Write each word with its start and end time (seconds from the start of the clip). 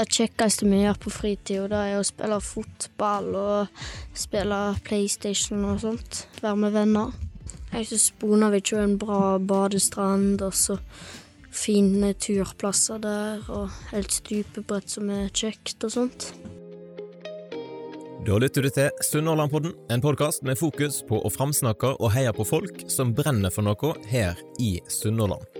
Det 0.00 0.06
kjekkeste 0.16 0.64
vi 0.64 0.78
gjør 0.80 0.96
på 0.96 1.10
fritida, 1.12 1.80
er 1.84 1.98
å 1.98 2.04
spille 2.06 2.38
fotball 2.40 3.26
og 3.36 3.82
spille 4.16 4.60
PlayStation 4.86 5.66
og 5.68 5.82
sånt. 5.82 6.22
Være 6.40 6.56
med 6.62 6.72
venner. 6.72 7.10
Jeg 7.74 7.90
syns 7.90 8.06
Bonavik 8.22 8.72
er 8.72 8.86
en 8.86 8.96
bra 8.96 9.36
badestrand, 9.36 10.40
og 10.40 10.56
så 10.56 10.78
fine 11.52 12.14
turplasser 12.16 13.04
der, 13.04 13.44
og 13.52 13.68
helt 13.92 14.16
stupebrett 14.16 14.88
som 14.88 15.12
er 15.12 15.28
kjekt 15.36 15.84
og 15.84 15.92
sånt. 15.98 16.30
Da 18.24 18.40
lytter 18.40 18.64
du 18.64 18.72
til 18.72 19.04
Sunnhordlandpodden, 19.04 19.76
en 19.92 20.00
podkast 20.00 20.48
med 20.48 20.56
fokus 20.56 21.02
på 21.04 21.20
å 21.20 21.36
framsnakke 21.36 21.98
og 21.98 22.14
heie 22.16 22.32
på 22.32 22.48
folk 22.48 22.86
som 22.88 23.12
brenner 23.12 23.52
for 23.52 23.68
noe 23.68 23.98
her 24.08 24.40
i 24.64 24.78
Sunnhordland. 24.88 25.59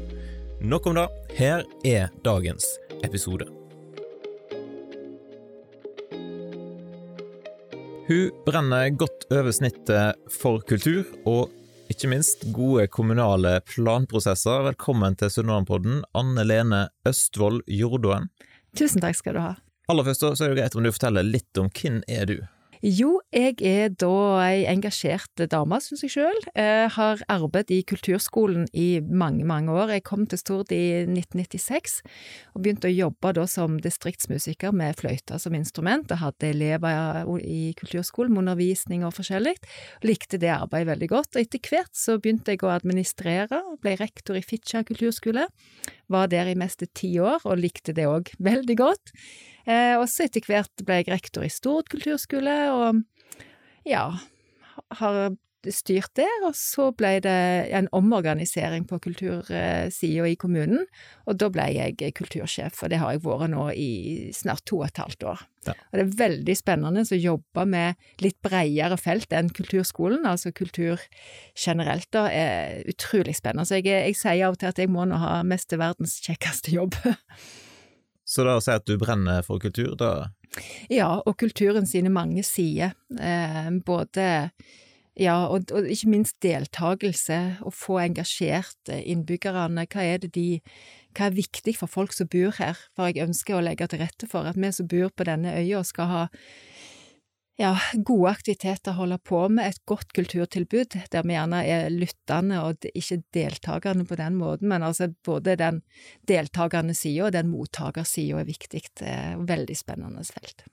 Nok 0.63 0.85
om 0.85 0.95
det. 0.95 1.07
Her 1.33 1.63
er 1.83 2.09
dagens 2.23 2.65
episode. 3.03 3.47
Hun 8.07 8.43
brenner 8.45 8.89
godt 8.89 9.25
over 9.31 9.49
snittet 9.51 10.21
for 10.29 10.61
kultur, 10.69 11.07
og 11.25 11.49
ikke 11.89 12.11
minst 12.13 12.45
gode 12.53 12.85
kommunale 12.93 13.55
planprosesser. 13.73 14.61
Velkommen 14.69 15.17
til 15.17 15.33
Sunnmørenpodden, 15.33 16.03
Anne 16.13 16.45
Lene 16.45 16.83
Østvold 17.09 17.63
Jordoen. 17.65 18.29
Tusen 18.77 19.01
takk 19.01 19.17
skal 19.17 19.39
du 19.39 19.41
ha. 19.41 19.55
Aller 19.89 20.05
først 20.11 20.27
så 20.29 20.45
er 20.45 20.53
det 20.53 20.61
greit 20.61 20.77
om 20.77 20.85
du 20.85 20.93
forteller 20.93 21.25
litt 21.25 21.57
om 21.57 21.73
hvem 21.73 22.03
er 22.05 22.29
du? 22.29 22.37
Jo, 22.81 23.19
jeg 23.29 23.59
er 23.61 23.91
da 23.93 24.39
ei 24.41 24.63
engasjert 24.65 25.43
dame, 25.51 25.77
syns 25.85 26.01
jeg 26.01 26.15
sjøl. 26.15 26.39
Har 26.95 27.19
arbeidet 27.29 27.75
i 27.75 27.83
kulturskolen 27.85 28.63
i 28.73 28.97
mange, 29.05 29.45
mange 29.45 29.69
år. 29.69 29.93
Jeg 29.93 30.05
kom 30.07 30.23
til 30.25 30.41
Stord 30.41 30.73
i 30.73 31.05
1996 31.05 31.99
og 32.55 32.63
begynte 32.63 32.89
å 32.89 32.95
jobbe 32.95 33.35
da 33.37 33.45
som 33.45 33.77
distriktsmusiker 33.77 34.73
med 34.73 34.97
fløyta 34.97 35.37
som 35.37 35.53
instrument. 35.53 36.09
og 36.09 36.23
hadde 36.23 36.49
elever 36.49 37.29
i 37.45 37.75
kulturskolen 37.77 38.33
med 38.33 38.47
undervisning 38.47 39.05
og 39.05 39.13
forskjellig. 39.13 39.53
Likte 40.01 40.41
det 40.41 40.49
arbeidet 40.49 40.89
veldig 40.95 41.09
godt. 41.13 41.35
Og 41.35 41.45
etter 41.45 41.61
hvert 41.61 41.93
så 41.93 42.17
begynte 42.17 42.55
jeg 42.55 42.65
å 42.65 42.73
administrere, 42.73 43.61
ble 43.77 43.93
rektor 44.01 44.33
i 44.33 44.41
Fitjar 44.41 44.89
kulturskole. 44.89 45.45
Var 46.11 46.31
der 46.31 46.49
i 46.51 46.57
meste 46.59 46.89
ti 46.97 47.13
år, 47.23 47.43
og 47.47 47.61
likte 47.61 47.95
det 47.95 48.07
òg 48.09 48.33
veldig 48.43 48.75
godt. 48.79 49.13
Eh, 49.65 49.95
og 49.95 50.07
så 50.11 50.27
etter 50.27 50.43
hvert 50.47 50.83
ble 50.85 51.01
jeg 51.01 51.11
rektor 51.11 51.45
i 51.45 51.51
Stord 51.53 51.91
kulturskole, 51.91 52.57
og 52.75 53.47
ja, 53.87 54.09
har 54.99 55.21
styrt 55.69 56.13
der. 56.17 56.31
Og 56.47 56.55
så 56.57 56.89
ble 56.97 57.13
det 57.23 57.37
en 57.77 57.89
omorganisering 57.95 58.87
på 58.89 58.99
kultursida 59.03 60.27
i 60.27 60.37
kommunen, 60.39 60.85
og 61.29 61.37
da 61.41 61.51
ble 61.53 61.67
jeg 61.75 62.13
kultursjef, 62.17 62.81
og 62.81 62.91
det 62.91 63.01
har 63.01 63.13
jeg 63.13 63.23
vært 63.25 63.51
nå 63.53 63.67
i 63.77 63.91
snart 64.35 64.65
to 64.69 64.81
og 64.81 64.89
et 64.89 65.01
halvt 65.03 65.27
år. 65.33 65.45
Ja. 65.67 65.75
Og 65.91 65.97
det 65.97 66.03
er 66.03 66.13
veldig 66.23 66.55
spennende 66.57 67.05
å 67.05 67.21
jobbe 67.21 67.65
med 67.69 68.21
litt 68.23 68.39
bredere 68.41 68.97
felt 68.97 69.33
enn 69.37 69.51
kulturskolen, 69.53 70.25
altså 70.25 70.53
kultur 70.55 71.01
generelt, 71.53 72.09
da, 72.15 72.25
er 72.33 72.81
utrolig 72.89 73.37
spennende. 73.37 73.67
Så 73.69 73.77
jeg, 73.77 73.91
jeg 73.91 74.17
sier 74.17 74.47
av 74.47 74.57
og 74.57 74.61
til 74.61 74.71
at 74.71 74.81
jeg 74.81 74.89
må 74.91 75.05
nå 75.05 75.21
ha 75.21 75.41
mest 75.45 75.69
til 75.69 75.81
verdens 75.83 76.17
kjekkeste 76.25 76.73
jobb. 76.79 76.97
Så 78.31 78.45
da 78.47 78.55
å 78.57 78.61
si 78.63 78.71
at 78.73 78.87
du 78.87 78.95
brenner 79.01 79.43
for 79.45 79.61
kultur, 79.61 79.95
da 79.99 80.31
Ja, 80.91 81.17
og 81.19 81.35
kulturen 81.39 81.87
sine 81.87 82.11
mange 82.11 82.43
sider. 82.47 82.93
Eh, 83.19 83.69
både 83.85 84.25
ja, 85.19 85.35
og, 85.51 85.71
og, 85.75 85.87
ikke 85.91 86.09
minst 86.11 86.37
deltakelse, 86.43 87.39
å 87.67 87.71
få 87.75 87.99
engasjert 88.05 88.91
innbyggerne. 88.95 89.85
Hva 89.91 90.05
er 90.07 90.23
de 90.23 90.61
Hva 91.11 91.27
er 91.27 91.35
viktig 91.35 91.75
for 91.75 91.91
folk 91.91 92.15
som 92.15 92.29
bor 92.31 92.55
her? 92.55 92.79
For 92.95 93.11
jeg 93.11 93.27
ønsker 93.27 93.57
å 93.57 93.65
legge 93.65 93.89
til 93.91 93.99
rette 93.99 94.29
for 94.31 94.47
at 94.47 94.55
vi 94.55 94.71
som 94.71 94.87
bor 94.87 95.11
på 95.11 95.27
denne 95.27 95.57
øya 95.59 95.83
skal 95.83 96.07
ha 96.07 96.23
ja, 97.59 97.75
gode 97.93 98.31
aktiviteter, 98.31 98.95
holde 98.97 99.17
på 99.21 99.41
med 99.51 99.67
et 99.69 99.81
godt 99.85 100.13
kulturtilbud, 100.17 100.95
der 101.13 101.25
vi 101.27 101.35
gjerne 101.35 101.59
er 101.67 101.91
lyttende 101.93 102.61
og 102.65 102.87
ikke 102.89 103.19
deltakende 103.35 104.07
på 104.07 104.17
den 104.17 104.39
måten, 104.39 104.69
men 104.71 104.85
altså 104.87 105.11
både 105.25 105.57
den 105.59 105.81
deltakende 106.29 106.95
sida 106.97 107.27
og 107.27 107.35
den 107.35 107.51
mottakersida 107.51 108.39
er 108.41 108.49
viktig. 108.49 108.85
Det 108.97 109.11
er 109.11 109.35
et 109.35 109.45
veldig 109.51 109.77
spennende 109.77 110.25
felt. 110.25 110.65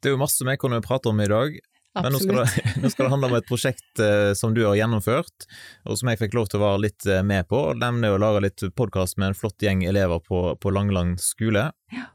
Det 0.00 0.10
er 0.10 0.16
jo 0.16 0.22
masse 0.22 0.46
vi 0.46 0.56
kunne 0.58 0.80
prate 0.84 1.10
om 1.12 1.20
i 1.20 1.28
dag. 1.30 1.58
Men 1.98 2.14
nå 2.14 2.20
skal, 2.22 2.40
det, 2.40 2.64
nå 2.82 2.90
skal, 2.92 3.06
det, 3.06 3.12
handle 3.12 3.30
om 3.30 3.36
et 3.38 3.48
prosjekt 3.48 4.02
eh, 4.02 4.32
som 4.38 4.54
du 4.56 4.62
har 4.64 4.78
gjennomført, 4.78 5.46
og 5.84 6.00
som 6.00 6.12
jeg 6.12 6.22
fikk 6.22 6.36
lov 6.38 6.48
til 6.48 6.60
å 6.60 6.64
være 6.64 6.82
litt 6.86 7.06
eh, 7.06 7.22
med 7.26 7.48
på, 7.50 7.62
nemlig 7.78 8.14
å 8.14 8.20
lage 8.22 8.44
litt 8.46 8.66
podkast 8.78 9.20
med 9.20 9.32
en 9.32 9.38
flott 9.38 9.62
gjeng 9.62 9.84
elever 9.88 10.22
på, 10.24 10.44
på 10.56 10.74
Langeland 10.74 11.20
skole. 11.22 11.70
Ja. 11.92 12.10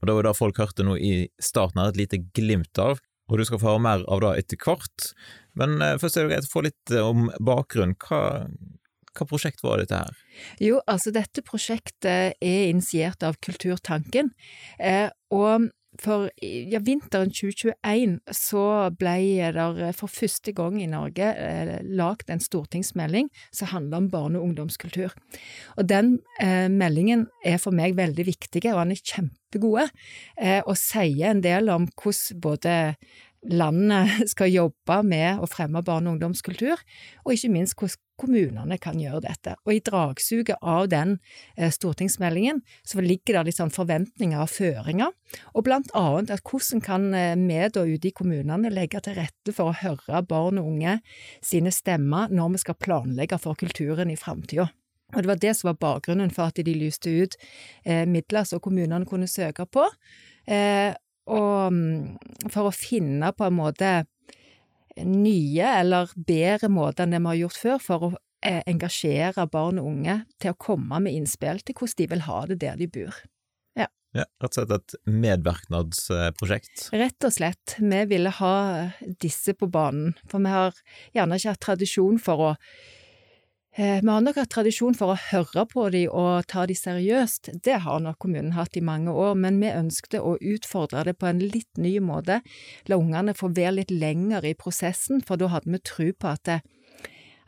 Og 0.00 0.08
Det 0.08 0.16
var 0.18 0.26
da 0.26 0.36
folk 0.36 0.58
hørte 0.60 0.84
noe 0.86 1.00
i 1.00 1.28
starten 1.42 1.80
her, 1.80 1.94
et 1.94 2.00
lite 2.00 2.24
glimt 2.36 2.82
av 2.82 2.98
og 3.30 3.40
du 3.40 3.44
skal 3.48 3.60
få 3.60 3.72
høre 3.72 3.84
mer 3.84 4.02
av 4.12 4.20
det 4.20 4.32
etter 4.42 4.60
hvert. 4.60 5.12
Men 5.58 5.78
eh, 5.82 5.96
først 6.00 6.18
er 6.18 6.26
det 6.26 6.34
greit 6.34 6.48
å 6.48 6.52
få 6.52 6.64
litt 6.66 6.96
om 7.00 7.30
bakgrunnen. 7.40 7.96
Hva, 8.04 8.20
hva 9.14 9.28
prosjekt 9.30 9.64
var 9.64 9.80
dette 9.80 10.02
her? 10.02 10.20
Jo, 10.62 10.80
altså 10.90 11.14
dette 11.14 11.44
prosjektet 11.46 12.36
er 12.36 12.66
initiert 12.68 13.24
av 13.26 13.38
Kulturtanken, 13.44 14.32
eh, 14.78 15.08
og 15.34 15.70
for 16.02 16.28
ja, 16.42 16.80
vinteren 16.82 17.30
2021 17.30 18.16
så 18.34 18.64
ble 18.98 19.16
det 19.54 19.92
for 19.98 20.10
første 20.10 20.54
gang 20.56 20.80
i 20.82 20.88
Norge 20.90 21.28
eh, 21.34 21.74
lagd 21.84 22.32
en 22.32 22.42
stortingsmelding 22.42 23.30
som 23.54 23.70
handler 23.70 24.02
om 24.02 24.08
barne- 24.12 24.40
og 24.40 24.48
ungdomskultur. 24.50 25.14
Og 25.78 25.88
den 25.90 26.16
eh, 26.42 26.66
meldingen 26.72 27.28
er 27.44 27.60
for 27.62 27.76
meg 27.76 27.96
veldig 27.98 28.26
viktig, 28.26 28.64
og 28.72 28.80
den 28.82 28.96
er 28.96 29.04
kjempegode, 29.04 29.86
eh, 30.38 30.60
og 30.64 30.76
sier 30.80 31.30
en 31.30 31.44
del 31.44 31.70
om 31.72 31.86
hvordan 31.94 32.42
både 32.42 32.78
landet 33.50 34.28
skal 34.32 34.52
jobbe 34.52 35.02
med 35.06 35.42
å 35.42 35.50
fremme 35.50 35.84
barne- 35.84 36.10
og 36.10 36.18
ungdomskultur, 36.18 36.80
og 37.24 37.36
ikke 37.36 37.52
minst 37.54 37.78
hvordan 37.78 38.03
kommunene 38.20 38.78
kan 38.82 38.98
gjøre 39.00 39.22
dette. 39.26 39.54
Og 39.66 39.74
i 39.74 39.82
dragsuget 39.84 40.60
av 40.60 40.88
den 40.92 41.16
eh, 41.56 41.72
stortingsmeldingen 41.74 42.62
så 42.86 43.02
ligger 43.04 43.38
det 43.38 43.50
litt 43.50 43.60
sånn 43.60 43.74
forventninger 43.74 44.40
og 44.42 44.52
føringer, 44.52 45.12
og 45.52 45.66
blant 45.66 45.90
annet 45.98 46.32
at 46.34 46.44
hvordan 46.46 46.84
kan 46.84 47.10
eh, 47.16 47.34
vi 47.38 47.60
da 47.74 47.84
ute 47.84 48.10
i 48.10 48.14
kommunene 48.14 48.72
legge 48.72 49.02
til 49.04 49.18
rette 49.18 49.54
for 49.54 49.72
å 49.72 49.78
høre 49.82 50.22
barn 50.28 50.62
og 50.62 50.70
unge 50.74 50.98
sine 51.44 51.72
stemmer 51.74 52.32
når 52.32 52.54
vi 52.54 52.64
skal 52.64 52.80
planlegge 52.80 53.40
for 53.42 53.58
kulturen 53.58 54.12
i 54.12 54.18
framtida. 54.20 54.70
Og 55.14 55.22
det 55.22 55.30
var 55.30 55.38
det 55.42 55.54
som 55.54 55.68
var 55.70 55.80
bakgrunnen 55.82 56.32
for 56.34 56.50
at 56.50 56.58
de 56.58 56.74
lyste 56.74 57.10
ut 57.10 57.36
eh, 57.84 58.02
midler 58.08 58.46
som 58.48 58.62
kommunene 58.62 59.06
kunne 59.06 59.30
søke 59.30 59.66
på. 59.70 59.86
Og 61.24 61.72
mm, 61.72 62.48
for 62.52 62.68
å 62.68 62.74
finne 62.74 63.30
på 63.32 63.46
en 63.46 63.56
måte 63.56 63.92
nye 65.02 65.68
eller 65.80 66.12
bedre 66.14 66.70
måter 66.70 67.04
enn 67.04 67.14
det 67.14 67.22
vi 67.22 67.30
har 67.32 67.40
gjort 67.42 67.60
før, 67.60 67.78
for 67.82 68.06
å 68.06 68.10
eh, 68.44 68.62
engasjere 68.70 69.46
barn 69.50 69.80
og 69.82 69.90
unge 69.90 70.20
til 70.42 70.54
å 70.54 70.58
komme 70.60 71.00
med 71.04 71.16
innspill 71.16 71.62
til 71.62 71.76
hvordan 71.78 72.00
de 72.00 72.10
vil 72.14 72.26
ha 72.28 72.40
det 72.50 72.58
der 72.62 72.80
de 72.80 72.90
bor. 72.98 73.22
Ja. 73.78 73.88
ja 74.14 74.26
rett 74.42 74.50
og 74.50 74.60
slett 74.60 74.74
et 74.78 75.14
medvirknadsprosjekt? 75.24 76.88
Rett 76.94 77.26
og 77.26 77.34
slett. 77.34 77.78
Vi 77.80 78.02
ville 78.10 78.34
ha 78.40 78.56
disse 79.22 79.56
på 79.58 79.70
banen, 79.72 80.14
for 80.30 80.44
vi 80.44 80.54
har 80.54 80.84
gjerne 81.16 81.40
ikke 81.40 81.56
hatt 81.56 81.64
tradisjon 81.70 82.20
for 82.22 82.50
å 82.50 82.52
vi 83.76 84.06
har 84.06 84.20
nok 84.22 84.36
hatt 84.38 84.52
tradisjon 84.54 84.94
for 84.94 85.10
å 85.10 85.18
høre 85.18 85.64
på 85.66 85.88
de 85.90 86.04
og 86.06 86.46
ta 86.50 86.62
de 86.70 86.76
seriøst, 86.78 87.50
det 87.66 87.80
har 87.82 88.02
nok 88.04 88.20
kommunen 88.22 88.52
hatt 88.54 88.76
i 88.78 88.84
mange 88.84 89.10
år, 89.10 89.32
men 89.34 89.58
vi 89.58 89.72
ønskte 89.74 90.20
å 90.22 90.36
utfordre 90.38 91.02
det 91.08 91.16
på 91.18 91.26
en 91.26 91.40
litt 91.42 91.80
ny 91.82 91.96
måte, 91.98 92.38
la 92.86 92.98
ungene 93.00 93.34
få 93.34 93.50
være 93.50 93.80
litt 93.80 93.90
lenger 93.90 94.46
i 94.46 94.54
prosessen, 94.54 95.24
for 95.26 95.40
da 95.40 95.50
hadde 95.50 95.74
vi 95.74 95.80
tro 95.82 96.06
på 96.14 96.30
at, 96.30 96.52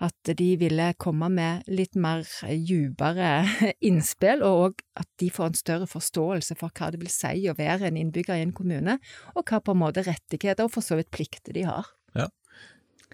at 0.02 0.32
de 0.40 0.48
ville 0.58 0.88
komme 0.98 1.28
med 1.30 1.70
litt 1.70 1.94
mer 1.94 2.26
dypere 2.42 3.30
innspill, 3.92 4.42
og 4.42 4.82
at 4.98 5.06
de 5.22 5.30
får 5.30 5.52
en 5.52 5.60
større 5.62 5.88
forståelse 5.94 6.58
for 6.58 6.74
hva 6.74 6.90
det 6.90 7.04
vil 7.04 7.12
si 7.12 7.46
å 7.46 7.54
være 7.54 7.86
en 7.86 8.02
innbygger 8.02 8.40
i 8.40 8.48
en 8.48 8.56
kommune, 8.56 8.98
og 9.36 9.46
hva 9.46 9.62
på 9.62 9.78
en 9.78 9.82
måte 9.84 10.02
rettigheter 10.10 10.66
og 10.66 10.74
for 10.74 10.82
så 10.82 10.98
vidt 10.98 11.14
plikter 11.14 11.54
de 11.54 11.68
har. 11.70 11.94
Ja. 12.18 12.26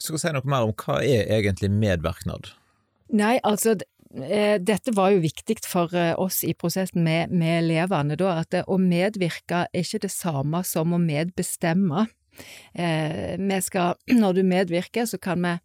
Skal 0.01 0.17
vi 0.17 0.25
si 0.25 0.33
noe 0.33 0.49
mer 0.49 0.65
om 0.65 0.73
hva 0.81 1.03
er 1.05 1.29
egentlig 1.37 1.69
medvirknad? 1.77 2.55
Nei, 3.13 3.37
altså 3.45 3.75
eh, 3.77 4.57
dette 4.61 4.95
var 4.97 5.13
jo 5.13 5.23
viktig 5.25 5.59
for 5.67 5.93
eh, 5.97 6.15
oss 6.21 6.43
i 6.49 6.55
prosessen 6.57 7.05
med, 7.05 7.33
med 7.33 7.65
elevene, 7.65 8.17
da, 8.21 8.39
at 8.41 8.57
å 8.65 8.79
medvirke 8.81 9.67
er 9.69 9.85
ikke 9.85 10.07
det 10.07 10.13
samme 10.15 10.63
som 10.65 10.97
å 10.97 11.01
medbestemme. 11.03 12.07
Eh, 12.73 13.37
vi 13.37 13.61
skal, 13.65 14.01
når 14.23 14.41
du 14.41 14.43
medvirker, 14.49 15.09
så 15.09 15.21
kan 15.21 15.45
vi 15.45 15.59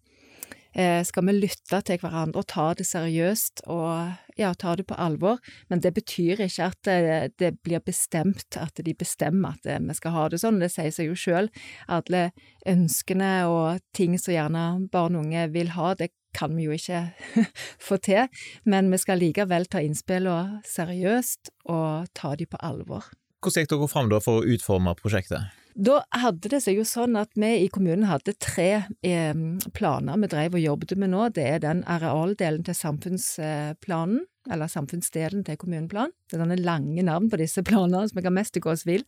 Eh, 0.78 1.00
skal 1.04 1.24
vi 1.26 1.32
lytte 1.32 1.80
til 1.82 1.98
hverandre 1.98 2.42
og 2.42 2.46
ta 2.52 2.66
det 2.76 2.84
seriøst 2.86 3.64
og 3.72 4.12
ja, 4.38 4.50
ta 4.54 4.74
det 4.76 4.84
på 4.86 4.98
alvor, 5.00 5.40
men 5.72 5.80
det 5.82 5.94
betyr 5.96 6.44
ikke 6.44 6.68
at 6.68 6.78
det, 6.84 7.38
det 7.40 7.50
blir 7.64 7.80
bestemt, 7.82 8.54
at 8.60 8.78
de 8.84 8.94
bestemmer 8.94 9.56
at 9.56 9.66
vi 9.66 9.96
skal 9.96 10.14
ha 10.14 10.28
det 10.28 10.38
sånn. 10.38 10.60
Det 10.60 10.68
sier 10.70 10.92
seg 10.94 11.08
jo 11.08 11.16
sjøl. 11.18 11.48
Alle 11.88 12.28
ønskene 12.68 13.32
og 13.48 13.82
ting 13.96 14.14
som 14.20 14.36
gjerne 14.36 14.68
barn 14.92 15.16
og 15.16 15.26
unge 15.26 15.48
vil 15.56 15.72
ha, 15.74 15.96
det 15.98 16.12
kan 16.38 16.54
vi 16.56 16.68
jo 16.68 16.76
ikke 16.76 17.04
få 17.90 18.00
til, 18.04 18.28
men 18.64 18.92
vi 18.92 19.02
skal 19.02 19.22
likevel 19.22 19.66
ta 19.70 19.82
innspillene 19.84 20.62
seriøst 20.68 21.54
og 21.68 22.10
ta 22.14 22.34
de 22.38 22.46
på 22.48 22.60
alvor. 22.62 23.10
Hvordan 23.38 23.64
gikk 23.64 23.74
dere 23.74 23.90
fram 23.90 24.10
da 24.10 24.18
for 24.22 24.40
å 24.40 24.54
utforme 24.54 24.94
prosjektet? 24.98 25.50
Da 25.78 26.00
hadde 26.10 26.50
det 26.50 26.58
seg 26.64 26.80
jo 26.80 26.84
sånn 26.88 27.14
at 27.20 27.30
vi 27.38 27.52
i 27.62 27.68
kommunen 27.70 28.08
hadde 28.10 28.34
tre 28.42 28.88
eh, 29.06 29.42
planer 29.76 30.18
vi 30.18 30.30
drev 30.32 30.56
og 30.58 30.64
jobbet 30.64 30.96
med 30.98 31.12
nå. 31.12 31.28
Det 31.36 31.44
er 31.46 31.62
den 31.62 31.84
arealdelen 31.86 32.64
til 32.66 32.74
samfunnsplanen, 32.74 34.24
eller 34.50 34.72
samfunnsdelen 34.72 35.44
til 35.46 35.58
kommuneplan. 35.60 36.10
Det 36.26 36.34
er 36.34 36.42
sånne 36.42 36.58
lange 36.64 37.04
navn 37.06 37.30
på 37.30 37.38
disse 37.38 37.62
planene 37.68 38.08
som 38.10 38.18
jeg 38.18 38.26
har 38.26 38.34
mest 38.40 38.56
til 38.56 38.64
gå 38.66 38.74
vill, 38.90 39.06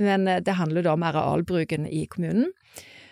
men 0.00 0.24
eh, 0.32 0.40
det 0.40 0.56
handler 0.56 0.88
da 0.88 0.96
om 0.96 1.04
arealbruken 1.10 1.84
i 1.92 2.06
kommunen. 2.08 2.54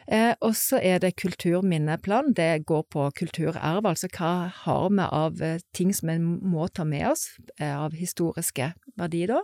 Eh, 0.06 0.34
og 0.40 0.54
så 0.54 0.78
er 0.78 1.00
det 1.02 1.16
kulturminneplan. 1.18 2.32
Det 2.36 2.66
går 2.66 2.84
på 2.94 3.08
kulturarv, 3.18 3.86
altså 3.86 4.10
hva 4.14 4.34
har 4.62 4.90
vi 4.90 5.06
av 5.06 5.42
eh, 5.42 5.62
ting 5.74 5.90
som 5.94 6.12
vi 6.12 6.18
må 6.22 6.68
ta 6.68 6.86
med 6.86 7.08
oss, 7.10 7.28
eh, 7.58 7.74
av 7.74 7.96
historiske 7.98 8.72
verdier, 8.98 9.34
da. 9.34 9.42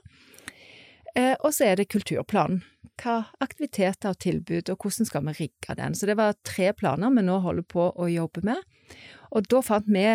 Eh, 1.14 1.35
og 1.41 1.50
så 1.53 1.67
er 1.69 1.81
det 1.81 1.91
kulturplanen. 1.93 2.62
Hva 3.03 3.25
aktiviteter 3.43 4.12
og 4.12 4.20
tilbud, 4.23 4.70
og 4.70 4.85
hvordan 4.85 5.09
skal 5.09 5.26
vi 5.26 5.35
rigge 5.41 5.76
den. 5.76 5.97
Så 5.99 6.06
det 6.06 6.17
var 6.20 6.38
tre 6.47 6.70
planer 6.76 7.11
vi 7.11 7.25
nå 7.26 7.41
holder 7.43 7.67
på 7.67 7.88
å 7.91 8.09
jobbe 8.12 8.44
med. 8.47 8.62
Og 9.32 9.49
da 9.50 9.62
fant 9.64 9.88
vi 9.91 10.06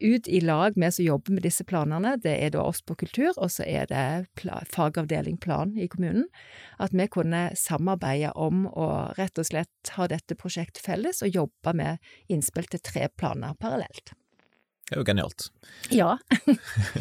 ut 0.00 0.28
i 0.28 0.40
lag, 0.40 0.72
vi 0.76 0.90
som 0.92 1.04
jobber 1.04 1.36
med 1.36 1.46
disse 1.46 1.64
planene, 1.64 2.16
det 2.20 2.34
er 2.44 2.52
da 2.54 2.64
oss 2.66 2.82
på 2.84 2.96
kultur, 3.00 3.32
og 3.36 3.50
så 3.52 3.64
er 3.64 3.88
det 3.90 4.02
fagavdeling 4.74 5.38
plan 5.40 5.72
i 5.76 5.88
kommunen, 5.88 6.26
at 6.82 6.92
vi 6.92 7.08
kunne 7.12 7.48
samarbeide 7.56 8.34
om 8.34 8.66
å 8.68 8.90
rett 9.16 9.40
og 9.40 9.48
slett 9.48 9.94
ha 9.96 10.08
dette 10.10 10.36
prosjektet 10.38 10.84
felles 10.84 11.22
og 11.24 11.34
jobbe 11.34 11.74
med 11.76 12.12
innspill 12.28 12.68
til 12.70 12.84
tre 12.84 13.08
planer 13.16 13.56
parallelt. 13.60 14.12
Det 14.86 14.94
er 14.94 15.00
jo 15.00 15.06
genialt. 15.08 15.48
Ja. 15.90 16.12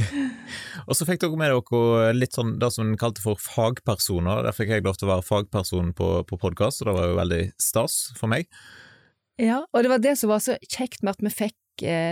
og 0.88 0.96
så 0.98 1.06
fikk 1.06 1.22
dere 1.22 1.38
med 1.38 1.52
dere 1.54 2.16
litt 2.18 2.34
sånn 2.34 2.56
det 2.58 2.72
som 2.74 2.88
en 2.88 2.98
kalte 2.98 3.22
for 3.22 3.38
fagpersoner. 3.38 4.42
Der 4.42 4.56
fikk 4.58 4.72
jeg 4.74 4.86
lov 4.88 4.98
til 4.98 5.06
å 5.06 5.12
være 5.12 5.28
fagperson 5.28 5.92
på, 5.94 6.10
på 6.26 6.40
podkast, 6.42 6.82
og 6.82 6.90
det 6.90 6.96
var 6.98 7.12
jo 7.12 7.20
veldig 7.20 7.44
stas 7.62 8.00
for 8.18 8.32
meg. 8.32 8.50
Ja, 9.38 9.62
og 9.70 9.86
det 9.86 9.92
var 9.92 10.02
det 10.02 10.16
som 10.18 10.34
var 10.34 10.42
så 10.42 10.56
kjekt 10.64 11.04
med 11.04 11.14
at 11.14 11.22
vi 11.22 11.34
fikk 11.44 11.58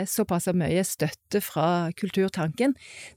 såpass 0.09 0.49
mye 0.53 0.83
støtte 0.83 1.39
fra 1.43 1.91
Kulturtanken 1.95 2.73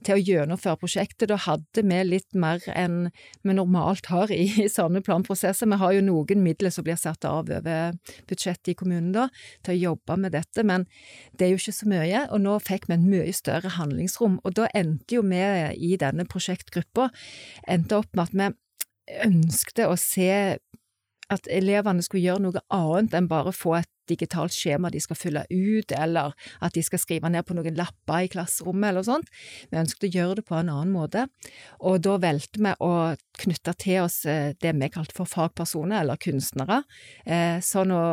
til 0.06 0.14
å 0.14 0.22
gjennomføre 0.22 0.78
prosjektet. 0.80 1.28
Da 1.30 1.38
hadde 1.46 1.82
vi 1.82 2.02
litt 2.06 2.34
mer 2.34 2.62
enn 2.72 3.10
vi 3.42 3.56
normalt 3.56 4.06
har 4.12 4.30
i, 4.30 4.44
i 4.64 4.68
sånne 4.70 5.02
planprosesser. 5.06 5.66
Vi 5.66 5.80
har 5.80 5.96
jo 5.96 6.04
noen 6.06 6.44
midler 6.44 6.70
som 6.74 6.86
blir 6.86 6.98
satt 7.00 7.24
av 7.24 7.46
over 7.46 7.96
budsjettet 8.28 8.72
i 8.72 8.76
kommunen 8.78 9.12
da, 9.14 9.28
til 9.66 9.74
å 9.74 9.92
jobbe 9.92 10.18
med 10.22 10.36
dette, 10.36 10.64
men 10.66 10.86
det 11.36 11.46
er 11.46 11.54
jo 11.54 11.60
ikke 11.60 11.76
så 11.80 11.90
mye. 11.90 12.24
Og 12.30 12.42
nå 12.44 12.58
fikk 12.64 12.88
vi 12.90 12.96
en 12.98 13.08
mye 13.10 13.34
større 13.36 13.74
handlingsrom, 13.76 14.40
og 14.44 14.56
da 14.58 14.70
endte 14.74 15.18
jo 15.18 15.24
vi 15.26 15.42
i 15.76 15.96
denne 16.00 16.26
prosjektgruppa 16.28 17.10
endte 17.68 18.00
opp 18.00 18.12
med 18.16 18.26
at 18.26 18.36
vi 18.36 19.20
ønskte 19.26 19.86
å 19.86 19.96
se 20.00 20.58
at 21.32 21.48
elevene 21.50 22.04
skulle 22.04 22.24
gjøre 22.24 22.44
noe 22.44 22.62
annet 22.74 23.14
enn 23.16 23.28
bare 23.30 23.52
få 23.54 23.76
et 23.80 23.90
digitalt 24.06 24.54
skjema 24.54 24.90
de 24.94 25.00
skal 25.02 25.18
fylle 25.18 25.42
ut, 25.50 25.92
eller 25.92 26.34
at 26.62 26.76
de 26.76 26.82
skal 26.86 27.00
skrive 27.02 27.30
ned 27.32 27.42
på 27.46 27.56
noen 27.58 27.74
lapper 27.78 28.26
i 28.26 28.30
klasserommet, 28.30 28.92
eller 28.92 29.06
sånt. 29.06 29.30
Vi 29.70 29.80
ønsket 29.80 30.06
å 30.06 30.12
gjøre 30.14 30.38
det 30.38 30.46
på 30.46 30.54
en 30.58 30.70
annen 30.70 30.94
måte, 30.94 31.26
og 31.80 31.98
da 32.06 32.16
valgte 32.22 32.62
vi 32.62 32.74
å 32.86 32.92
knytte 33.42 33.74
til 33.82 34.04
oss 34.04 34.20
eh, 34.30 34.54
det 34.62 34.74
vi 34.78 34.90
kalte 34.94 35.16
for 35.16 35.30
fagpersoner, 35.30 36.04
eller 36.04 36.20
kunstnere, 36.22 36.82
eh, 37.26 37.58
sånn 37.64 37.94
å, 37.94 38.04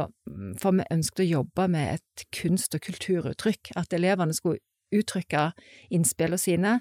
for 0.62 0.80
vi 0.80 0.90
ønsket 0.94 1.26
å 1.26 1.30
jobbe 1.30 1.70
med 1.76 2.00
et 2.00 2.28
kunst- 2.34 2.74
og 2.74 2.86
kulturuttrykk, 2.88 3.76
at 3.78 3.94
elevene 3.94 4.34
skulle 4.34 4.64
uttrykke 4.94 5.52
innspillene 5.94 6.42
sine 6.42 6.74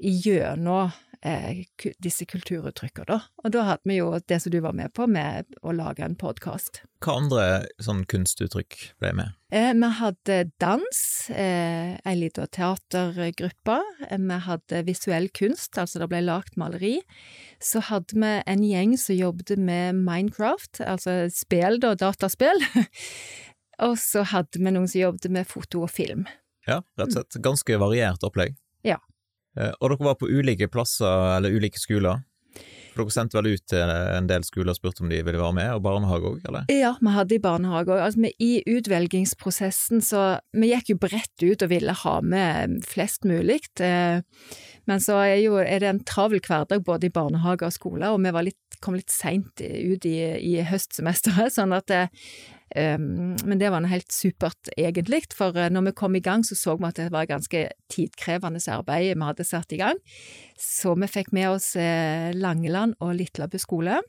gjennom 0.00 0.92
eh, 1.26 1.64
disse 2.02 2.26
kulturuttrykkene, 2.28 3.06
da. 3.08 3.18
Og 3.44 3.52
da 3.54 3.64
hadde 3.68 3.88
vi 3.88 3.98
jo 3.98 4.12
det 4.28 4.40
som 4.42 4.52
du 4.52 4.60
var 4.64 4.76
med 4.76 4.92
på, 4.96 5.06
med 5.10 5.48
å 5.62 5.74
lage 5.76 6.04
en 6.04 6.16
podkast. 6.18 6.82
Hva 7.04 7.16
andre 7.20 7.44
sånn 7.82 8.02
kunstuttrykk 8.08 8.78
ble 9.00 9.12
med? 9.16 9.36
Eh, 9.52 9.72
vi 9.74 9.90
hadde 9.98 10.38
dans, 10.62 11.02
eh, 11.30 11.96
ei 12.04 12.16
lita 12.16 12.46
teatergruppe. 12.46 13.78
Eh, 14.08 14.18
vi 14.18 14.40
hadde 14.46 14.82
visuell 14.86 15.28
kunst, 15.28 15.78
altså 15.78 16.02
det 16.02 16.10
ble 16.12 16.22
lagt 16.24 16.56
maleri. 16.60 17.00
Så 17.60 17.82
hadde 17.90 18.14
vi 18.14 18.34
en 18.46 18.64
gjeng 18.64 18.96
som 18.98 19.16
jobbet 19.16 19.56
med 19.58 19.94
Minecraft, 19.96 20.80
altså 20.86 21.28
spill, 21.32 21.80
da, 21.80 21.94
dataspill. 21.94 22.60
og 23.86 23.96
så 23.98 24.24
hadde 24.24 24.60
vi 24.60 24.70
noen 24.70 24.88
som 24.88 25.00
jobbet 25.00 25.30
med 25.30 25.48
foto 25.48 25.84
og 25.84 25.90
film. 25.90 26.26
Ja, 26.68 26.82
rett 27.00 27.10
og 27.10 27.16
slett. 27.16 27.42
Ganske 27.42 27.78
variert 27.80 28.24
opplegg. 28.26 28.56
Ja. 28.86 29.00
Eh, 29.58 29.72
og 29.80 29.92
dere 29.92 30.10
var 30.10 30.18
på 30.20 30.30
ulike 30.30 30.68
plasser, 30.70 31.36
eller 31.38 31.54
ulike 31.54 31.80
skoler? 31.80 32.22
For 32.90 33.04
dere 33.04 33.14
sendte 33.14 33.38
vel 33.38 33.52
ut 33.54 33.64
til 33.70 33.92
en 33.92 34.26
del 34.30 34.44
skoler 34.46 34.72
og 34.72 34.78
spurte 34.78 35.04
om 35.04 35.10
de 35.12 35.20
ville 35.22 35.40
være 35.40 35.56
med, 35.56 35.68
og 35.76 35.84
barnehage 35.84 36.32
òg, 36.32 36.40
eller? 36.50 36.70
Ja, 36.74 36.94
vi 36.98 37.14
hadde 37.14 37.36
i 37.36 37.42
barnehage 37.42 37.94
òg. 37.94 38.02
Altså, 38.08 38.32
I 38.42 38.50
utvelgingsprosessen 38.66 40.02
så 40.04 40.24
Vi 40.56 40.72
gikk 40.72 40.94
jo 40.94 40.98
bredt 41.00 41.44
ut 41.44 41.62
og 41.62 41.70
ville 41.70 41.94
ha 42.02 42.16
med 42.20 42.80
flest 42.86 43.26
mulig. 43.28 43.62
Eh, 43.80 44.22
men 44.90 45.02
så 45.02 45.20
er, 45.22 45.36
jo, 45.44 45.58
er 45.62 45.82
det 45.82 45.90
en 45.90 46.04
travel 46.04 46.42
hverdag 46.42 46.82
både 46.84 47.06
i 47.06 47.14
barnehage 47.14 47.68
og 47.68 47.76
skole, 47.76 48.10
og 48.10 48.22
vi 48.24 48.48
litt, 48.48 48.80
kom 48.82 48.96
litt 48.98 49.12
seint 49.12 49.60
ut 49.60 50.08
i, 50.08 50.16
i 50.40 50.56
høstsemesteret, 50.66 51.54
sånn 51.58 51.76
at 51.76 51.94
Um, 51.94 52.59
men 52.76 53.58
det 53.58 53.70
var 53.72 53.82
noe 53.82 53.90
helt 53.90 54.12
supert, 54.14 54.70
egentlig, 54.78 55.24
for 55.34 55.56
uh, 55.56 55.66
når 55.72 55.88
vi 55.88 55.96
kom 55.98 56.14
i 56.16 56.22
gang, 56.22 56.44
så 56.46 56.54
så 56.58 56.76
vi 56.78 56.86
at 56.86 57.00
det 57.00 57.10
var 57.14 57.26
ganske 57.30 57.64
tidkrevende 57.90 58.62
arbeid 58.70 59.16
vi 59.16 59.26
hadde 59.26 59.46
satt 59.48 59.74
i 59.74 59.80
gang. 59.80 59.98
Så 60.60 60.94
vi 60.94 61.10
fikk 61.10 61.32
med 61.36 61.50
oss 61.56 61.72
uh, 61.74 62.30
Langeland 62.36 62.94
og 63.00 63.16
Litlabø 63.18 63.58
skole. 63.58 64.00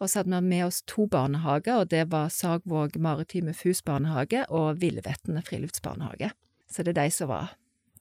Og 0.00 0.08
så 0.08 0.20
hadde 0.20 0.34
vi 0.34 0.52
med 0.56 0.66
oss 0.66 0.82
to 0.90 1.06
barnehager, 1.10 1.82
og 1.82 1.90
det 1.92 2.08
var 2.12 2.32
Sagvåg 2.34 2.98
Maritime 2.98 3.54
Fus 3.54 3.84
barnehage 3.84 4.44
og 4.48 4.80
Villevettene 4.82 5.44
friluftsbarnehage. 5.46 6.32
Så 6.68 6.84
det 6.84 6.96
er 6.96 7.04
de 7.04 7.14
som 7.14 7.30
var 7.30 7.52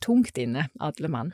tungt 0.03 0.37
inne, 0.41 0.67
alle 0.79 1.11
mann. 1.11 1.33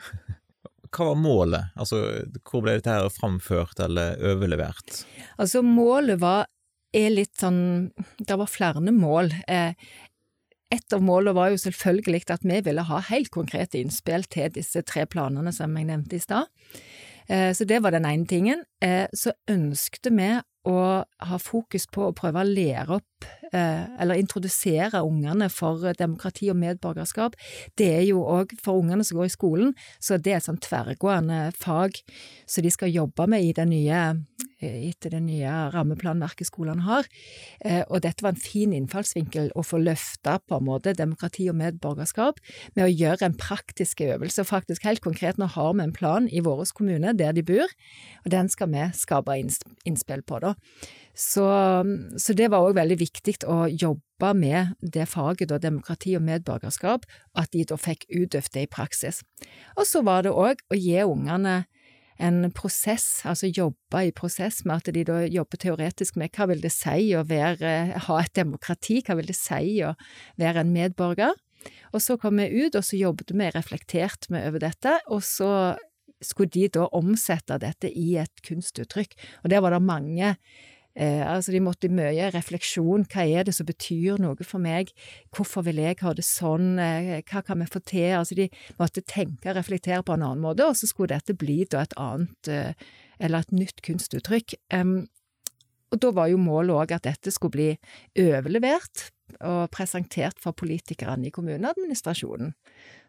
Hva 0.93 1.09
var 1.09 1.17
målet? 1.17 1.71
Altså, 1.79 1.99
hvor 2.45 2.61
ble 2.61 2.77
dette 2.77 2.93
her 2.93 3.09
framført 3.09 3.79
eller 3.81 4.19
overlevert? 4.33 5.03
Altså, 5.41 5.63
målet 5.65 6.21
var 6.21 6.45
er 6.93 7.13
litt 7.13 7.35
sånn 7.39 7.91
Det 8.19 8.37
var 8.39 8.49
flere 8.49 8.81
mål. 8.93 9.33
Eh, 9.47 9.73
et 10.73 10.95
av 10.95 11.03
målene 11.05 11.35
var 11.37 11.51
jo 11.53 11.61
selvfølgelig 11.61 12.23
at 12.33 12.45
vi 12.45 12.59
ville 12.65 12.85
ha 12.87 13.01
helt 13.11 13.29
konkrete 13.33 13.77
innspill 13.77 14.25
til 14.25 14.49
disse 14.55 14.81
tre 14.81 15.05
planene 15.05 15.53
som 15.53 15.75
jeg 15.77 15.89
nevnte 15.89 16.17
i 16.17 16.23
stad. 16.23 16.49
Eh, 17.29 17.51
så 17.53 17.67
det 17.69 17.83
var 17.83 17.93
den 17.93 18.07
ene 18.09 18.25
tingen. 18.25 18.63
Eh, 18.81 19.05
så 19.13 19.35
ønskte 19.49 20.09
vi 20.17 20.31
å 20.65 20.79
ha 21.03 21.37
fokus 21.37 21.85
på 21.91 22.07
å 22.07 22.15
prøve 22.15 22.41
å 22.41 22.47
lære 22.47 22.95
opp, 22.95 23.25
eller 23.53 24.17
introdusere 24.17 25.03
ungene 25.05 25.45
for 25.51 25.91
demokrati 25.93 26.47
og 26.49 26.55
medborgerskap. 26.57 27.35
Det 27.77 27.89
er 27.99 28.05
jo 28.07 28.23
òg 28.23 28.55
for 28.63 28.79
ungene 28.79 29.03
som 29.05 29.19
går 29.19 29.27
i 29.27 29.33
skolen, 29.35 29.73
så 30.01 30.17
det 30.17 30.31
er 30.31 30.39
et 30.39 30.47
sånn 30.47 30.61
tverrgående 30.63 31.51
fag 31.53 31.99
som 32.49 32.65
de 32.65 32.71
skal 32.73 32.95
jobbe 32.95 33.27
med 33.29 33.43
i 33.45 33.51
den 33.53 33.69
nye 33.75 33.99
etter 34.63 35.13
det 35.13 35.21
nye 35.25 35.51
rammeplanverket 35.73 36.49
skolene 36.49 36.85
har. 36.87 37.09
Eh, 37.65 37.83
og 37.89 38.03
dette 38.05 38.25
var 38.25 38.35
en 38.35 38.41
fin 38.41 38.73
innfallsvinkel 38.75 39.51
å 39.55 39.65
få 39.65 39.81
løfta 39.83 40.39
på 40.47 40.59
en 40.59 40.67
måte 40.67 40.95
demokrati 40.97 41.49
og 41.51 41.59
medborgerskap 41.59 42.41
med 42.77 42.85
å 42.87 42.91
gjøre 42.91 43.29
en 43.29 43.37
praktisk 43.39 44.03
øvelse. 44.05 44.45
Faktisk 44.47 44.87
helt 44.87 45.03
konkret, 45.05 45.39
nå 45.39 45.49
har 45.53 45.73
vi 45.73 45.85
en 45.85 45.95
plan 45.95 46.27
i 46.29 46.43
vår 46.43 46.65
kommune 46.75 47.13
der 47.17 47.33
de 47.35 47.43
bor, 47.45 47.71
og 48.23 48.31
den 48.31 48.49
skal 48.49 48.69
vi 48.71 48.89
skape 48.95 49.35
innspill 49.35 50.23
på, 50.23 50.39
da. 50.43 50.53
Så, 51.13 51.45
så 52.17 52.33
det 52.33 52.49
var 52.49 52.65
òg 52.65 52.77
veldig 52.77 52.97
viktig 52.97 53.35
å 53.49 53.67
jobbe 53.69 54.31
med 54.37 54.73
det 54.81 55.05
faget, 55.11 55.51
da, 55.51 55.59
demokrati 55.61 56.15
og 56.17 56.25
medborgerskap, 56.25 57.05
at 57.37 57.51
de 57.53 57.65
da 57.69 57.77
fikk 57.77 58.07
utøvd 58.09 58.53
det 58.55 58.65
i 58.65 58.71
praksis. 58.71 59.21
Og 59.77 59.85
så 59.89 60.01
var 60.05 60.25
det 60.25 60.33
òg 60.33 60.63
å 60.71 60.79
gi 60.79 60.97
ungene 61.03 61.63
en 62.23 62.51
prosess, 62.55 63.23
altså 63.27 63.49
jobbe 63.51 64.05
i 64.07 64.13
prosess 64.15 64.63
med 64.65 64.81
at 64.81 64.93
de 64.95 65.03
da 65.07 65.21
jobber 65.27 65.59
teoretisk 65.59 66.17
med 66.19 66.31
hva 66.35 66.47
vil 66.51 66.63
det 66.63 66.71
si 66.73 67.11
å 67.17 67.25
være, 67.27 67.73
ha 68.07 68.19
et 68.21 68.35
demokrati, 68.39 69.01
hva 69.05 69.17
vil 69.19 69.27
det 69.29 69.37
si 69.37 69.81
å 69.83 69.93
være 70.41 70.63
en 70.63 70.73
medborger, 70.75 71.35
Og 71.93 72.01
så 72.03 72.17
kom 72.19 72.41
vi 72.41 72.65
ut, 72.65 72.75
og 72.75 72.83
så 72.83 72.97
jobbet 72.99 73.31
vi 73.31 73.49
reflektert 73.53 74.29
med 74.33 74.47
over 74.49 74.59
dette, 74.65 74.97
og 75.07 75.23
så 75.23 75.77
skulle 76.23 76.51
de 76.51 76.69
da 76.71 76.87
omsette 76.95 77.57
dette 77.59 77.91
i 77.91 78.15
et 78.19 78.43
kunstuttrykk. 78.43 79.15
Og 79.43 79.51
der 79.51 79.63
var 79.63 79.75
det 79.75 79.83
mange 79.83 80.35
Eh, 80.93 81.23
altså 81.25 81.53
de 81.53 81.61
måtte 81.63 81.89
mye 81.89 82.29
refleksjon. 82.33 83.07
Hva 83.09 83.25
er 83.25 83.47
det 83.47 83.55
som 83.57 83.65
betyr 83.65 84.19
noe 84.21 84.45
for 84.45 84.61
meg? 84.61 84.91
Hvorfor 85.33 85.65
vil 85.65 85.81
jeg 85.81 85.97
ha 86.03 86.13
det 86.13 86.25
sånn? 86.27 86.77
Eh, 86.81 87.23
hva 87.29 87.41
kan 87.45 87.63
vi 87.63 87.69
få 87.69 87.81
til? 87.81 88.11
Altså 88.19 88.37
de 88.37 88.49
måtte 88.77 89.01
tenke 89.01 89.49
og 89.49 89.57
reflektere 89.57 90.03
på 90.05 90.13
en 90.13 90.25
annen 90.27 90.43
måte, 90.43 90.67
og 90.67 90.77
så 90.77 90.89
skulle 90.89 91.15
dette 91.15 91.37
bli 91.37 91.63
da 91.65 91.81
et 91.81 91.97
annet, 91.97 92.51
eh, 92.51 92.93
eller 93.19 93.41
et 93.41 93.55
nytt 93.55 93.81
kunstuttrykk. 93.85 94.55
Um, 94.73 95.07
og 95.93 95.99
da 96.01 96.09
var 96.13 96.29
jo 96.31 96.41
målet 96.41 96.73
òg 96.73 96.95
at 96.95 97.05
dette 97.05 97.31
skulle 97.31 97.53
bli 97.53 97.69
overlevert 98.17 99.09
og 99.45 99.69
presentert 99.73 100.39
for 100.41 100.57
politikerne 100.57 101.29
i 101.29 101.33
kommuneadministrasjonen. 101.33 102.53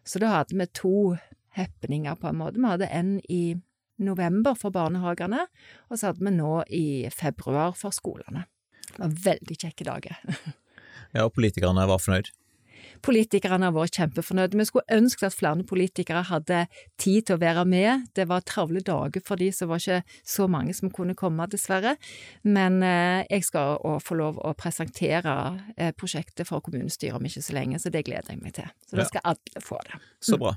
Så 0.05 0.21
da 0.21 0.29
hadde 0.35 0.57
vi 0.57 0.67
to 0.69 1.15
happeninger, 1.57 2.15
på 2.15 2.29
en 2.29 2.37
måte. 2.37 2.61
Vi 2.61 2.69
hadde 2.69 2.91
en 2.93 3.17
i 3.29 3.55
november 3.97 4.57
for 4.59 4.75
barnehagene, 4.75 5.45
og 5.89 5.99
så 5.99 6.11
hadde 6.11 6.25
vi 6.25 6.35
nå 6.35 6.53
i 6.73 6.85
februar 7.13 7.75
for 7.77 7.95
skolene. 7.95 8.45
Det 8.91 9.01
var 9.01 9.19
veldig 9.31 9.59
kjekke 9.59 9.87
dager. 9.87 10.19
ja, 11.15 11.25
og 11.25 11.33
politikerne 11.35 11.87
var 11.89 12.01
fornøyd? 12.01 12.31
Politikerne 13.05 13.67
har 13.67 13.73
vært 13.75 13.97
kjempefornøyde. 13.99 14.57
Vi 14.59 14.65
skulle 14.67 14.97
ønske 14.97 15.27
at 15.27 15.35
flere 15.35 15.65
politikere 15.67 16.23
hadde 16.29 16.65
tid 17.01 17.27
til 17.27 17.37
å 17.37 17.41
være 17.41 17.65
med. 17.69 18.07
Det 18.17 18.27
var 18.29 18.45
travle 18.47 18.81
dager 18.85 19.23
for 19.25 19.41
de, 19.41 19.51
så 19.53 19.67
var 19.69 19.81
ikke 19.81 20.01
så 20.35 20.47
mange 20.51 20.75
som 20.77 20.91
kunne 20.93 21.17
komme, 21.17 21.47
dessverre. 21.51 21.95
Men 22.43 22.81
eh, 22.85 23.25
jeg 23.29 23.47
skal 23.49 23.79
få 24.03 24.19
lov 24.19 24.39
å 24.41 24.55
presentere 24.57 25.35
eh, 25.75 25.93
prosjektet 25.97 26.47
for 26.49 26.63
kommunestyret 26.65 27.17
om 27.17 27.29
ikke 27.29 27.45
så 27.45 27.57
lenge, 27.57 27.81
så 27.81 27.93
det 27.93 28.05
gleder 28.07 28.33
jeg 28.33 28.43
meg 28.43 28.57
til. 28.57 28.69
Så 28.89 28.99
da 28.99 29.07
skal 29.09 29.25
alle 29.33 29.63
få 29.63 29.81
det. 29.89 30.01
Så 30.23 30.39
bra. 30.41 30.55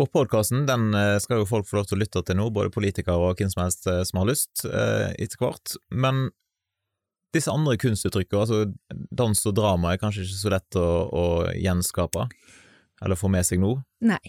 Og 0.00 0.08
podkasten 0.14 0.64
den 0.68 0.94
eh, 0.96 1.18
skal 1.20 1.42
jo 1.42 1.48
folk 1.48 1.68
få 1.68 1.80
lov 1.80 1.88
til 1.90 1.98
å 1.98 2.00
lytte 2.00 2.22
til 2.24 2.38
nå, 2.38 2.48
både 2.54 2.72
politikere 2.72 3.18
og 3.20 3.40
hvem 3.40 3.50
som 3.52 3.66
helst 3.66 3.88
eh, 3.90 4.02
som 4.08 4.22
har 4.22 4.30
lyst, 4.30 4.64
eh, 4.64 5.10
etter 5.20 5.42
hvert. 5.42 5.76
Men 5.92 6.30
disse 7.36 7.52
andre 7.52 7.76
kunstuttrykkene, 7.78 8.40
altså 8.40 9.06
dans 9.12 9.46
og 9.46 9.56
drama, 9.58 9.92
er 9.92 10.00
kanskje 10.02 10.24
ikke 10.24 10.40
så 10.40 10.52
lett 10.56 10.78
å, 10.80 10.88
å 11.06 11.24
gjenskape? 11.52 12.26
Eller 13.04 13.16
få 13.16 13.30
med 13.32 13.46
seg 13.48 13.60
nå? 13.62 13.76
Nei. 14.04 14.22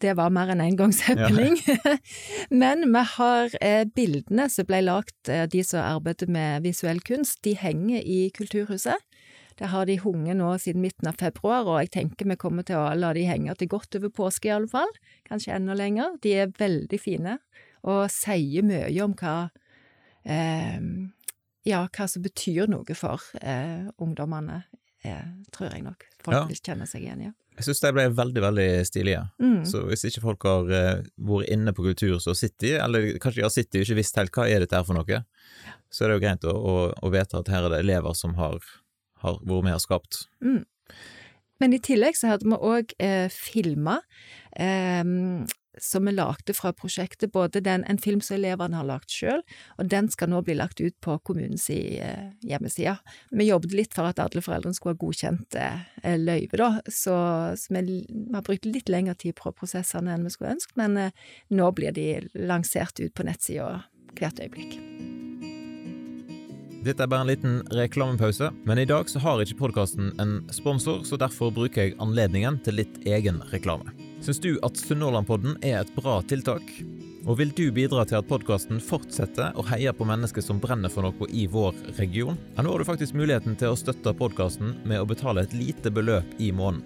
Det 0.00 0.14
var 0.16 0.30
mer 0.32 0.48
enn 0.54 0.62
engangshappening. 0.64 1.58
Ja. 1.66 1.96
Men 2.62 2.86
vi 2.94 3.02
har 3.16 3.56
eh, 3.60 3.82
bildene 3.96 4.46
som 4.52 4.68
ble 4.68 4.80
lagt, 4.86 5.18
eh, 5.28 5.44
de 5.50 5.64
som 5.66 5.82
arbeider 5.84 6.30
med 6.32 6.64
visuell 6.64 7.02
kunst, 7.04 7.42
de 7.44 7.52
henger 7.58 8.00
i 8.00 8.30
Kulturhuset. 8.36 8.96
Der 9.60 9.72
har 9.74 9.86
de 9.88 9.98
hunget 10.00 10.38
nå 10.40 10.50
siden 10.62 10.80
midten 10.80 11.10
av 11.10 11.18
februar, 11.20 11.68
og 11.68 11.82
jeg 11.82 11.92
tenker 11.98 12.28
vi 12.30 12.38
kommer 12.40 12.64
til 12.66 12.80
å 12.80 12.94
la 12.96 13.12
de 13.16 13.26
henge 13.28 13.54
til 13.60 13.68
godt 13.70 13.98
over 13.98 14.12
påske 14.16 14.48
i 14.48 14.54
alle 14.54 14.70
fall, 14.70 14.92
kanskje 15.28 15.52
enda 15.58 15.76
lenger. 15.76 16.16
De 16.24 16.32
er 16.44 16.54
veldig 16.56 17.00
fine, 17.00 17.36
og 17.84 18.06
sier 18.12 18.64
mye 18.64 19.04
om 19.04 19.16
hva 19.20 19.36
eh, 20.24 20.80
ja, 21.68 21.84
hva 21.84 22.08
som 22.08 22.24
betyr 22.24 22.70
noe 22.72 22.96
for 22.96 23.20
eh, 23.40 23.90
ungdommene, 24.00 24.62
eh, 25.04 25.28
tror 25.52 25.74
jeg 25.74 25.84
nok 25.84 26.08
folk 26.24 26.36
ja. 26.36 26.46
vil 26.48 26.60
kjenne 26.60 26.88
seg 26.88 27.04
igjen 27.04 27.24
i. 27.24 27.28
Ja. 27.30 27.36
Jeg 27.60 27.66
syns 27.66 27.82
de 27.82 27.90
ble 27.92 28.06
veldig, 28.16 28.40
veldig 28.40 28.68
stilige. 28.88 29.22
Mm. 29.42 29.64
Så 29.68 29.82
hvis 29.90 30.06
ikke 30.08 30.22
folk 30.22 30.44
har 30.48 30.70
uh, 30.70 31.02
vært 31.28 31.50
inne 31.52 31.74
på 31.76 31.84
kultur, 31.84 32.14
så 32.22 32.32
sitter 32.38 32.62
de, 32.62 32.70
eller 32.80 33.08
kanskje 33.20 33.42
de 33.42 33.44
har 33.44 33.52
sittet 33.52 33.76
og 33.76 33.84
ikke 33.84 33.98
visst 33.98 34.16
helt 34.16 34.32
hva 34.32 34.46
er 34.48 34.64
dette 34.64 34.78
her 34.78 34.86
for 34.86 34.96
noe, 34.96 35.18
så 35.92 36.06
er 36.06 36.08
det 36.08 36.16
jo 36.16 36.22
greit 36.22 36.46
å, 36.48 36.54
å, 36.54 36.76
å, 36.94 37.10
vite 37.12 37.36
at 37.36 37.50
her 37.52 37.66
er 37.66 37.74
det 37.74 37.82
elever 37.84 38.16
som 38.16 38.32
har 38.38 38.56
har 39.24 39.40
vært 39.40 39.66
med 39.68 39.78
og 39.78 39.84
skapt. 39.84 40.24
Mm. 40.44 40.62
Men 41.60 41.76
i 41.76 41.80
tillegg 41.84 42.16
så 42.16 42.32
hadde 42.32 42.48
vi 42.48 42.56
òg 42.56 42.94
eh, 43.04 43.28
filma, 43.32 43.98
eh, 44.56 45.04
som 45.80 46.04
vi 46.06 46.12
lagde 46.12 46.54
fra 46.54 46.72
prosjektet, 46.76 47.32
både 47.32 47.60
den, 47.64 47.84
en 47.88 47.98
film 47.98 48.20
som 48.24 48.36
elevene 48.36 48.76
har 48.76 48.86
lagd 48.88 49.12
sjøl, 49.12 49.42
og 49.78 49.90
den 49.92 50.10
skal 50.12 50.32
nå 50.32 50.42
bli 50.44 50.56
lagt 50.58 50.80
ut 50.82 50.96
på 51.04 51.16
kommunens 51.26 51.68
eh, 51.72 52.32
hjemmeside. 52.46 52.96
Vi 53.30 53.48
jobbet 53.48 53.76
litt 53.76 53.96
for 53.96 54.10
at 54.10 54.20
alle 54.22 54.44
foreldrene 54.44 54.76
skulle 54.76 54.96
ha 54.96 55.02
godkjent 55.04 55.58
eh, 55.60 56.16
løyve, 56.20 56.60
da, 56.60 56.70
så, 56.86 57.16
så 57.60 57.76
vi, 57.76 58.02
vi, 58.08 58.26
har 58.34 58.46
brukt 58.46 58.68
litt 58.68 58.92
lengre 58.92 59.16
tid 59.20 59.38
på 59.40 59.54
prosessene 59.56 60.14
enn 60.14 60.26
vi 60.26 60.34
skulle 60.34 60.56
ønske, 60.58 60.76
men 60.80 60.98
eh, 61.00 61.30
nå 61.54 61.70
blir 61.76 61.96
de 61.96 62.10
lansert 62.34 63.00
ut 63.00 63.14
på 63.14 63.28
nettsida 63.28 63.86
hvert 64.18 64.42
øyeblikk. 64.42 64.80
Dette 66.80 67.04
er 67.04 67.10
bare 67.12 67.26
en 67.26 67.28
liten 67.28 67.56
reklamepause, 67.76 68.46
men 68.64 68.78
i 68.80 68.86
dag 68.88 69.08
så 69.12 69.20
har 69.20 69.42
ikke 69.42 69.58
podkasten 69.58 70.14
en 70.22 70.38
sponsor, 70.48 71.02
så 71.04 71.18
derfor 71.20 71.52
bruker 71.52 71.82
jeg 71.90 71.98
anledningen 72.00 72.56
til 72.64 72.78
litt 72.80 72.96
egen 73.04 73.42
reklame. 73.50 73.92
Syns 74.24 74.40
du 74.40 74.54
at 74.64 74.80
Sunnhordlandpodden 74.80 75.58
er 75.60 75.82
et 75.82 75.92
bra 75.92 76.22
tiltak? 76.24 76.64
Og 77.28 77.36
vil 77.36 77.52
du 77.52 77.66
bidra 77.76 78.06
til 78.08 78.16
at 78.22 78.30
podkasten 78.30 78.80
fortsetter 78.80 79.52
å 79.60 79.66
heie 79.68 79.92
på 79.92 80.08
mennesker 80.08 80.40
som 80.40 80.60
brenner 80.62 80.88
for 80.88 81.04
noe 81.04 81.28
i 81.28 81.44
vår 81.52 81.76
region? 82.00 82.40
Ja, 82.56 82.64
nå 82.64 82.72
har 82.72 82.80
du 82.80 82.88
faktisk 82.88 83.12
muligheten 83.12 83.60
til 83.60 83.74
å 83.74 83.76
støtte 83.76 84.16
podkasten 84.16 84.78
med 84.88 85.04
å 85.04 85.08
betale 85.08 85.44
et 85.44 85.56
lite 85.56 85.92
beløp 85.92 86.32
i 86.40 86.48
måneden. 86.48 86.80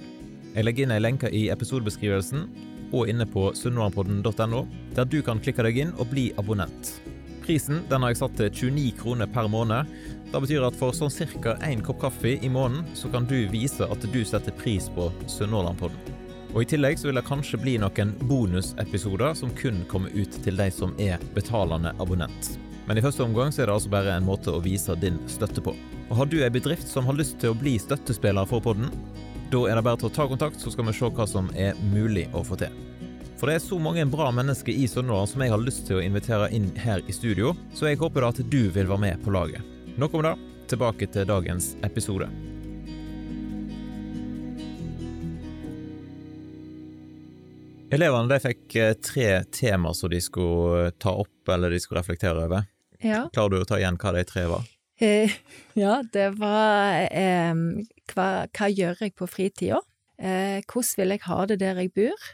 Jeg 0.57 0.67
legger 0.67 0.89
inn 0.89 0.99
ei 0.99 1.03
lenke 1.03 1.31
i 1.31 1.47
episodebeskrivelsen 1.55 2.49
og 2.91 3.11
inne 3.11 3.31
på 3.31 3.53
sunnhordlandpodden.no, 3.63 4.67
der 4.99 5.07
du 5.07 5.21
kan 5.23 5.43
klikke 5.43 5.71
deg 5.71 5.85
inn 5.87 5.99
og 6.03 6.11
bli 6.11 6.33
abonnent. 6.39 6.97
Prisen 7.45 7.83
den 7.91 8.01
har 8.01 8.13
jeg 8.13 8.23
satt 8.23 8.37
til 8.39 8.51
29 8.73 8.91
kroner 9.03 9.29
per 9.29 9.49
måned. 9.53 9.91
Det 10.33 10.41
betyr 10.41 10.65
at 10.65 10.77
for 10.79 10.97
sånn 10.97 11.13
ca. 11.43 11.59
én 11.61 11.83
kopp 11.85 12.01
kaffe 12.01 12.39
i 12.41 12.49
måneden, 12.49 12.87
så 12.97 13.11
kan 13.13 13.27
du 13.29 13.37
vise 13.53 13.85
at 13.85 14.07
du 14.13 14.25
setter 14.25 14.53
pris 14.53 14.89
på 14.89 15.11
Sunnhordlandpodden. 15.29 16.23
Og 16.55 16.63
I 16.63 16.69
tillegg 16.71 16.99
så 16.99 17.11
vil 17.11 17.19
det 17.19 17.27
kanskje 17.27 17.59
bli 17.61 17.75
noen 17.83 18.15
bonusepisoder 18.31 19.35
som 19.35 19.51
kun 19.59 19.83
kommer 19.91 20.15
ut 20.15 20.39
til 20.45 20.57
de 20.57 20.71
som 20.71 20.95
er 21.03 21.19
betalende 21.35 21.93
abonnent. 21.99 22.55
Men 22.87 22.99
i 22.99 23.05
første 23.05 23.25
omgang 23.25 23.53
så 23.53 23.65
er 23.65 23.69
det 23.69 23.75
altså 23.75 23.93
bare 23.93 24.15
en 24.15 24.27
måte 24.29 24.53
å 24.53 24.63
vise 24.63 24.95
din 25.03 25.19
støtte 25.29 25.65
på. 25.65 25.75
Og 26.09 26.17
Har 26.17 26.31
du 26.31 26.39
ei 26.45 26.53
bedrift 26.53 26.89
som 26.89 27.05
har 27.09 27.19
lyst 27.19 27.41
til 27.43 27.53
å 27.53 27.59
bli 27.59 27.77
støttespiller 27.81 28.49
for 28.49 28.65
podden, 28.65 28.89
da 29.51 29.67
er 29.69 29.77
det 29.77 29.85
bare 29.85 30.01
til 30.01 30.09
å 30.09 30.15
ta 30.15 30.29
kontakt, 30.31 30.61
så 30.61 30.73
skal 30.73 30.89
vi 30.89 30.97
se 30.97 31.11
hva 31.11 31.29
som 31.29 31.51
er 31.57 31.77
mulig 31.93 32.29
å 32.33 32.45
få 32.47 32.57
til. 32.61 32.73
For 33.45 33.51
det 33.53 33.59
er 33.59 33.65
så 33.67 33.77
mange 33.77 34.07
bra 34.09 34.31
mennesker 34.33 34.73
i 34.73 34.87
Sunnhordland 34.89 35.29
som 35.29 35.43
jeg 35.45 35.53
har 35.53 35.61
lyst 35.61 35.83
til 35.85 35.99
å 35.99 36.01
invitere 36.01 36.47
inn 36.57 36.71
her 36.81 37.03
i 37.05 37.13
studio, 37.13 37.51
så 37.77 37.91
jeg 37.91 37.99
håper 38.01 38.25
da 38.25 38.29
at 38.33 38.39
du 38.41 38.71
vil 38.73 38.87
være 38.89 38.97
med 39.03 39.19
på 39.21 39.35
laget. 39.35 39.61
Nok 40.01 40.15
om 40.17 40.23
det. 40.25 40.31
Tilbake 40.71 41.05
til 41.13 41.27
dagens 41.29 41.67
episode. 41.85 42.25
Elevene 47.93 48.31
de 48.33 48.39
fikk 48.47 48.79
eh, 48.81 48.95
tre 49.05 49.27
temaer 49.53 49.99
som 49.99 50.09
de 50.15 50.23
skulle 50.25 50.87
eh, 50.87 50.95
ta 50.97 51.13
opp 51.13 51.53
eller 51.53 51.77
de 51.77 51.83
skulle 51.85 52.01
reflektere 52.01 52.47
over. 52.47 52.65
Ja. 53.05 53.27
Klarer 53.37 53.59
du 53.59 53.67
å 53.67 53.69
ta 53.69 53.77
igjen 53.83 53.99
hva 54.01 54.15
de 54.17 54.23
tre 54.31 54.47
var? 54.55 54.65
Eh, 55.05 55.35
ja, 55.85 55.99
det 56.17 56.31
var 56.41 56.97
eh, 57.11 57.53
hva, 58.15 58.31
hva, 58.49 58.71
gjør 58.73 59.05
jeg 59.05 59.15
på 59.21 59.29
fritida? 59.29 59.83
Eh, 60.17 60.65
hvordan 60.65 61.03
vil 61.03 61.17
jeg 61.19 61.25
ha 61.29 61.39
det 61.53 61.61
der 61.61 61.83
jeg 61.85 61.93
bor? 62.01 62.27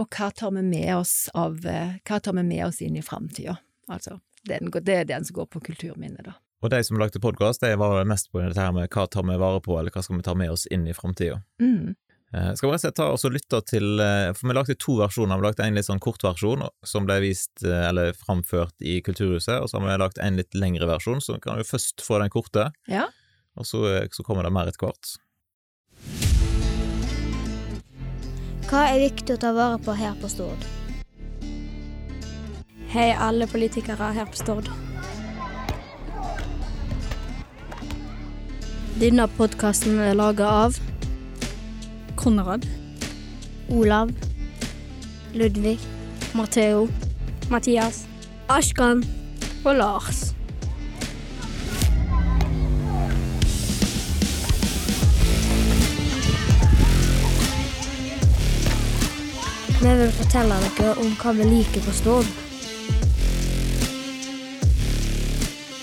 Og 0.00 0.08
hva 0.16 0.30
tar 0.32 0.54
vi 0.56 0.62
med 0.64 0.90
oss, 0.96 1.28
av, 1.36 1.60
eh, 1.66 1.98
hva 2.08 2.20
tar 2.20 2.36
vi 2.38 2.44
med 2.46 2.66
oss 2.66 2.80
inn 2.80 2.96
i 2.96 3.04
framtida? 3.04 3.58
Altså, 3.90 4.20
det 4.48 4.60
er 4.88 5.04
den 5.04 5.24
som 5.24 5.36
går 5.36 5.50
på 5.52 5.60
kulturminnet, 5.60 6.24
da. 6.24 6.38
Og 6.60 6.70
de 6.72 6.82
som 6.84 6.98
lagde 7.00 7.20
podkast, 7.20 7.62
det 7.64 7.76
var 7.80 8.04
mest 8.04 8.28
på 8.32 8.40
dette 8.42 8.60
her 8.60 8.72
med 8.76 8.90
hva 8.92 9.06
tar 9.08 9.24
vi 9.24 9.36
vare 9.40 9.60
på, 9.64 9.78
eller 9.78 9.92
hva 9.92 10.02
skal 10.04 10.18
vi 10.18 10.24
ta 10.24 10.34
med 10.36 10.52
oss 10.52 10.66
inn 10.68 10.86
i 10.88 10.96
framtida. 10.96 11.40
Mm. 11.60 11.94
Eh, 12.36 12.50
skal 12.54 12.68
vi 12.68 12.74
og 12.76 12.82
slett 12.82 12.96
ta 12.96 13.08
og 13.10 13.32
lytte 13.34 13.58
til 13.66 13.98
eh, 13.98 14.28
For 14.36 14.46
vi 14.46 14.54
lagde 14.54 14.76
to 14.78 14.92
versjoner. 15.00 15.40
Vi 15.40 15.48
lagde 15.48 15.64
en 15.64 15.74
litt 15.74 15.88
sånn 15.88 16.02
kort 16.04 16.22
versjon 16.22 16.62
som 16.86 17.08
ble 17.08 17.16
vist 17.24 17.64
eller 17.64 18.12
framført 18.14 18.76
i 18.84 19.00
Kulturhuset, 19.02 19.56
og 19.58 19.72
så 19.72 19.80
har 19.80 19.88
vi 19.88 19.96
lagt 20.04 20.20
en 20.20 20.38
litt 20.38 20.54
lengre 20.54 20.86
versjon, 20.92 21.24
så 21.24 21.36
vi 21.36 21.42
kan 21.44 21.58
jo 21.58 21.66
først 21.66 22.04
få 22.04 22.20
den 22.22 22.32
korte, 22.32 22.70
ja. 22.92 23.08
og 23.56 23.66
så, 23.66 23.82
så 24.14 24.24
kommer 24.24 24.46
det 24.46 24.54
mer 24.54 24.70
etter 24.70 24.84
hvert. 24.86 25.16
Hva 28.70 28.84
er 28.86 29.00
viktig 29.02 29.34
å 29.34 29.38
ta 29.42 29.48
vare 29.50 29.80
på 29.82 29.90
her 29.98 30.12
på 30.20 30.28
Stord? 30.30 30.62
Hei, 32.92 33.08
alle 33.18 33.48
politikere 33.50 34.12
her 34.14 34.28
på 34.30 34.38
Stord. 34.38 34.70
Denne 39.00 39.26
podkasten 39.34 39.98
er 39.98 40.14
laga 40.14 40.46
av 40.68 40.78
Konrad. 42.14 42.68
Olav. 43.74 44.14
Ludvig. 45.34 45.80
Matheo. 46.38 46.86
Mathias. 47.50 48.04
Ashkan. 48.46 49.02
Og 49.64 49.74
Lars. 49.82 50.28
Vi 59.80 59.88
vil 59.96 60.10
fortelle 60.12 60.56
dere 60.60 60.90
om 61.00 61.14
hva 61.16 61.30
vi 61.38 61.44
liker 61.48 61.80
på 61.80 61.92
Stord. 61.96 62.26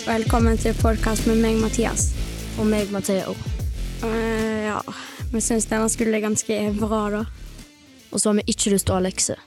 Velkommen 0.06 0.60
til 0.62 0.76
podkast 0.78 1.26
med 1.26 1.40
meg, 1.42 1.58
Mathias. 1.58 2.12
Og 2.62 2.70
meg, 2.70 2.92
Matheo. 2.94 3.34
Uh, 4.04 4.68
ja, 4.68 4.76
Vi 5.34 5.42
syns 5.42 5.66
denne 5.66 5.90
skulle 5.90 6.14
være 6.14 6.28
ganske 6.28 6.60
bra, 6.78 7.02
da. 7.16 7.24
Og 8.12 8.22
så 8.22 8.30
har 8.30 8.38
vi 8.38 8.46
ikke 8.54 8.76
lyst 8.76 8.86
til 8.86 8.94
å 8.94 9.00
ha 9.00 9.06
lekser. 9.08 9.42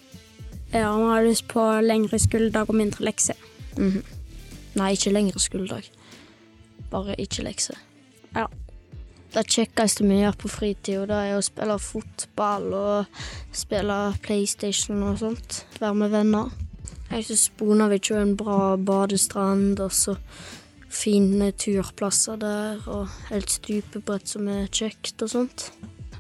Ja, 0.75 0.91
vi 0.99 1.07
har 1.13 1.29
lyst 1.29 1.47
på 1.55 1.69
lengre 1.87 2.19
skoledag 2.19 2.75
og 2.75 2.81
mindre 2.83 3.07
lekser. 3.07 3.39
Mhm. 3.79 4.03
Nei, 4.83 4.93
ikke 4.99 5.15
lengre 5.15 5.39
skoledag. 5.39 5.87
Bare 6.91 7.15
ikke 7.23 7.47
lekser. 7.47 7.79
Ja. 8.35 8.49
Det 9.31 9.45
kjekkeste 9.47 10.03
vi 10.09 10.17
gjør 10.25 10.35
på 10.43 10.49
fritida, 10.51 11.05
det 11.07 11.19
er 11.29 11.37
å 11.39 11.45
spille 11.45 11.77
fotball 11.79 12.65
og 12.75 13.21
spille 13.55 13.99
PlayStation 14.25 15.05
og 15.07 15.21
sånt. 15.21 15.61
Være 15.79 15.99
med 16.01 16.11
venner. 16.11 16.51
Jeg 17.11 17.27
syns 17.29 17.45
Bonavik 17.59 18.11
er 18.11 18.25
en 18.25 18.37
bra 18.39 18.75
badestrand, 18.79 19.79
og 19.83 19.95
så 19.95 20.17
fine 20.91 21.53
turplasser 21.55 22.39
der, 22.43 22.83
og 22.91 23.11
helt 23.31 23.51
stupebrett 23.55 24.31
som 24.31 24.51
er 24.51 24.67
kjekt 24.67 25.23
og 25.23 25.31
sånt. 25.31 25.71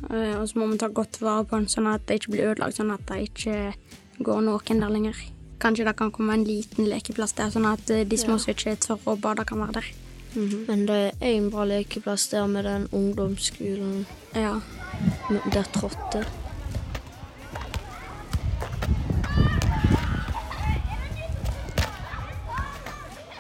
Eh, 0.09 0.39
Og 0.39 0.49
så 0.49 0.59
må 0.59 0.71
vi 0.71 0.79
ta 0.79 0.89
godt 0.89 1.21
vare 1.21 1.45
på 1.45 1.59
den, 1.59 1.69
sånn 1.69 1.91
at 1.91 2.07
det 2.07 2.21
ikke 2.21 2.35
blir 2.37 2.53
ødelagt, 2.53 2.79
sånn 2.79 2.95
at 2.95 3.03
det 3.11 3.21
ikke 3.29 3.75
går 4.23 4.41
noen 4.47 4.81
der 4.81 4.95
lenger. 4.95 5.17
Kanskje 5.61 5.85
det 5.85 5.97
kan 5.97 6.11
komme 6.11 6.35
en 6.35 6.47
liten 6.47 6.87
lekeplass 6.89 7.35
der, 7.37 7.51
sånn 7.51 7.67
at 7.69 7.91
eh, 7.91 8.07
de 8.07 8.17
små 8.17 8.39
som 8.39 8.55
ikke 8.55 8.79
tør 8.81 9.03
å 9.05 9.19
bade, 9.21 9.45
kan 9.45 9.61
være 9.61 9.81
der. 9.81 9.91
Men 10.35 10.87
det 10.87 11.01
er 11.21 11.33
en 11.35 11.51
bra 11.51 11.65
lekeplass 11.65 12.29
der 12.29 12.47
med 12.47 12.65
den 12.65 12.89
ungdomsskolen 12.93 14.07
Ja. 14.35 14.61
der 15.53 15.63
Trådte. 15.75 16.25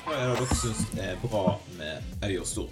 Hva 0.04 0.16
er 0.16 0.30
det 0.30 0.38
dere 0.40 0.56
syns 0.58 0.80
er 0.98 1.18
bra 1.22 1.42
med 1.78 2.24
Øy 2.26 2.38
og 2.40 2.46
stor? 2.46 2.70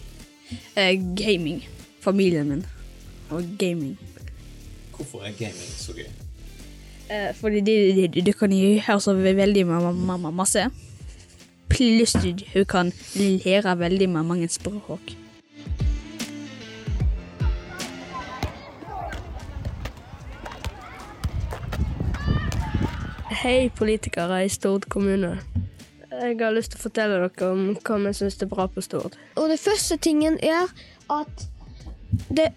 Eh, 0.77 0.95
gaming. 1.17 1.63
Familien 2.01 2.49
min. 2.49 2.67
Og 3.31 3.45
gaming. 3.59 3.99
Hvorfor 4.97 5.19
er 5.23 5.33
gaming 5.39 5.71
så 5.77 5.93
gøy? 5.93 6.09
Eh, 7.11 7.35
fordi 7.35 7.61
du 7.61 7.71
det, 7.71 8.15
det, 8.15 8.25
det 8.27 8.37
kan 8.39 8.53
gjøre 8.53 9.01
så 9.01 9.15
veldig 9.15 9.67
masse. 10.33 10.67
Pluss 11.69 12.15
hun 12.55 12.65
kan 12.65 12.93
lære 13.15 13.79
veldig 13.79 14.09
med 14.09 14.23
mange 14.23 14.49
språk. 14.49 15.15
Hei, 23.39 23.69
politikere 23.77 24.45
i 24.45 24.49
Stord 24.49 24.89
kommune. 24.89 25.39
Jeg 26.11 26.37
har 26.41 26.51
lyst 26.51 26.73
til 26.73 26.81
å 26.81 26.83
fortelle 26.89 27.21
dere 27.21 27.51
om 27.53 27.77
hva 27.77 27.99
vi 28.03 28.15
syns 28.17 28.41
er 28.43 28.51
bra 28.51 28.67
på 28.67 28.83
Stord. 28.83 29.15
Og 29.39 29.47
det 29.53 29.61
første 29.63 29.97
tingen 30.03 30.41
er 30.43 30.67
at 31.13 31.45
det, 32.35 32.49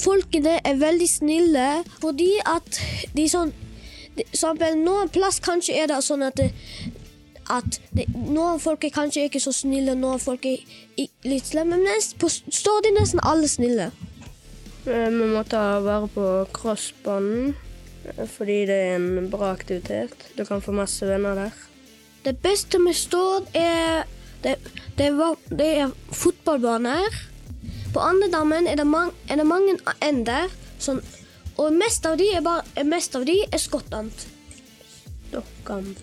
folkene 0.00 0.56
er 0.64 0.80
veldig 0.80 1.08
snille, 1.10 1.68
fordi 2.00 2.30
at 2.46 2.80
de 3.16 3.28
sånn 3.28 3.52
eksempel, 4.16 4.76
Noen 4.78 5.10
plass 5.10 5.40
kanskje 5.42 5.76
er 5.82 5.90
det 5.90 6.00
sånn 6.06 6.22
at, 6.22 6.38
det, 6.38 6.52
at 7.50 7.78
det, 7.92 8.06
noen 8.14 8.60
folk 8.60 8.84
er 8.84 8.92
kanskje 8.94 9.26
ikke 9.28 9.40
så 9.42 9.52
snille, 9.52 9.94
noen 9.98 10.20
folk 10.22 10.46
er 10.46 10.62
litt 11.24 11.46
slemme, 11.50 11.76
men 11.76 11.84
nest- 11.84 12.16
på 12.18 12.28
står 12.30 12.82
de 12.82 12.94
nesten 12.98 13.20
alle 13.22 13.48
snille. 13.48 13.90
Eh, 14.86 15.08
Vi 15.10 15.28
må 15.34 15.42
ta 15.48 15.80
vare 15.80 16.08
på 16.08 16.46
crossbanen, 16.52 17.54
eh, 18.04 18.26
fordi 18.26 18.66
det 18.66 18.78
er 18.88 18.96
en 18.96 19.30
bra 19.30 19.52
aktivitet. 19.52 20.12
Du 20.36 20.44
kan 20.44 20.60
få 20.60 20.72
masse 20.72 21.06
venner 21.06 21.34
der. 21.34 21.52
Det 22.24 22.38
beste 22.42 22.78
med 22.78 22.94
Stord 22.94 23.48
er 23.54 24.04
det, 24.42 24.56
det, 24.96 25.10
var, 25.16 25.36
det 25.48 25.78
er 25.78 25.92
fotballbaner. 26.12 27.08
På 27.92 28.00
Andedammen 28.00 28.66
er 28.66 28.76
det, 28.76 28.86
er 29.30 29.36
det 29.36 29.46
mange 29.46 29.78
ender, 30.02 30.48
sånn, 30.78 31.02
og 31.56 31.72
mest 31.72 32.06
av 32.06 32.16
de 32.18 32.24
er, 32.34 32.40
bare, 32.42 32.84
mest 32.84 33.14
av 33.16 33.24
de 33.24 33.44
er 33.52 33.58
skottant. 33.58 34.26
Stokkand. 35.28 35.96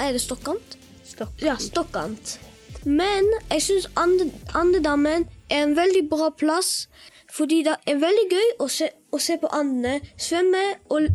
Er 0.00 0.12
det 0.12 0.20
Stokkant? 0.20 0.78
Stokk. 1.04 1.42
Ja, 1.42 1.56
Stokkant. 1.60 2.40
Men 2.84 3.26
jeg 3.50 3.62
syns 3.62 3.88
Ande, 3.96 4.30
Andedammen 4.54 5.26
er 5.50 5.64
en 5.66 5.76
veldig 5.76 6.06
bra 6.08 6.30
plass, 6.30 6.88
fordi 7.30 7.62
det 7.66 7.74
er 7.86 8.00
veldig 8.00 8.24
gøy 8.30 8.48
å 8.64 8.68
se, 8.72 8.88
å 9.12 9.20
se 9.20 9.36
på 9.42 9.50
andene 9.52 10.00
svømme 10.16 10.62
og, 10.88 11.10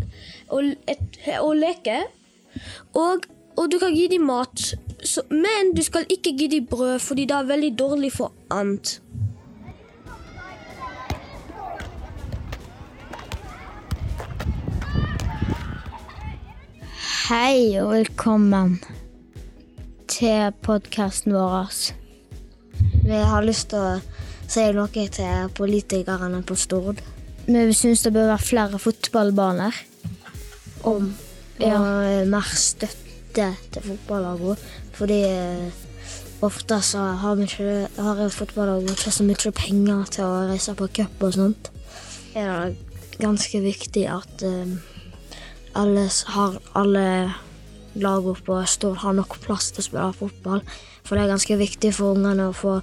og, 0.54 0.76
et, 0.88 1.18
og 1.40 1.56
leke. 1.58 2.04
Og, 2.94 3.26
og 3.58 3.72
du 3.72 3.80
kan 3.82 3.96
gi 3.96 4.06
dem 4.14 4.28
mat, 4.30 4.68
så, 5.04 5.26
men 5.34 5.74
du 5.76 5.82
skal 5.84 6.06
ikke 6.06 6.36
gi 6.38 6.52
dem 6.54 6.70
brød, 6.70 7.00
fordi 7.02 7.26
det 7.26 7.40
er 7.40 7.50
veldig 7.50 7.74
dårlig 7.80 8.14
for 8.14 8.38
and. 8.54 9.00
Hei 17.26 17.74
og 17.82 17.88
velkommen 17.90 18.76
til 20.06 20.52
podkasten 20.62 21.34
vår. 21.34 21.72
Vi 23.02 23.22
har 23.32 23.48
lyst 23.48 23.72
til 23.72 23.82
å 23.82 23.96
si 24.46 24.68
noe 24.78 25.08
til 25.18 25.50
politikerne 25.58 26.44
på 26.46 26.54
Stord. 26.54 27.02
Vi 27.50 27.66
syns 27.74 28.06
det 28.06 28.14
bør 28.14 28.30
være 28.36 28.46
flere 28.46 28.84
fotballbaner. 28.84 29.82
Om 30.86 31.10
og 31.66 32.30
mer 32.30 32.54
støtte 32.54 33.52
til 33.74 33.90
fotballagene. 33.90 34.62
Fordi 34.94 35.22
eh, 35.26 35.84
ofte 36.46 36.78
så 36.86 37.10
har, 37.26 37.42
ikke, 37.42 37.88
har 38.06 38.26
fotballagene 38.38 38.94
ikke 38.94 39.18
så 39.18 39.26
mye 39.26 39.60
penger 39.66 40.12
til 40.14 40.30
å 40.30 40.44
reise 40.52 40.78
på 40.78 40.94
cup 41.02 41.26
og 41.26 41.40
sånt. 41.42 41.74
Det 42.36 42.46
er 42.46 42.76
ganske 43.18 43.66
viktig 43.66 44.12
at 44.14 44.46
eh, 44.46 44.78
alle, 45.76 46.08
har, 46.36 46.60
alle 46.74 47.06
lagene 47.96 48.36
på 48.46 48.60
står, 48.68 49.00
har 49.04 49.16
nok 49.18 49.38
plass 49.44 49.72
til 49.72 49.84
å 49.84 49.88
spille 49.90 50.12
fotball. 50.18 50.64
For 51.06 51.16
det 51.16 51.26
er 51.26 51.34
ganske 51.36 51.58
viktig 51.60 51.94
for 51.96 52.16
ungene 52.16 52.50
å 52.50 52.56
få 52.56 52.80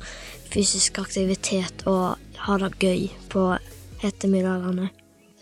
fysisk 0.53 1.01
aktivitet 1.03 1.87
og 1.91 2.21
ha 2.47 2.59
det 2.61 2.73
gøy 2.81 3.09
på 3.33 3.47
ettermiddagene. 4.05 4.91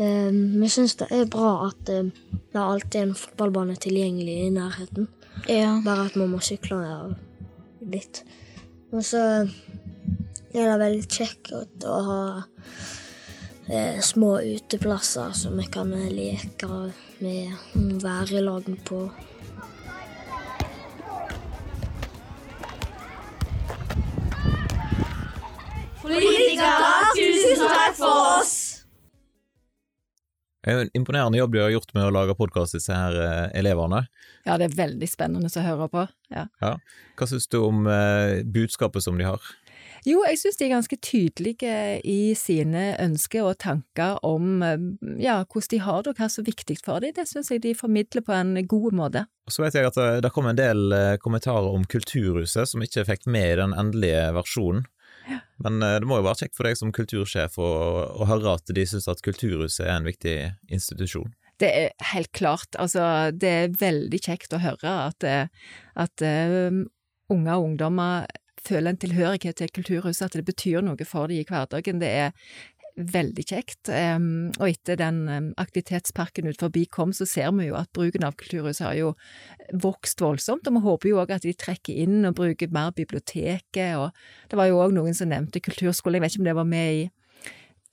Eh, 0.01 0.31
Vi 0.31 0.69
syns 0.73 0.97
det 1.01 1.11
er 1.13 1.29
bra 1.31 1.69
at 1.69 1.91
eh, 1.93 2.13
det 2.33 2.57
er 2.57 2.67
alltid 2.67 3.01
en 3.03 3.19
fotballbane 3.19 3.77
tilgjengelig 3.77 4.37
i 4.47 4.55
nærheten. 4.55 5.11
Bare 5.85 6.07
at 6.07 6.17
man 6.21 6.33
må 6.35 6.41
sykle 6.45 6.81
litt. 7.81 8.25
Og 8.93 9.05
så 9.07 9.21
er 10.51 10.67
det 10.67 10.81
veldig 10.81 11.07
kjekt 11.07 11.85
å 11.87 12.01
ha 12.09 12.23
eh, 13.71 14.01
små 14.01 14.41
uteplasser 14.41 15.31
som 15.31 15.57
vi 15.57 15.67
kan 15.67 15.91
leke 15.91 16.69
med 17.19 17.53
mm, 17.75 17.99
være 18.03 18.39
i 18.39 18.43
lag 18.43 18.71
på. 18.85 19.11
Det 30.61 30.73
er 30.73 30.83
en 30.83 30.91
imponerende 30.95 31.39
jobb 31.39 31.55
de 31.55 31.61
har 31.63 31.71
gjort 31.73 31.95
med 31.97 32.05
å 32.05 32.13
lage 32.13 32.35
podkast, 32.37 32.75
disse 32.77 32.93
her 32.93 33.15
eh, 33.17 33.47
elevene. 33.63 34.03
Ja, 34.45 34.59
det 34.61 34.69
er 34.69 34.77
veldig 34.77 35.09
spennende 35.09 35.49
å 35.49 35.63
høre 35.65 35.89
på. 35.93 36.05
Ja. 36.33 36.45
Ja. 36.61 36.75
Hva 37.17 37.29
syns 37.31 37.49
du 37.49 37.63
om 37.63 37.87
eh, 37.89 38.43
budskapet 38.45 39.05
som 39.07 39.17
de 39.17 39.25
har? 39.29 39.41
Jo, 40.09 40.23
jeg 40.29 40.39
syns 40.41 40.57
de 40.61 40.67
er 40.67 40.73
ganske 40.73 40.99
tydelige 41.05 41.75
i 42.09 42.33
sine 42.39 42.95
ønsker 43.03 43.51
og 43.51 43.59
tanker 43.61 44.21
om 44.27 44.63
eh, 44.65 44.87
ja, 45.21 45.41
hvordan 45.45 45.73
de 45.75 45.83
har 45.85 46.05
det 46.05 46.15
og 46.15 46.23
hva 46.23 46.31
som 46.33 46.45
er 46.45 46.51
viktig 46.53 46.79
for 46.85 47.05
dem. 47.05 47.13
Det 47.17 47.27
syns 47.29 47.53
jeg 47.53 47.65
de 47.65 47.75
formidler 47.77 48.25
på 48.25 48.37
en 48.37 48.55
god 48.69 48.97
måte. 48.97 49.27
Og 49.49 49.57
Så 49.57 49.65
vet 49.65 49.77
jeg 49.77 49.89
at 49.89 49.99
det, 49.99 50.09
det 50.25 50.33
kom 50.33 50.49
en 50.49 50.59
del 50.59 50.95
eh, 50.97 51.19
kommentarer 51.21 51.69
om 51.69 51.85
Kulturhuset 51.85 52.71
som 52.71 52.85
ikke 52.85 53.07
fikk 53.09 53.29
med 53.29 53.53
i 53.53 53.61
den 53.61 53.77
endelige 53.77 54.31
versjonen. 54.39 54.89
Men 55.61 55.83
eh, 55.83 55.99
det 56.01 56.09
må 56.09 56.21
jo 56.21 56.27
være 56.27 56.45
kjekt 56.45 56.57
for 56.59 56.69
deg 56.69 56.79
som 56.79 56.95
kultursjef 56.95 57.59
å, 57.61 57.71
å 58.23 58.29
høre 58.31 58.57
at 58.57 58.73
de 58.75 58.87
syns 58.89 59.09
at 59.11 59.23
Kulturhuset 59.25 59.87
er 59.87 59.99
en 59.99 60.09
viktig 60.09 60.37
institusjon. 60.73 61.35
Det 61.61 61.69
er 61.77 61.91
helt 62.15 62.31
klart, 62.33 62.73
altså 62.81 63.29
det 63.37 63.51
er 63.53 63.75
veldig 63.81 64.21
kjekt 64.25 64.55
å 64.57 64.63
høre 64.63 64.95
at, 65.11 65.27
eh, 65.29 65.75
at 66.01 66.25
eh, 66.25 66.71
unge 67.31 67.59
og 67.59 67.67
ungdommer 67.67 68.31
føler 68.67 68.93
en 68.93 69.01
tilhørighet 69.01 69.61
til 69.61 69.73
kulturhuset, 69.75 70.27
at 70.29 70.39
det 70.39 70.49
betyr 70.49 70.85
noe 70.85 71.09
for 71.09 71.31
dem 71.31 71.41
i 71.41 71.47
hverdagen. 71.49 72.03
Det 72.03 72.11
er 72.11 72.35
veldig 73.01 73.45
kjekt. 73.47 73.89
Um, 73.89 74.51
og 74.59 74.67
etter 74.69 74.99
den 75.01 75.23
um, 75.29 75.47
aktivitetsparken 75.61 76.51
ut 76.51 76.61
forbi 76.61 76.85
kom, 76.91 77.15
så 77.17 77.27
ser 77.29 77.53
vi 77.57 77.69
jo 77.69 77.79
at 77.79 77.91
bruken 77.97 78.27
av 78.27 78.37
kulturhuset 78.41 78.87
har 78.87 78.99
jo 78.99 79.13
vokst 79.85 80.21
voldsomt, 80.21 80.69
og 80.69 80.77
vi 80.77 80.85
håper 80.87 81.13
jo 81.13 81.23
òg 81.23 81.35
at 81.37 81.47
de 81.47 81.55
trekker 81.57 82.03
inn 82.05 82.27
og 82.29 82.37
bruker 82.41 82.73
mer 82.75 82.93
biblioteket, 82.97 83.97
og 83.97 84.11
det 84.51 84.59
var 84.61 84.71
jo 84.71 84.83
òg 84.83 84.95
noen 84.97 85.17
som 85.17 85.31
nevnte 85.31 85.63
kulturskole, 85.65 86.19
jeg 86.19 86.27
vet 86.27 86.37
ikke 86.37 86.45
om 86.45 86.51
det 86.51 86.59
var 86.61 86.69
med 86.69 86.99
i 86.99 87.07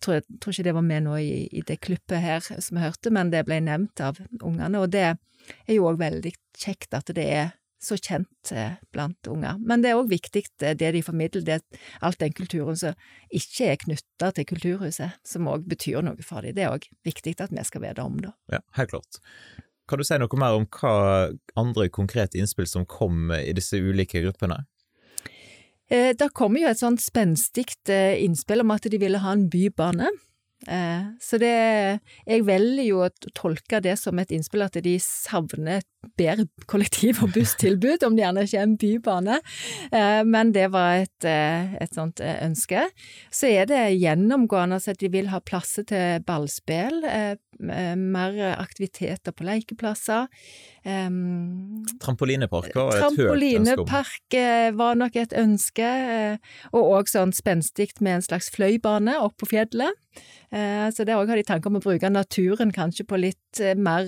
tror, 0.04 0.20
jeg 0.20 0.42
tror 0.42 0.54
ikke 0.54 0.68
det 0.68 0.76
var 0.78 0.86
med 0.86 1.06
nå 1.08 1.16
i, 1.22 1.32
i 1.52 1.64
det 1.66 1.80
klippet 1.82 2.22
her 2.22 2.44
som 2.44 2.78
vi 2.78 2.84
hørte, 2.84 3.14
men 3.14 3.32
det 3.34 3.46
ble 3.48 3.62
nevnt 3.66 4.04
av 4.04 4.20
ungene, 4.42 4.82
og 4.82 4.92
det 4.94 5.06
er 5.14 5.74
jo 5.74 5.88
òg 5.90 6.02
veldig 6.02 6.34
kjekt 6.58 6.98
at 6.98 7.14
det 7.16 7.26
er 7.26 7.56
så 7.82 7.98
kjent 7.98 8.52
eh, 8.52 8.78
blant 8.94 9.30
unger. 9.30 9.60
Men 9.62 9.84
det 9.84 9.92
er 9.92 10.00
òg 10.00 10.10
viktig 10.12 10.44
eh, 10.64 10.76
det 10.78 10.92
de 10.96 11.04
formidler, 11.06 11.46
det, 11.46 11.60
alt 12.02 12.20
den 12.22 12.34
kulturen 12.38 12.80
som 12.80 12.98
ikke 13.30 13.72
er 13.74 13.82
knytta 13.84 14.32
til 14.36 14.50
kulturhuset, 14.50 15.20
som 15.28 15.50
òg 15.52 15.68
betyr 15.70 16.02
noe 16.06 16.26
for 16.26 16.46
dem. 16.46 16.58
Det 16.58 16.66
er 16.66 16.74
òg 16.74 16.90
viktig 17.08 17.38
at 17.44 17.54
vi 17.54 17.68
skal 17.68 17.86
vite 17.86 18.06
om, 18.06 18.18
det. 18.24 18.34
Ja, 18.54 18.64
helt 18.80 18.96
klart. 18.96 19.22
Kan 19.88 20.02
du 20.02 20.04
si 20.04 20.18
noe 20.20 20.40
mer 20.40 20.58
om 20.58 20.66
hva 20.80 20.96
andre 21.56 21.88
konkrete 21.94 22.40
innspill 22.42 22.68
som 22.68 22.88
kom 22.90 23.32
i 23.32 23.54
disse 23.56 23.80
ulike 23.80 24.20
gruppene? 24.26 24.66
Eh, 25.88 26.12
det 26.20 26.34
kommer 26.36 26.66
jo 26.66 26.72
et 26.72 26.82
sånn 26.82 26.98
spenstig 27.00 27.70
eh, 27.88 28.18
innspill 28.26 28.66
om 28.66 28.74
at 28.76 28.90
de 28.92 29.00
ville 29.00 29.22
ha 29.24 29.36
en 29.36 29.48
bybane. 29.52 30.12
Eh, 30.66 31.04
så 31.22 31.38
det 31.38 32.00
Jeg 32.26 32.46
velger 32.48 32.88
jo 32.88 33.04
å 33.06 33.12
tolke 33.38 33.80
det 33.84 33.94
som 34.02 34.18
et 34.18 34.32
innspill 34.34 34.66
at 34.66 34.80
de 34.82 34.96
savner 35.02 35.78
et 35.80 35.88
bedre 36.18 36.48
kollektiv- 36.72 37.22
og 37.22 37.34
busstilbud, 37.36 38.04
om 38.08 38.16
det 38.16 38.24
gjerne 38.24 38.46
ikke 38.48 38.58
er 38.58 38.66
en 38.66 38.78
bybane. 38.80 39.38
Eh, 39.92 40.24
men 40.26 40.54
det 40.56 40.72
var 40.74 41.04
et, 41.04 41.26
eh, 41.26 41.76
et 41.82 41.94
sånt 41.94 42.22
ønske. 42.24 42.88
Så 43.30 43.52
er 43.52 43.66
det 43.70 44.00
gjennomgående 44.00 44.82
at 44.82 44.98
de 44.98 45.10
vil 45.10 45.28
ha 45.28 45.40
plasser 45.40 45.84
til 45.84 46.24
ballspill, 46.26 47.04
mer 47.60 48.34
aktiviteter 48.54 49.34
på 49.34 49.44
lekeplasser. 49.44 50.28
Trampolinepark 52.00 52.76
var 52.76 52.94
et 52.94 53.02
Trampolinepark 53.02 54.38
var 54.78 54.96
nok 54.96 55.16
et 55.16 55.34
ønske, 55.34 56.40
og 56.72 56.84
òg 57.00 57.10
sånn 57.10 57.34
spenstig 57.34 58.00
med 58.00 58.20
en 58.20 58.22
slags 58.22 58.52
fløybane 58.54 59.18
opp 59.20 59.38
på 59.42 59.50
fjellet. 59.50 59.98
Så 60.48 61.04
det 61.04 61.12
òg 61.12 61.28
har 61.28 61.36
de 61.36 61.44
tanker 61.44 61.68
om 61.68 61.76
å 61.76 61.84
bruke 61.84 62.08
naturen 62.08 62.70
kanskje 62.72 63.04
på 63.04 63.18
litt 63.20 63.60
mer 63.76 64.06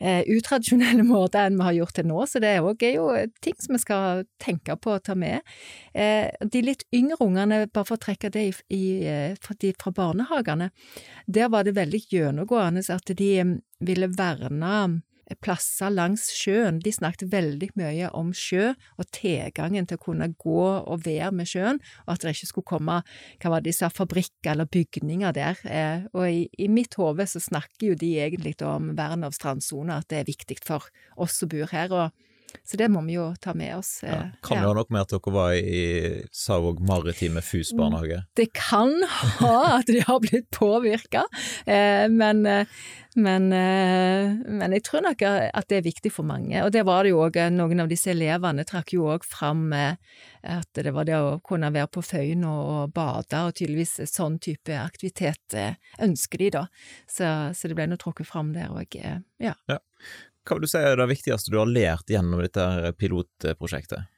eh, 0.00 0.22
utradisjonelle 0.28 1.04
måter 1.14 1.46
enn 1.46 1.58
vi 1.60 1.66
har 1.66 1.76
gjort 1.78 1.98
til 1.98 2.08
nå, 2.10 2.20
så 2.28 2.42
det 2.42 2.56
òg 2.64 2.84
er 2.86 2.96
jo 2.96 3.08
ting 3.44 3.56
som 3.60 3.76
vi 3.76 3.82
skal 3.82 4.24
tenke 4.42 4.76
på 4.80 4.96
å 4.96 5.02
ta 5.04 5.16
med. 5.18 5.46
Eh, 5.92 6.30
de 6.40 6.64
litt 6.64 6.86
yngre 6.96 7.20
ungene, 7.24 7.66
bare 7.68 7.88
for 7.88 7.98
å 7.98 8.04
trekke 8.06 8.32
det 8.32 8.46
i, 8.48 8.54
i, 8.76 8.82
eh, 9.08 9.36
fra, 9.40 9.94
barnehagene, 9.94 10.70
der 11.26 11.52
var 11.52 11.66
det 11.66 11.76
veldig 11.78 12.02
gjennomgående 12.08 12.84
at 12.94 13.14
de 13.16 13.32
ville 13.80 14.10
verne 14.16 14.74
plasser 15.42 15.92
langs 15.92 16.28
sjøen. 16.34 16.80
De 16.82 16.92
snakket 16.94 17.30
veldig 17.32 17.70
mye 17.78 18.10
om 18.16 18.32
sjø 18.36 18.72
og 18.72 19.10
tilgangen 19.14 19.88
til 19.88 19.98
å 20.00 20.04
kunne 20.04 20.30
gå 20.40 20.64
og 20.80 21.04
være 21.06 21.30
med 21.36 21.50
sjøen, 21.50 21.80
og 22.06 22.14
at 22.14 22.24
det 22.24 22.34
ikke 22.36 22.50
skulle 22.50 22.70
komme 22.72 23.00
hva 23.40 23.52
var 23.52 23.62
det 23.62 23.70
de 23.70 23.76
sa, 23.76 23.90
fabrikker 23.92 24.54
eller 24.54 24.70
bygninger 24.70 25.36
der. 25.36 25.60
Eh, 25.64 26.08
og 26.14 26.26
i, 26.26 26.46
i 26.58 26.70
mitt 26.72 26.96
hode 26.98 27.26
så 27.30 27.42
snakker 27.42 27.92
jo 27.92 28.00
de 28.00 28.14
egentlig 28.24 28.56
om 28.66 28.92
vern 28.98 29.26
av 29.26 29.36
strandsoner, 29.36 30.00
at 30.00 30.10
det 30.10 30.22
er 30.22 30.30
viktig 30.32 30.58
for 30.64 30.90
oss 31.20 31.40
som 31.40 31.50
bor 31.52 31.70
her. 31.72 31.94
og 31.94 32.29
så 32.64 32.76
det 32.76 32.88
må 32.92 33.02
vi 33.06 33.16
jo 33.16 33.30
ta 33.42 33.54
med 33.54 33.76
oss. 33.76 34.00
Ja, 34.02 34.14
eh, 34.14 34.30
kan 34.42 34.60
det 34.60 34.68
ha 34.68 34.76
noe 34.76 34.92
med 34.92 35.04
at 35.04 35.12
dere 35.14 35.34
var 35.34 35.56
i 35.56 35.82
Savåg 36.32 36.80
maritime 36.86 37.42
FUS 37.44 37.72
barnehage? 37.76 38.22
Det 38.36 38.50
kan 38.56 38.94
ha 39.40 39.56
at 39.80 39.90
de 39.90 40.00
har 40.06 40.20
blitt 40.22 40.50
påvirka, 40.54 41.24
eh, 41.66 42.06
men, 42.08 42.44
eh, 42.46 42.80
men, 43.16 43.48
men, 43.50 44.72
jeg 44.76 44.84
tror 44.86 45.02
nok 45.02 45.22
at 45.26 45.66
det 45.68 45.80
er 45.80 45.86
viktig 45.88 46.12
for 46.14 46.26
mange. 46.26 46.54
Og 46.62 46.70
det 46.70 46.84
var 46.86 47.02
det 47.02 47.10
jo 47.10 47.24
òg, 47.24 47.40
noen 47.50 47.82
av 47.82 47.90
disse 47.90 48.12
elevene 48.12 48.62
trakk 48.64 48.94
jo 48.94 49.08
òg 49.10 49.26
fram 49.26 49.72
at 49.74 50.78
det 50.78 50.92
var 50.94 51.08
det 51.08 51.18
å 51.18 51.40
kunne 51.42 51.72
være 51.74 51.90
på 51.90 52.04
Føyen 52.06 52.46
og 52.46 52.94
bade, 52.94 53.42
og 53.42 53.56
tydeligvis 53.58 53.98
sånn 54.06 54.38
type 54.38 54.78
aktivitet 54.78 55.58
ønsker 55.98 56.44
de, 56.44 56.52
da. 56.60 56.64
Så, 57.10 57.26
så 57.50 57.68
det 57.68 57.76
ble 57.80 57.90
nå 57.90 57.98
trukket 57.98 58.30
fram 58.30 58.54
der 58.54 58.70
òg, 58.70 58.94
ja. 58.94 59.18
ja. 59.42 59.82
Hva 60.46 60.56
vil 60.56 60.64
du 60.64 60.70
si 60.72 60.80
er 60.80 60.96
det 60.96 61.10
viktigste 61.10 61.52
du 61.52 61.58
har 61.60 61.70
lært 61.70 62.10
gjennom 62.10 62.40
dette 62.42 62.94
pilotprosjektet? 63.00 64.08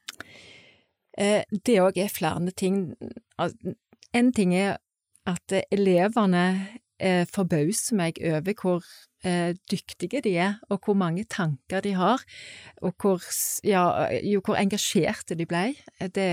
Eh, 1.18 1.42
det 1.66 1.80
òg 1.82 1.98
er 2.00 2.12
flere 2.12 2.54
ting. 2.56 2.94
En 4.12 4.32
ting 4.32 4.54
er 4.56 4.78
at 5.28 5.54
elevene 5.70 6.44
eh, 7.02 7.24
forbauser 7.30 7.98
meg 7.98 8.18
over 8.24 8.56
hvor 8.58 8.86
eh, 9.26 9.52
dyktige 9.70 10.22
de 10.24 10.34
er, 10.40 10.56
og 10.70 10.86
hvor 10.86 10.96
mange 10.98 11.24
tanker 11.30 11.84
de 11.84 11.94
har, 11.98 12.24
og 12.82 12.96
hvor, 13.02 13.22
ja, 13.66 13.84
jo, 14.24 14.42
hvor 14.44 14.58
engasjerte 14.60 15.36
de 15.38 15.46
ble. 15.48 15.64
Det 16.00 16.28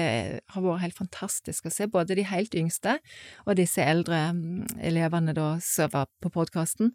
har 0.54 0.65
vært 0.65 0.86
helt 0.86 0.99
fantastisk 1.02 1.67
å 1.67 1.73
se, 1.73 1.89
både 1.91 2.17
de 2.17 2.28
helt 2.30 2.56
yngste 2.58 2.99
og 3.45 3.60
disse 3.60 3.84
eldre 3.84 4.30
mm, 4.34 4.80
elevene 4.91 5.36
da 5.38 5.56
som 5.63 5.91
var 5.93 6.10
på 6.21 6.34
podkasten. 6.34 6.93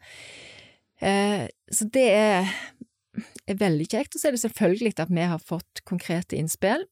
Eh, 1.02 1.46
så 1.72 1.86
det 1.94 2.06
er, 2.14 2.50
er 3.48 3.60
veldig 3.60 3.86
kjekt. 3.90 4.14
Og 4.14 4.20
så 4.20 4.28
er 4.28 4.36
det 4.36 4.44
selvfølgelig 4.44 4.94
at 4.98 5.12
vi 5.12 5.28
har 5.34 5.42
fått 5.42 5.84
konkrete 5.88 6.38
innspill. 6.38 6.86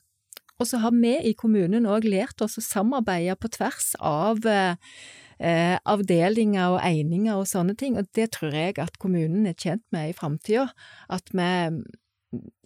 Og 0.60 0.68
så 0.68 0.78
har 0.82 0.94
vi 0.94 1.16
i 1.26 1.34
kommunen 1.38 1.88
òg 1.90 2.06
lært 2.06 2.42
oss 2.44 2.58
å 2.60 2.64
samarbeide 2.64 3.34
på 3.40 3.50
tvers 3.50 3.92
av 3.98 4.44
eh, 4.46 5.76
avdelinger 5.90 6.76
og 6.76 6.82
eininger 6.86 7.34
og 7.34 7.48
sånne 7.50 7.74
ting, 7.78 7.96
og 7.98 8.06
det 8.14 8.28
tror 8.36 8.54
jeg 8.54 8.76
at 8.78 8.98
kommunen 9.02 9.48
er 9.50 9.58
tjent 9.58 9.82
med 9.94 10.12
i 10.12 10.14
framtida. 10.14 10.68
At 11.10 11.32
vi 11.34 11.48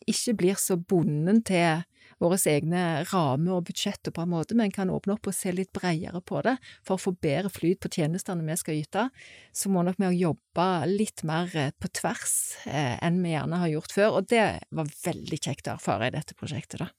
ikke 0.07 0.37
blir 0.43 0.61
så 0.61 0.77
bonden 0.77 1.41
til 1.47 1.87
våre 2.23 2.39
egne 2.51 2.83
rammer 3.11 3.59
og 3.59 3.67
budsjetter 3.69 4.15
på 4.15 4.25
en 4.25 4.33
måte, 4.33 4.57
men 4.59 4.75
kan 4.75 4.93
åpne 4.93 5.17
opp 5.17 5.29
og 5.29 5.37
se 5.37 5.53
litt 5.55 5.73
bredere 5.77 6.23
på 6.25 6.43
det. 6.47 6.57
For 6.87 6.97
å 6.97 7.03
få 7.03 7.15
bedre 7.23 7.53
flyt 7.53 7.83
på 7.85 7.93
tjenestene 7.99 8.47
vi 8.47 8.59
skal 8.61 8.81
yte, 8.81 9.09
så 9.53 9.73
må 9.73 9.85
nok 9.87 10.01
vi 10.01 10.13
jobbe 10.23 10.69
litt 10.91 11.27
mer 11.29 11.53
eh, 11.57 11.73
på 11.77 11.91
tvers 12.01 12.37
eh, 12.71 12.97
enn 13.05 13.23
vi 13.25 13.35
gjerne 13.35 13.63
har 13.65 13.75
gjort 13.75 13.99
før, 13.99 14.21
og 14.21 14.31
det 14.33 14.47
var 14.71 14.95
veldig 15.05 15.41
kjekt 15.41 15.69
å 15.69 15.77
erfare 15.77 16.09
i 16.09 16.17
dette 16.17 16.39
prosjektet, 16.39 16.85
da. 16.85 16.93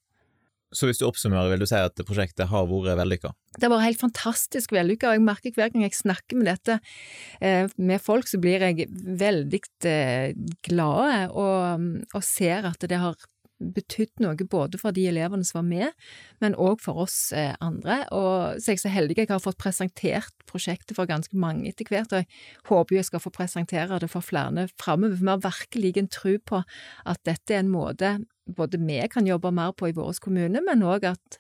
Så 0.76 0.90
hvis 0.90 1.00
du 1.00 1.06
oppsummerer, 1.08 1.48
vil 1.54 1.62
du 1.64 1.70
si 1.70 1.78
at 1.80 2.02
prosjektet 2.04 2.50
har 2.52 2.66
vært 2.68 3.00
vellykka? 3.00 3.32
Det 3.56 3.64
har 3.64 3.72
vært 3.72 3.86
helt 3.86 4.02
fantastisk 4.02 4.74
vellykka, 4.76 5.10
og 5.10 5.16
jeg 5.16 5.24
merker 5.24 5.54
hver 5.56 5.72
gang 5.72 5.86
jeg 5.86 5.96
snakker 5.96 6.40
med 6.40 6.50
dette 6.52 6.76
eh, 7.40 7.72
med 7.80 8.04
folk, 8.04 8.28
så 8.28 8.40
blir 8.44 8.66
jeg 8.66 8.90
veldig 8.92 9.62
eh, 9.88 10.36
glad 10.68 11.32
og, 11.32 11.88
og 12.12 12.26
ser 12.26 12.68
at 12.68 12.84
det 12.84 13.00
har 13.00 13.16
betydd 13.58 14.22
noe 14.22 14.48
både 14.50 14.80
for 14.82 14.96
de 14.96 15.08
elevene 15.10 15.46
som 15.48 15.62
var 15.62 15.68
med, 15.68 16.08
men 16.44 16.56
òg 16.62 16.82
for 16.84 17.04
oss 17.08 17.32
eh, 17.36 17.56
andre. 17.64 18.04
Og 18.16 18.62
så 18.62 18.72
er 18.72 18.78
jeg 18.78 18.84
så 18.84 18.94
heldig 18.94 19.18
jeg 19.18 19.32
har 19.32 19.44
fått 19.44 19.60
presentert 19.62 20.48
prosjektet 20.50 20.96
for 20.98 21.10
ganske 21.10 21.38
mange 21.38 21.68
etter 21.72 21.90
hvert, 21.90 22.14
og 22.14 22.24
jeg 22.24 22.30
håper 22.70 23.00
jeg 23.00 23.10
skal 23.10 23.24
få 23.24 23.34
presentere 23.34 24.02
det 24.02 24.12
for 24.14 24.26
flere 24.26 24.68
framover. 24.80 25.18
For 25.18 25.26
vi 25.26 25.32
har 25.34 25.46
virkelig 25.46 25.94
en 25.98 26.12
tro 26.14 26.36
på 26.38 26.64
at 27.06 27.24
dette 27.28 27.56
er 27.56 27.64
en 27.64 27.74
måte 27.74 28.18
både 28.48 28.80
vi 28.80 29.02
kan 29.12 29.28
jobbe 29.28 29.52
mer 29.52 29.74
på 29.76 29.90
i 29.90 29.96
vår 29.96 30.22
kommune, 30.24 30.62
men 30.64 30.86
òg 30.86 31.10
at 31.10 31.40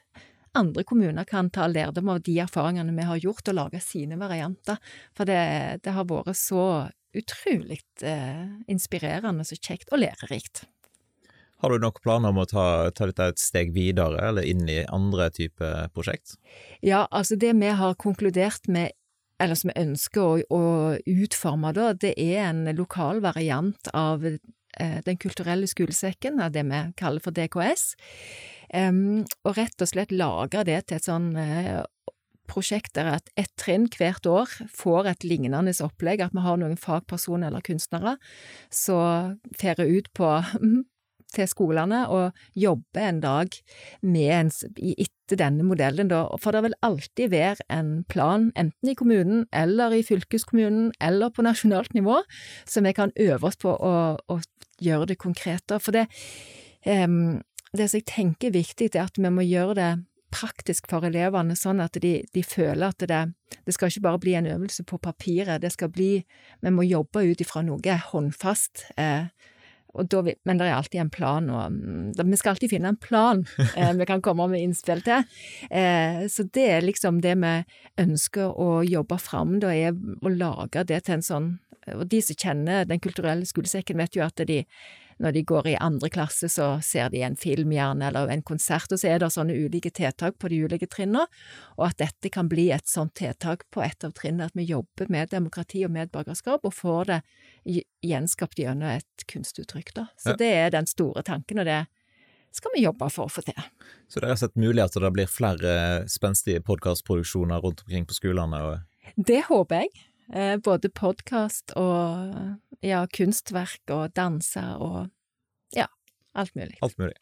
andre 0.58 0.84
kommuner 0.88 1.26
kan 1.28 1.52
ta 1.54 1.68
lærdom 1.70 2.10
av 2.10 2.24
de 2.26 2.40
erfaringene 2.42 2.96
vi 2.98 3.06
har 3.08 3.22
gjort, 3.22 3.48
og 3.48 3.58
lage 3.60 3.82
sine 3.84 4.18
varianter. 4.20 4.80
For 5.16 5.30
det, 5.30 5.84
det 5.86 5.94
har 5.94 6.08
vært 6.10 6.38
så 6.40 6.88
utrolig 7.18 7.80
eh, 8.06 8.48
inspirerende, 8.70 9.46
så 9.48 9.58
kjekt 9.58 9.94
og 9.94 10.02
lærerikt. 10.02 10.66
Har 11.58 11.74
du 11.74 11.82
noen 11.82 12.02
planer 12.04 12.34
om 12.34 12.44
å 12.44 12.46
ta, 12.50 12.66
ta, 12.94 13.08
dette 13.10 13.32
et 13.32 13.42
steg 13.42 13.74
videre, 13.74 14.20
eller 14.30 14.46
inn 14.46 14.68
i 14.70 14.84
andre 14.94 15.32
typer 15.34 15.90
prosjekt? 15.96 16.36
Ja, 16.86 17.08
altså 17.10 17.38
det 17.40 17.56
vi 17.58 17.72
har 17.80 17.98
konkludert 17.98 18.70
med, 18.70 18.94
eller 19.42 19.58
som 19.58 19.72
vi 19.72 19.82
ønsker 19.82 20.22
å, 20.22 20.38
å 20.54 20.62
utforme 21.02 21.74
da, 21.74 21.92
det 21.98 22.14
er 22.22 22.52
en 22.52 22.64
lokal 22.78 23.24
variant 23.26 23.90
av 23.94 24.26
eh, 24.26 25.00
Den 25.06 25.18
kulturelle 25.18 25.70
skolesekken, 25.70 26.42
av 26.42 26.54
det 26.54 26.66
vi 26.70 26.82
kaller 26.98 27.26
for 27.26 27.34
DKS. 27.34 27.96
Um, 28.68 29.24
og 29.48 29.56
rett 29.58 29.82
og 29.82 29.90
slett 29.90 30.12
lage 30.12 30.62
det 30.68 30.82
til 30.90 31.00
et 31.00 31.08
sånn 31.08 31.32
eh, 31.40 31.82
prosjekt 32.48 32.94
der 32.98 33.14
at 33.18 33.32
ett 33.40 33.54
trinn 33.60 33.88
hvert 33.92 34.28
år 34.30 34.52
får 34.76 35.10
et 35.12 35.26
lignende 35.28 35.74
opplegg, 35.84 36.22
at 36.22 36.36
vi 36.36 36.44
har 36.46 36.60
noen 36.60 36.78
fagpersoner 36.80 37.50
eller 37.50 37.66
kunstnere 37.66 38.18
som 38.70 39.40
fer 39.58 39.82
ut 39.82 40.12
på 40.14 40.30
til 41.38 41.50
skolene 41.50 42.04
og 42.14 42.36
jobbe 42.58 43.04
en 43.04 43.22
dag 43.24 43.56
med 44.02 44.34
en, 44.40 44.52
etter 44.98 45.40
denne 45.40 45.66
modellen, 45.68 46.12
da. 46.12 46.26
For 46.42 46.56
det 46.56 46.64
vil 46.66 46.78
alltid 46.86 47.32
være 47.34 47.68
en 47.74 47.92
plan, 48.10 48.52
enten 48.60 48.92
i 48.92 48.98
kommunen 48.98 49.46
eller 49.56 49.96
i 49.96 50.04
fylkeskommunen 50.08 50.92
eller 51.04 51.34
på 51.34 51.46
nasjonalt 51.46 51.94
nivå, 51.98 52.22
som 52.66 52.88
vi 52.88 52.96
kan 52.98 53.14
øve 53.16 53.52
oss 53.52 53.60
på 53.62 53.74
å, 53.74 53.96
å 54.18 54.40
gjøre 54.84 55.14
det 55.14 55.22
konkret. 55.22 55.66
Da. 55.70 55.80
For 55.82 55.96
det, 55.96 56.08
um, 56.86 57.40
det 57.74 57.90
som 57.90 58.02
jeg 58.02 58.10
tenker 58.10 58.52
er 58.52 58.60
viktig, 58.60 58.92
er 58.94 59.08
at 59.08 59.20
vi 59.20 59.34
må 59.34 59.46
gjøre 59.46 59.78
det 59.78 59.92
praktisk 60.34 60.90
for 60.92 61.08
elevene, 61.08 61.56
sånn 61.56 61.80
at 61.84 61.98
de, 62.04 62.20
de 62.36 62.44
føler 62.44 62.90
at 62.90 63.04
det, 63.10 63.22
det 63.66 63.76
skal 63.76 63.92
ikke 63.92 64.06
bare 64.08 64.22
bli 64.24 64.34
en 64.38 64.50
øvelse 64.52 64.84
på 64.88 65.00
papiret, 65.00 65.62
det 65.64 65.72
skal 65.74 65.92
bli 65.94 66.12
Vi 66.62 66.74
må 66.74 66.84
jobbe 66.84 67.24
ut 67.24 67.42
ifra 67.42 67.64
noe 67.64 68.00
håndfast. 68.12 68.90
Eh, 68.98 69.30
da, 70.06 70.22
men 70.46 70.60
det 70.60 70.68
er 70.68 70.76
alltid 70.78 71.02
en 71.02 71.14
plan, 71.14 71.50
og 71.50 71.74
mm, 71.74 72.30
vi 72.30 72.40
skal 72.40 72.54
alltid 72.54 72.74
finne 72.74 72.94
en 72.94 73.00
plan 73.02 73.44
eh, 73.76 73.94
vi 73.98 74.08
kan 74.10 74.22
komme 74.22 74.48
med 74.52 74.64
innspill 74.64 75.02
til. 75.06 75.26
Eh, 75.72 76.26
så 76.32 76.46
det 76.54 76.68
er 76.76 76.86
liksom 76.86 77.22
det 77.26 77.36
vi 77.42 77.54
ønsker 78.04 78.54
å 78.54 78.84
jobbe 78.86 79.18
fram, 79.22 79.58
da, 79.64 79.74
er 79.74 79.96
å 79.96 80.34
lage 80.34 80.86
det 80.88 81.04
til 81.06 81.18
en 81.18 81.26
sånn 81.26 81.50
Og 81.88 82.04
de 82.12 82.20
som 82.22 82.36
kjenner 82.36 82.86
Den 82.86 83.00
kulturelle 83.00 83.46
skolesekken, 83.48 83.98
vet 83.98 84.16
jo 84.18 84.26
at 84.26 84.42
de, 84.48 84.64
når 85.20 85.34
de 85.34 85.44
går 85.50 85.68
i 85.72 85.76
andre 85.82 86.10
klasse, 86.14 86.50
så 86.50 86.68
ser 86.86 87.10
de 87.10 87.24
en 87.26 87.36
film 87.40 87.72
gjerne, 87.74 88.10
eller 88.10 88.30
en 88.30 88.44
konsert, 88.46 88.92
og 88.92 89.02
så 89.02 89.10
er 89.10 89.20
det 89.24 89.32
sånne 89.34 89.56
ulike 89.58 89.92
tiltak 89.92 90.38
på 90.38 90.52
de 90.54 90.62
ulike 90.68 90.88
trinnene, 90.92 91.26
og 91.78 91.88
at 91.90 91.98
dette 92.04 92.32
kan 92.34 92.50
bli 92.52 92.70
et 92.76 92.88
sånt 92.90 93.16
tiltak 93.18 93.66
på 93.74 93.82
et 93.86 94.06
av 94.06 94.14
trinnene, 94.18 94.52
at 94.52 94.58
vi 94.58 94.68
jobber 94.70 95.10
med 95.14 95.34
demokrati 95.34 95.84
og 95.88 95.94
medborgerskap, 95.96 96.66
og 96.68 96.76
får 96.78 97.12
det 97.12 97.20
gjenskapt 98.06 98.62
gjennom 98.62 98.98
et 98.98 99.28
kunstuttrykk, 99.28 99.94
da. 99.94 100.08
Så 100.18 100.34
Ja. 100.34 100.36
det 100.36 100.54
er 100.54 100.70
den 100.70 100.86
store 100.86 101.24
tanken, 101.24 101.60
og 101.60 101.66
det 101.66 101.88
skal 102.52 102.72
vi 102.76 102.84
jobbe 102.84 103.10
for 103.12 103.26
å 103.26 103.32
få 103.32 103.44
til. 103.46 103.64
Så 104.10 104.22
det 104.22 104.30
er 104.30 104.36
sett 104.36 104.56
mulig 104.56 104.84
at 104.84 104.94
det 104.94 105.14
blir 105.14 105.28
flere 105.28 106.06
spenstige 106.08 106.62
podkastproduksjoner 106.62 107.62
rundt 107.62 107.84
omkring 107.86 108.06
på 108.06 108.14
skolene? 108.14 108.62
og 108.62 108.80
Det 109.18 109.44
håper 109.50 109.82
jeg. 109.86 109.90
Eh, 110.34 110.58
Både 110.64 110.90
podkast 110.92 111.72
og 111.80 112.58
ja, 112.84 113.06
kunstverk 113.14 113.94
og 113.94 114.12
danser 114.18 114.82
og 114.84 114.98
ja, 115.76 115.88
alt 116.36 116.56
mulig. 116.58 116.76
Alt 116.84 116.98
mulig. 117.00 117.16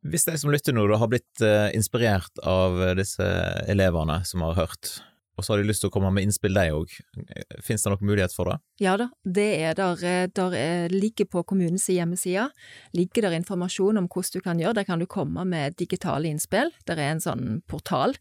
Hvis 0.00 0.24
de 0.24 0.34
som 0.40 0.50
lytter 0.50 0.74
nå 0.74 0.86
da 0.88 0.96
har 1.00 1.10
blitt 1.12 1.44
eh, 1.44 1.68
inspirert 1.76 2.40
av 2.42 2.78
disse 2.98 3.26
elevene 3.70 4.22
som 4.26 4.42
har 4.46 4.56
hørt, 4.62 4.96
og 5.40 5.46
så 5.46 5.54
har 5.54 5.62
de 5.62 5.68
lyst 5.70 5.80
til 5.82 5.88
å 5.88 5.94
komme 5.94 6.10
med 6.12 6.26
innspill 6.28 6.52
de 6.54 6.66
òg, 6.76 6.92
fins 7.64 7.82
det 7.86 7.90
noen 7.94 8.04
mulighet 8.10 8.34
for 8.36 8.50
det? 8.52 8.58
Ja 8.84 8.98
da, 9.00 9.06
det 9.24 9.46
er 9.64 9.74
der. 9.78 10.04
eh, 10.04 10.26
Der 10.36 10.54
er, 10.58 10.92
ligger 10.92 11.24
på 11.32 11.42
kommunens 11.48 11.88
hjemmeside, 11.88 12.50
ligger 12.96 13.26
der 13.26 13.38
informasjon 13.40 13.98
om 13.98 14.06
hvordan 14.12 14.36
du 14.36 14.40
kan 14.44 14.60
gjøre. 14.60 14.74
Der 14.80 14.84
kan 14.88 15.00
du 15.00 15.06
komme 15.10 15.44
med 15.48 15.76
digitale 15.80 16.28
innspill. 16.28 16.70
Der 16.86 17.00
er 17.00 17.14
en 17.14 17.24
sånn 17.24 17.62
portal 17.66 18.14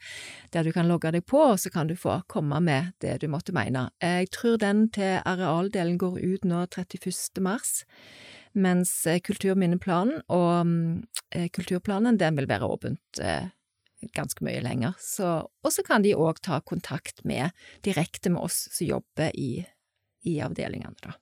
der 0.55 0.63
du 0.63 0.71
kan 0.71 0.88
logge 0.88 1.12
deg 1.12 1.25
på, 1.27 1.38
og 1.53 1.60
så 1.60 1.69
kan 1.73 1.88
du 1.91 1.95
få 1.99 2.21
komme 2.32 2.62
med 2.63 2.93
det 3.03 3.19
du 3.21 3.27
måtte 3.27 3.53
mene. 3.53 3.89
Eh, 4.01 4.21
Jeg 4.23 4.32
tror 4.32 4.58
den 4.58 4.88
til 4.89 5.19
arealdelen 5.25 5.97
går 5.99 6.17
ut 6.23 6.45
nå 6.47 6.63
31. 6.71 7.41
mars, 7.43 7.84
mens 8.53 9.05
eh, 9.08 9.19
kulturminneplanen 9.21 10.21
og 10.34 10.65
mm, 10.65 11.03
eh, 11.36 11.47
kulturplanen 11.53 12.17
den 12.17 12.36
vil 12.39 12.47
være 12.49 12.67
åpent 12.67 13.19
eh, 13.21 13.49
ganske 14.15 14.45
mye 14.45 14.62
lenger. 14.63 14.95
Og 14.95 15.71
så 15.73 15.83
kan 15.85 16.05
de 16.05 16.15
òg 16.15 16.39
ta 16.45 16.62
kontakt 16.62 17.23
med, 17.27 17.51
direkte 17.85 18.31
med 18.33 18.45
oss 18.47 18.67
som 18.71 18.88
jobber 18.88 19.35
i 19.35 19.65
i 20.21 20.41
avdelingene, 20.41 20.95
da. 21.01 21.13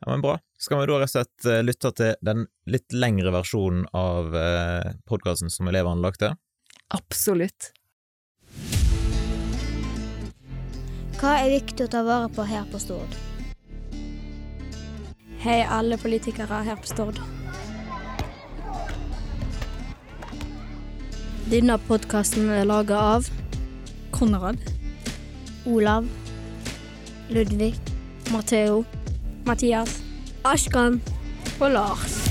Ja, 0.00 0.10
men 0.10 0.20
Bra. 0.20 0.38
Skal 0.58 0.80
vi 0.80 0.86
da 0.86 0.98
rett 1.00 1.08
og 1.08 1.14
slett 1.14 1.46
eh, 1.48 1.62
lytte 1.64 1.90
til 1.96 2.16
den 2.24 2.46
litt 2.70 2.92
lengre 2.92 3.32
versjonen 3.34 3.86
av 3.96 4.34
eh, 4.36 4.90
podkasten 5.08 5.52
som 5.52 5.68
elevene 5.70 6.04
lagde? 6.04 6.34
Absolutt. 6.94 7.72
Hva 11.18 11.38
er 11.40 11.54
viktig 11.54 11.86
å 11.86 11.92
ta 11.92 12.02
vare 12.04 12.28
på 12.34 12.44
her 12.46 12.66
på 12.70 12.80
Stord? 12.82 13.16
Hei, 15.44 15.62
alle 15.64 15.96
politikere 16.00 16.62
her 16.68 16.76
på 16.80 16.90
Stord. 16.90 17.20
Denne 21.44 21.76
podkasten 21.88 22.48
er 22.48 22.64
laga 22.64 22.96
av 22.96 23.26
Konrad. 24.16 24.56
Olav, 25.68 26.08
Ludvig, 27.28 27.74
Matheo, 28.32 28.84
Mathias. 29.44 30.00
Ashkan 30.44 31.02
og 31.60 31.70
Lars. 31.76 32.24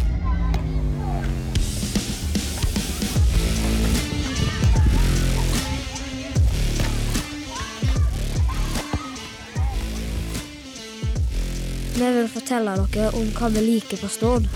vi 12.04 12.12
vil 12.12 12.28
fortelle 12.28 12.74
dere 12.92 13.12
om 13.16 13.30
hva 13.38 13.48
vi 13.54 13.62
liker 13.64 14.02
på 14.02 14.10
Stord. 14.12 14.48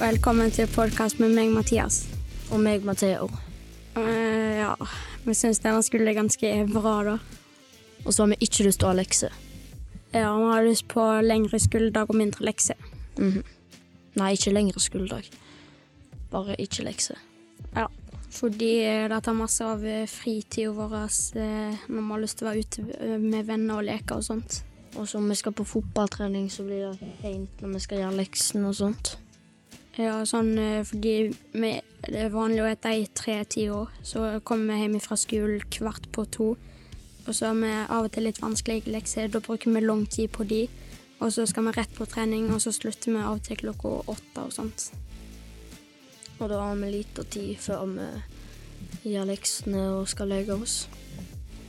Velkommen 0.00 0.48
til 0.48 0.64
podkast 0.72 1.18
med 1.20 1.34
meg, 1.36 1.50
Mathias. 1.52 2.06
Og 2.48 2.62
meg, 2.64 2.86
Matheo. 2.88 3.26
Uh, 3.92 4.56
ja, 4.56 4.70
vi 5.26 5.34
syns 5.36 5.60
denne 5.60 5.82
skulle 5.84 6.14
ganske 6.16 6.52
bra, 6.72 6.94
da. 7.04 7.18
Og 8.06 8.14
så 8.16 8.22
har 8.22 8.30
vi 8.32 8.38
ikke 8.46 8.64
lyst 8.64 8.80
til 8.80 8.88
å 8.88 8.94
ha 8.94 8.96
lekser. 8.96 9.36
Ja, 10.14 10.32
vi 10.40 10.48
har 10.54 10.64
lyst 10.64 10.88
på 10.88 11.04
lengre 11.20 11.60
skoledag 11.60 12.08
og 12.08 12.16
mindre 12.16 12.48
lekser. 12.48 12.80
Mhm. 13.18 13.44
Nei, 14.16 14.32
ikke 14.38 14.56
lengre 14.56 14.80
skoledag. 14.80 15.28
Bare 16.32 16.56
ikke 16.56 16.88
lekser. 16.88 17.20
Fordi 18.32 18.74
eh, 18.86 19.04
det 19.12 19.22
tar 19.26 19.36
masse 19.36 19.64
av 19.66 19.84
eh, 19.84 20.06
fritida 20.08 20.72
vår 20.72 20.94
eh, 20.96 21.80
når 21.90 22.00
vi 22.00 22.10
har 22.14 22.24
lyst 22.24 22.40
til 22.40 22.46
å 22.46 22.50
være 22.54 22.64
ute 22.64 22.84
eh, 22.96 23.16
med 23.20 23.48
venner 23.52 23.82
og 23.82 23.88
leke 23.90 24.16
og 24.16 24.24
sånt. 24.24 24.62
Og 24.96 25.04
så 25.04 25.20
om 25.20 25.28
vi 25.28 25.36
skal 25.36 25.52
på 25.52 25.66
fotballtrening, 25.66 26.46
så 26.48 26.64
blir 26.64 26.86
det 26.88 27.16
seint 27.20 27.60
når 27.60 27.74
vi 27.74 27.82
skal 27.84 28.06
gjøre 28.06 28.22
leksene 28.22 28.70
og 28.70 28.78
sånt. 28.80 29.18
Ja, 30.00 30.20
sånn 30.24 30.54
eh, 30.56 30.80
fordi 30.86 31.14
vi, 31.52 31.70
det 32.06 32.20
er 32.24 32.32
vanlig 32.32 32.62
å 32.64 32.68
spise 32.70 32.92
i 32.96 33.08
tre-ti 33.20 33.66
år. 33.68 33.90
så 34.02 34.40
kommer 34.44 34.74
vi 34.74 34.86
hjem 34.86 35.00
fra 35.04 35.16
skolen 35.20 35.64
kvart 35.68 36.08
på 36.14 36.24
to. 36.36 36.46
Og 37.26 37.34
så 37.36 37.50
har 37.50 37.58
vi 37.58 37.72
av 37.82 38.06
og 38.06 38.12
til 38.14 38.24
litt 38.24 38.40
vanskelige 38.40 38.92
lekser, 38.94 39.28
da 39.28 39.42
bruker 39.44 39.74
vi 39.74 39.82
lang 39.84 40.06
tid 40.08 40.30
på 40.32 40.46
de. 40.48 40.62
Og 41.20 41.32
så 41.34 41.44
skal 41.46 41.66
vi 41.66 41.74
rett 41.76 41.92
på 41.92 42.06
trening, 42.08 42.48
og 42.54 42.62
så 42.64 42.72
slutter 42.72 43.12
vi 43.12 43.20
av 43.20 43.36
og 43.36 43.42
til 43.44 43.60
klokka 43.60 43.92
åtte 44.14 44.46
og 44.46 44.54
sånt. 44.56 44.86
Og 46.38 46.48
da 46.48 46.62
har 46.62 46.80
vi 46.80 46.94
lite 46.94 47.26
tid 47.28 47.60
før 47.60 47.84
vi 47.92 49.12
gjør 49.12 49.28
leksene 49.28 49.84
og 49.98 50.08
skal 50.08 50.32
legge 50.32 50.56
oss. 50.56 50.86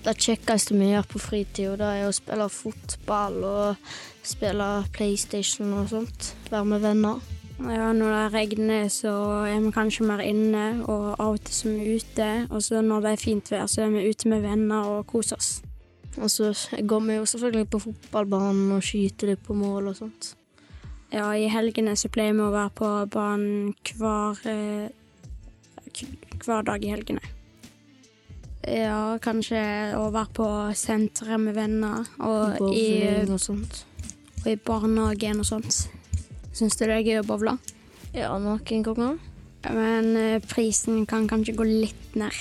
Det 0.06 0.16
kjekkeste 0.16 0.78
vi 0.80 0.94
gjør 0.94 1.04
på 1.12 1.20
fritida, 1.22 1.92
er 2.00 2.08
å 2.08 2.16
spille 2.16 2.48
fotball 2.50 3.44
og 3.44 3.92
spille 4.24 4.72
PlayStation 4.96 5.76
og 5.82 5.92
sånt. 5.92 6.32
Være 6.48 6.72
med 6.72 6.88
venner. 6.88 7.41
Ja, 7.62 7.92
når 7.94 8.14
det 8.16 8.34
regner, 8.34 8.88
så 8.90 9.12
er 9.46 9.60
vi 9.62 9.72
kanskje 9.72 10.06
mer 10.10 10.22
inne, 10.26 10.82
og 10.90 11.12
av 11.20 11.36
og 11.36 11.42
til 11.46 11.54
så 11.54 11.70
er 11.70 11.98
ute. 11.98 12.30
Og 12.50 12.64
så 12.64 12.82
når 12.82 13.04
det 13.06 13.12
er 13.12 13.22
fint 13.22 13.52
vær, 13.52 13.68
så 13.70 13.84
er 13.86 13.92
vi 13.94 14.08
ute 14.10 14.30
med 14.32 14.42
venner 14.42 14.88
og 14.90 15.06
koser 15.08 15.38
oss. 15.38 15.52
Og 16.18 16.32
så 16.32 16.52
går 16.88 17.00
vi 17.06 17.20
jo 17.20 17.26
selvfølgelig 17.26 17.70
på 17.70 17.80
fotballbanen 17.86 18.72
og 18.76 18.84
skyter 18.84 19.32
litt 19.32 19.44
på 19.46 19.54
mål 19.56 19.92
og 19.92 20.00
sånt. 20.00 20.32
Ja, 21.12 21.30
i 21.36 21.48
helgene 21.52 21.94
så 22.00 22.10
pleier 22.12 22.34
vi 22.34 22.44
å 22.44 22.52
være 22.54 22.74
på 22.76 22.90
banen 23.12 23.76
hver, 24.00 24.42
eh, 24.48 24.90
hver 26.42 26.66
dag 26.68 26.84
i 26.84 26.92
helgene. 26.96 27.24
Ja, 28.68 29.18
kanskje 29.22 29.62
å 29.98 30.12
være 30.14 30.34
på 30.38 30.50
senteret 30.78 31.40
med 31.42 31.56
venner, 31.58 32.06
og 32.20 32.62
i, 32.74 33.26
og 33.26 33.40
sånt. 33.40 33.86
og 34.44 34.52
i 34.52 34.56
barnehagen 34.56 35.40
og 35.40 35.46
sånt. 35.46 35.88
Syns 36.54 36.76
du 36.78 36.86
det 36.86 36.98
er 36.98 37.06
gøy 37.08 37.20
å 37.22 37.28
bowle? 37.28 37.58
Ja, 38.14 38.34
noen 38.42 38.84
ganger. 38.84 39.20
Men 39.70 40.16
eh, 40.18 40.40
prisen 40.50 41.06
kan 41.08 41.28
kanskje 41.30 41.56
gå 41.56 41.68
litt 41.68 42.16
ned, 42.18 42.34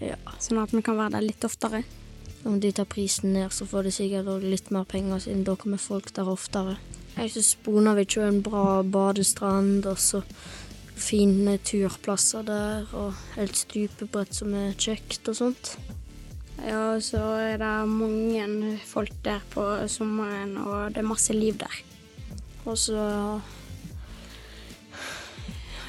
Ja. 0.00 0.16
sånn 0.38 0.60
at 0.62 0.70
vi 0.70 0.82
kan 0.82 0.96
være 0.96 1.16
der 1.16 1.26
litt 1.26 1.44
oftere. 1.44 1.82
Om 2.46 2.60
de 2.60 2.70
tar 2.72 2.86
prisen 2.86 3.32
ned, 3.32 3.50
så 3.50 3.66
får 3.66 3.88
de 3.88 3.90
sikkert 3.90 4.44
litt 4.44 4.70
mer 4.70 4.84
penger, 4.84 5.18
siden 5.18 5.44
da 5.44 5.56
kommer 5.56 5.78
folk 5.78 6.12
der 6.14 6.28
oftere. 6.30 6.76
Jeg 7.16 7.32
syns 7.34 7.56
Bonavik 7.64 8.16
er 8.16 8.28
en 8.28 8.42
bra 8.42 8.82
badestrand, 8.82 9.86
og 9.86 9.98
så 9.98 10.22
fine 10.94 11.58
turplasser 11.58 12.44
der, 12.46 12.86
og 12.94 13.14
et 13.36 13.56
stupebrett 13.58 14.34
som 14.34 14.54
er 14.54 14.76
kjekt 14.78 15.26
og 15.28 15.34
sånt. 15.40 15.76
Ja, 16.62 16.94
og 16.94 17.02
så 17.02 17.18
er 17.38 17.58
det 17.58 17.88
mange 17.90 18.78
folk 18.86 19.14
der 19.24 19.42
på 19.50 19.64
sommeren, 19.90 20.56
og 20.62 20.94
det 20.94 21.02
er 21.02 21.10
masse 21.10 21.34
liv 21.34 21.58
der. 21.58 21.82
Og 22.66 22.78
så 22.78 23.02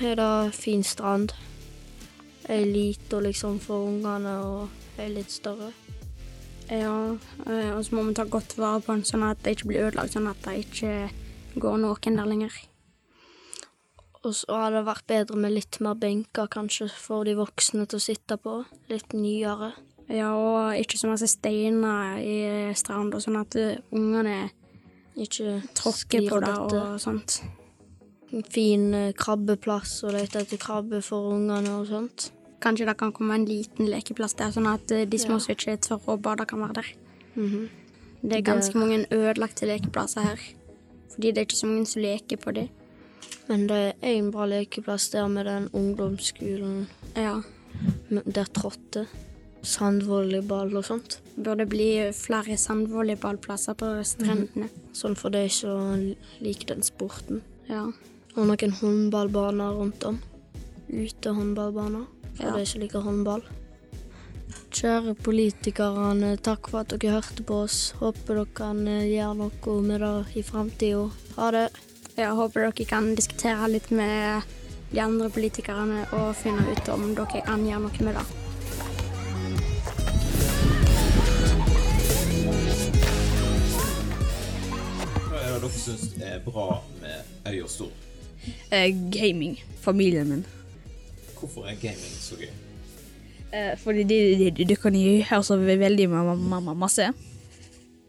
er 0.01 0.15
det 0.15 0.55
fin 0.55 0.83
strand. 0.83 1.33
Ei 2.49 2.63
lita 2.65 3.19
liksom 3.19 3.59
for 3.61 3.89
ungene, 3.89 4.37
og 4.39 4.99
ei 5.01 5.09
litt 5.13 5.31
større. 5.31 5.73
Ja, 6.69 7.17
eh, 7.49 7.71
og 7.73 7.85
så 7.85 7.95
må 7.95 8.03
vi 8.07 8.13
ta 8.13 8.25
godt 8.29 8.57
vare 8.57 8.81
på 8.81 8.93
den, 8.93 9.05
sånn 9.05 9.25
at 9.25 9.41
det 9.43 9.55
ikke 9.57 9.71
blir 9.71 9.87
ødelagt, 9.87 10.13
sånn 10.13 10.29
at 10.29 10.41
det 10.45 10.59
ikke 10.67 10.93
går 11.57 11.79
noen 11.81 12.19
der 12.19 12.29
lenger. 12.29 12.53
Og 14.19 14.35
så 14.35 14.51
hadde 14.51 14.81
det 14.81 14.87
vært 14.89 15.07
bedre 15.07 15.39
med 15.39 15.55
litt 15.55 15.79
mer 15.81 15.95
benker, 15.97 16.49
kanskje, 16.51 16.89
for 16.91 17.25
de 17.25 17.37
voksne 17.39 17.87
til 17.87 17.97
å 17.97 18.03
sitte 18.03 18.37
på. 18.37 18.59
Litt 18.91 19.15
nyere. 19.15 19.71
Ja, 20.11 20.33
og 20.35 20.75
ikke 20.77 20.97
så 20.99 21.09
masse 21.09 21.29
steiner 21.29 22.19
i 22.19 22.73
stranda, 22.77 23.21
sånn 23.23 23.39
at 23.39 23.55
eh, 23.57 23.79
ungene 23.95 24.49
Ikke 25.19 25.59
tråkker 25.75 26.27
på 26.29 26.39
det 26.43 26.53
og 26.57 26.99
sånt. 27.03 27.41
En 28.31 28.43
fin 28.45 28.93
eh, 28.93 29.11
krabbeplass 29.17 30.03
og 30.05 30.13
lete 30.15 30.43
etter 30.43 30.59
krabbe 30.61 31.01
for 31.03 31.33
ungene 31.33 31.71
og 31.79 31.87
sånt. 31.89 32.29
Kanskje 32.61 32.85
det 32.89 32.97
kan 32.99 33.11
komme 33.15 33.35
en 33.39 33.45
liten 33.47 33.87
lekeplass 33.89 34.35
der, 34.39 34.51
sånn 34.55 34.67
at 34.69 34.91
eh, 34.91 35.05
de 35.09 35.17
små 35.19 35.37
Ja. 35.39 35.43
som 35.45 35.55
ikke 35.55 35.77
tør 35.81 35.99
å 36.13 36.17
bade, 36.21 36.45
kan 36.47 36.59
være 36.61 36.73
der. 36.81 36.89
Mhm. 37.35 37.69
Det 38.21 38.35
er 38.37 38.41
ganske 38.43 38.75
mange 38.75 39.05
ødelagte 39.15 39.65
lekeplasser 39.65 40.21
her. 40.21 40.39
Fordi 41.13 41.31
det 41.31 41.37
er 41.37 41.45
ikke 41.47 41.55
så 41.63 41.67
mange 41.67 41.87
som 41.87 42.01
leker 42.03 42.37
på 42.37 42.51
dem. 42.53 42.67
Men 43.47 43.67
det 43.67 43.95
er 44.01 44.11
en 44.17 44.31
bra 44.31 44.45
lekeplass 44.45 45.09
der 45.11 45.27
med 45.27 45.45
den 45.45 45.69
ungdomsskolen 45.73 46.87
Ja. 47.15 47.41
der 48.09 48.45
Trotte. 48.53 49.07
Sandvolleyball 49.61 50.75
og 50.77 50.85
sånt. 50.87 51.19
Burde 51.35 51.65
bli 51.69 51.89
flere 52.15 52.57
sandvolleyballplasser 52.59 53.75
på 53.79 53.91
strendene. 54.07 54.69
Sånn 54.95 55.17
for 55.19 55.29
de 55.33 55.45
som 55.51 56.03
liker 56.43 56.73
den 56.73 56.83
sporten. 56.85 57.41
Ja. 57.69 57.85
Og 58.35 58.47
noen 58.47 58.75
håndballbaner 58.79 59.75
rundt 59.79 60.03
om. 60.07 60.19
Utehåndballbaner 60.89 62.05
for 62.35 62.43
Ja. 62.45 62.55
de 62.57 62.65
som 62.65 62.81
liker 62.81 63.01
håndball. 63.01 63.43
Kjære 64.71 65.15
politikerne, 65.15 66.37
takk 66.41 66.69
for 66.69 66.79
at 66.79 66.89
dere 66.89 67.21
hørte 67.21 67.43
på 67.43 67.63
oss. 67.63 67.93
Håper 67.99 68.35
dere 68.35 68.45
kan 68.53 68.85
gjøre 68.85 69.35
noe 69.37 69.81
med 69.81 70.01
det 70.01 70.37
i 70.37 70.41
framtida. 70.43 71.11
Ha 71.35 71.51
det. 71.51 71.71
Jeg 72.15 72.35
håper 72.35 72.71
dere 72.71 72.85
kan 72.85 73.15
diskutere 73.15 73.69
litt 73.69 73.91
med 73.91 74.43
de 74.91 74.99
andre 74.99 75.29
politikerne 75.29 76.05
og 76.13 76.35
finne 76.35 76.65
ut 76.71 76.89
om 76.89 77.13
dere 77.15 77.41
kan 77.45 77.65
gjøre 77.65 77.81
noe 77.81 78.03
med 78.03 78.15
det. 78.15 78.38
Er 86.39 86.45
bra 86.51 86.67
med 87.01 87.53
Øy 87.53 87.61
og 87.63 87.69
Stord? 87.69 87.91
Eh, 88.71 88.89
gaming. 89.11 89.59
Familien 89.81 90.29
min. 90.29 90.45
Hvorfor 91.39 91.65
er 91.67 91.75
gaming 91.81 92.15
så 92.19 92.35
gøy? 92.39 92.49
Eh, 93.53 93.77
fordi 93.81 94.03
du, 94.03 94.15
du, 94.57 94.63
du 94.69 94.75
kan 94.75 94.93
gjøre 94.95 95.43
så 95.43 95.55
veldig 95.57 96.09
mamma, 96.09 96.35
ma- 96.35 96.61
ma- 96.69 96.77
masse. 96.77 97.09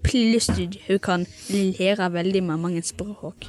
Pluss 0.03 0.47
du, 0.57 0.67
du 0.89 0.99
kan 0.99 1.27
lære 1.51 2.13
veldig 2.13 2.43
med 2.43 2.57
mange 2.57 2.83
språk. 2.83 3.47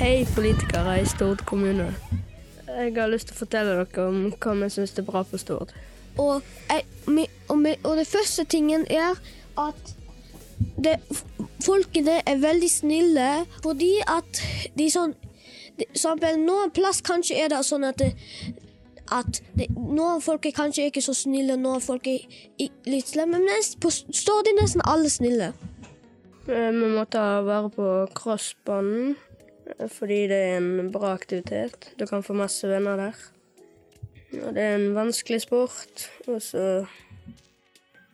Hei, 0.00 0.24
politikere 0.34 1.00
i 1.02 1.06
Stord 1.06 1.44
kommune. 1.46 1.94
Jeg 2.70 2.94
har 2.96 3.10
lyst 3.12 3.28
til 3.28 3.36
å 3.36 3.40
fortelle 3.42 3.74
dere 3.82 4.06
om 4.08 4.20
hva 4.40 4.54
vi 4.62 4.68
syns 4.72 4.94
er 4.98 5.04
bra 5.04 5.22
på 5.28 5.38
Stord. 5.40 5.72
Og, 6.18 6.42
jeg, 6.70 6.84
og, 7.52 7.66
og 7.84 7.96
det 7.98 8.06
første 8.08 8.44
tingen 8.48 8.86
er 8.90 9.18
at 9.60 9.92
det, 10.80 10.96
folkene 11.64 12.20
er 12.26 12.40
veldig 12.42 12.70
snille 12.72 13.28
fordi 13.64 13.92
at 14.08 14.40
de 14.78 14.88
sånn 14.92 15.14
eksempel, 15.80 16.36
Noen 16.44 16.72
plass 16.76 17.00
kanskje 17.00 17.38
er 17.40 17.48
det 17.52 17.62
sånn 17.64 17.86
at, 17.88 17.96
det, 18.02 18.10
at 19.08 19.40
det, 19.56 19.70
noen 19.76 20.20
folk 20.20 20.44
er 20.44 20.52
kanskje 20.56 20.90
ikke 20.90 21.00
så 21.04 21.14
snille, 21.16 21.56
noen 21.56 21.80
folk 21.80 22.04
er 22.10 22.26
litt 22.84 23.08
slemme, 23.14 23.38
men 23.38 23.48
nest- 23.48 23.78
på 23.80 23.88
står 23.92 24.44
de 24.44 24.52
nesten 24.58 24.84
alle 24.84 25.08
snille. 25.08 25.52
Eh, 26.48 26.70
Vi 26.76 26.90
må 26.96 27.04
ta 27.08 27.40
vare 27.46 27.70
på 27.72 27.88
crossbanen 28.16 29.16
eh, 29.78 29.88
fordi 29.88 30.26
det 30.28 30.40
er 30.50 30.56
en 30.58 30.90
bra 30.92 31.14
aktivitet. 31.14 31.94
Du 31.96 32.04
kan 32.06 32.22
få 32.22 32.36
masse 32.36 32.68
venner 32.68 32.96
der. 33.00 33.16
Og 34.44 34.52
det 34.54 34.62
er 34.62 34.76
en 34.76 34.92
vanskelig 34.94 35.40
sport. 35.46 36.08
Og 36.28 36.42
så 36.44 36.66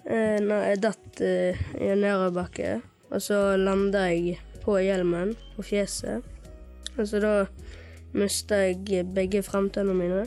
når 0.06 0.68
jeg 0.70 0.82
datt 0.84 1.20
eh, 1.24 1.58
i 1.80 1.90
en 1.90 2.02
nedoverbakke, 2.04 2.80
og 3.10 3.22
så 3.22 3.40
landa 3.58 4.06
jeg 4.12 4.38
på 4.62 4.78
hjelmen 4.82 5.34
på 5.56 5.64
fjeset. 5.66 6.24
Og 6.96 7.08
så 7.08 7.20
da 7.22 7.34
mista 8.16 8.62
jeg 8.64 9.06
begge 9.14 9.42
framtennene 9.44 9.98
mine. 9.98 10.24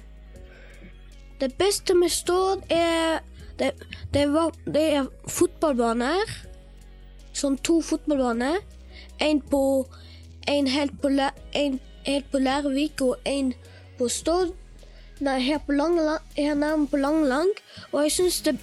Det 1.39 1.53
beste 1.59 1.95
med 1.95 2.11
Stord 2.11 2.63
er 2.69 3.21
det, 3.59 3.71
det, 4.13 4.25
var, 4.33 4.51
det 4.65 4.83
er 4.99 5.07
fotballbaner. 5.27 6.31
Sånn 7.35 7.57
to 7.63 7.79
fotballbaner. 7.85 8.59
En 9.23 9.41
på 9.41 9.63
En 10.49 10.65
helt 10.65 10.95
på, 11.01 11.09
en 11.53 11.75
helt 12.07 12.29
på 12.31 12.39
Lærvik 12.41 13.01
og 13.05 13.27
en 13.27 13.51
på 13.99 14.07
Stord. 14.09 14.55
Nei, 15.21 15.35
her 15.43 15.59
på 15.61 15.75
Langeland, 15.75 16.23
her 16.37 16.55
nærme 16.57 16.87
på 16.89 16.97
Langeland. 16.97 17.51
Og 17.91 18.07
jeg 18.07 18.15
syns 18.15 18.39
det, 18.47 18.55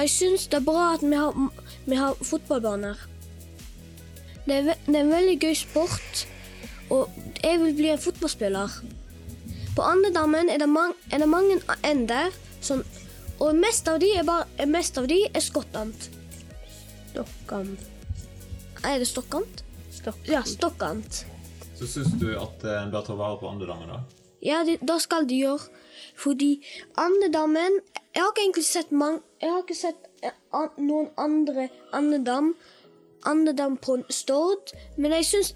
jeg 0.00 0.10
syns 0.10 0.46
det 0.48 0.60
er 0.60 0.64
bra 0.64 0.94
at 0.94 1.02
vi 1.04 1.16
har, 1.18 1.36
vi 1.84 1.98
har 1.98 2.16
fotballbaner. 2.24 3.00
Det 4.46 4.54
er, 4.56 4.72
det 4.86 4.96
er 4.96 5.02
en 5.04 5.12
veldig 5.12 5.36
gøy 5.42 5.54
sport, 5.54 6.24
og 6.90 7.12
jeg 7.42 7.60
vil 7.60 7.76
bli 7.76 7.92
en 7.92 8.00
fotballspiller. 8.00 8.78
På 9.76 9.84
Andedammen 9.88 10.50
er 10.52 10.60
det, 10.60 10.68
er 11.12 11.22
det 11.22 11.28
mange 11.28 11.60
ender, 11.88 12.32
sånn, 12.64 12.82
og 13.42 13.58
mest 13.58 13.88
av 13.90 14.00
de 14.02 14.10
er, 14.16 14.26
bare, 14.26 14.66
mest 14.70 14.98
av 15.00 15.08
de 15.10 15.22
er 15.28 15.44
skottant. 15.44 16.08
Stokkant. 17.12 17.88
Er 18.82 18.98
det 18.98 19.08
stokkant? 19.10 19.62
stokkant? 19.92 20.28
Ja, 20.28 20.42
stokkant. 20.42 21.24
Så 21.78 21.86
syns 21.86 22.12
du 22.20 22.32
at 22.38 22.64
en 22.64 22.90
bør 22.92 23.06
ta 23.06 23.16
vare 23.18 23.38
på 23.40 23.48
andedammen, 23.50 23.90
da? 23.90 24.02
Ja, 24.42 24.62
det, 24.66 24.80
det 24.82 24.98
skal 25.04 25.26
de 25.28 25.38
gjøre. 25.44 25.81
Fordi 26.16 26.66
Andedammen 26.96 27.80
Jeg 28.14 28.22
har 28.22 28.30
ikke 28.30 28.42
egentlig 28.44 28.64
sett 28.64 28.92
mange 28.92 29.20
Jeg 29.42 29.50
har 29.50 29.62
ikke 29.64 29.78
sett 29.78 30.08
eh, 30.22 30.32
noen 30.78 31.08
andre 31.16 31.68
andedam 31.92 32.54
Andedam 33.26 33.76
på 33.76 34.00
Stord, 34.10 34.72
men 34.96 35.12
jeg 35.12 35.24
syns 35.24 35.54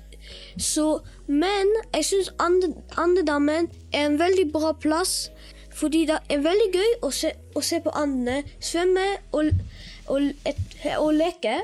så 0.58 1.00
Men 1.26 1.70
jeg 1.94 2.04
syns 2.04 2.30
ande, 2.38 2.74
Andedammen 2.96 3.68
er 3.92 4.06
en 4.06 4.18
veldig 4.18 4.52
bra 4.52 4.72
plass. 4.72 5.30
Fordi 5.76 6.06
det 6.08 6.18
er 6.30 6.40
veldig 6.40 6.68
gøy 6.72 6.92
å 7.04 7.10
se, 7.12 7.32
å 7.54 7.60
se 7.60 7.80
på 7.84 7.92
andene 7.94 8.42
svømme 8.64 9.06
og, 9.36 9.50
og, 10.08 10.30
et, 10.48 10.60
og 10.96 11.10
leke. 11.18 11.58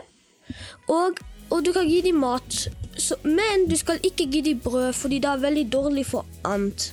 Og, 0.92 1.22
og 1.48 1.64
du 1.64 1.72
kan 1.72 1.88
gi 1.88 2.02
dem 2.04 2.20
mat. 2.20 2.66
Så, 2.98 3.16
men 3.24 3.64
du 3.70 3.76
skal 3.80 4.02
ikke 4.04 4.28
gi 4.28 4.44
dem 4.50 4.60
brød, 4.60 4.92
fordi 4.92 5.22
det 5.24 5.30
er 5.30 5.46
veldig 5.46 5.68
dårlig 5.72 6.06
for 6.10 6.28
and. 6.44 6.92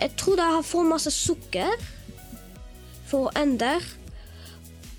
Jeg 0.00 0.12
tror 0.20 0.36
det 0.36 0.44
har 0.54 0.62
for 0.66 0.82
masse 0.88 1.10
sukker 1.10 1.72
for 3.06 3.30
ender. 3.38 3.84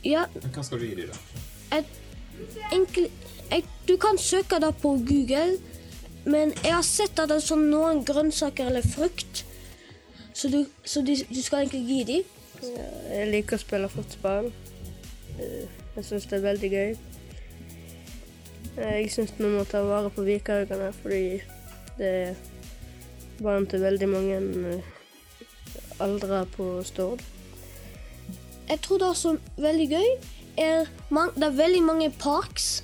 Ja, 0.06 0.26
Men 0.34 0.54
hva 0.56 0.64
skal 0.64 0.80
du 0.80 0.86
gi 0.88 0.96
dem, 1.02 1.10
da? 1.12 1.82
enkel, 2.72 3.10
jeg, 3.52 3.64
du 3.88 3.96
kan 3.98 4.18
søke 4.22 4.60
det 4.62 4.70
på 4.82 4.92
Google, 5.08 5.58
men 6.26 6.54
jeg 6.64 6.74
har 6.76 6.86
sett 6.86 7.20
at 7.20 7.30
det 7.32 7.40
er 7.40 7.46
sånn 7.46 7.66
noen 7.72 8.04
grønnsaker 8.06 8.70
eller 8.70 8.86
frukt, 8.86 9.44
så 10.38 10.52
du, 10.54 10.60
så 10.86 11.02
de, 11.02 11.16
du 11.28 11.42
skal 11.42 11.66
egentlig 11.66 11.84
gi 11.90 12.04
dem. 12.12 12.34
Jeg 13.12 13.30
liker 13.32 13.58
å 13.58 13.62
spille 13.62 13.90
fotball. 13.90 14.52
Jeg 15.38 16.06
syns 16.06 16.28
det 16.30 16.38
er 16.40 16.46
veldig 16.46 16.70
gøy. 16.74 16.92
Eh, 18.78 18.94
Jeg 19.02 19.10
syns 19.14 19.34
vi 19.38 19.50
må 19.50 19.64
ta 19.70 19.82
vare 19.86 20.12
på 20.14 20.26
Vikahaugane, 20.28 20.92
fordi 21.02 21.24
det 21.98 22.12
er 22.22 22.36
barn 23.43 23.67
til 23.69 23.82
veldig 23.82 24.10
mange 24.10 24.38
eh, 24.38 24.93
aldre 26.00 26.45
på 26.56 26.84
Stord. 26.84 27.21
Jeg 28.69 28.80
tror 28.84 28.97
det 28.97 29.08
er 29.08 29.13
så 29.13 29.38
veldig 29.58 29.89
gøy. 29.89 30.10
Er 30.58 30.86
det 31.36 31.43
er 31.45 31.58
veldig 31.58 31.84
mange 31.84 32.10
parks, 32.19 32.84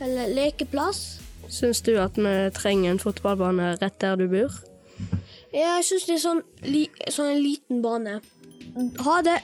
eller 0.00 0.28
lekeplass. 0.34 1.20
Syns 1.48 1.80
du 1.80 1.94
at 1.96 2.16
vi 2.16 2.50
trenger 2.54 2.90
en 2.90 2.98
fotballbane 2.98 3.76
rett 3.82 4.00
der 4.00 4.16
du 4.16 4.26
bor? 4.28 4.52
Jeg 5.54 5.84
syns 5.86 6.04
det 6.04 6.18
er 6.18 6.24
sånn, 6.24 6.42
li, 6.66 6.82
sånn 7.08 7.30
en 7.32 7.40
liten 7.40 7.80
bane. 7.82 8.18
Ha 9.06 9.16
det. 9.24 9.38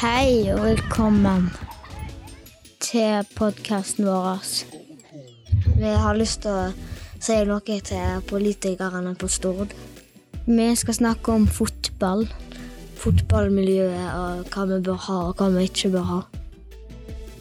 Hei 0.00 0.50
og 0.52 0.64
velkommen 0.64 1.46
til 2.82 3.22
podkasten 3.36 4.10
vår. 4.10 4.85
Vi 5.76 5.88
har 5.92 6.16
lyst 6.16 6.40
til 6.46 6.54
å 6.56 6.70
si 7.20 7.36
noe 7.44 7.60
til 7.84 8.22
politikerne 8.30 9.12
på 9.20 9.28
Stord. 9.28 9.74
Vi 10.46 10.68
skal 10.78 10.96
snakke 10.96 11.34
om 11.34 11.44
fotball. 11.52 12.24
Fotballmiljøet 12.96 14.06
og 14.16 14.48
hva 14.54 14.64
vi 14.70 14.80
bør 14.88 15.02
ha 15.04 15.18
og 15.28 15.36
hva 15.36 15.50
vi 15.52 15.66
ikke 15.68 15.92
bør 15.92 16.08
ha. 16.08 16.18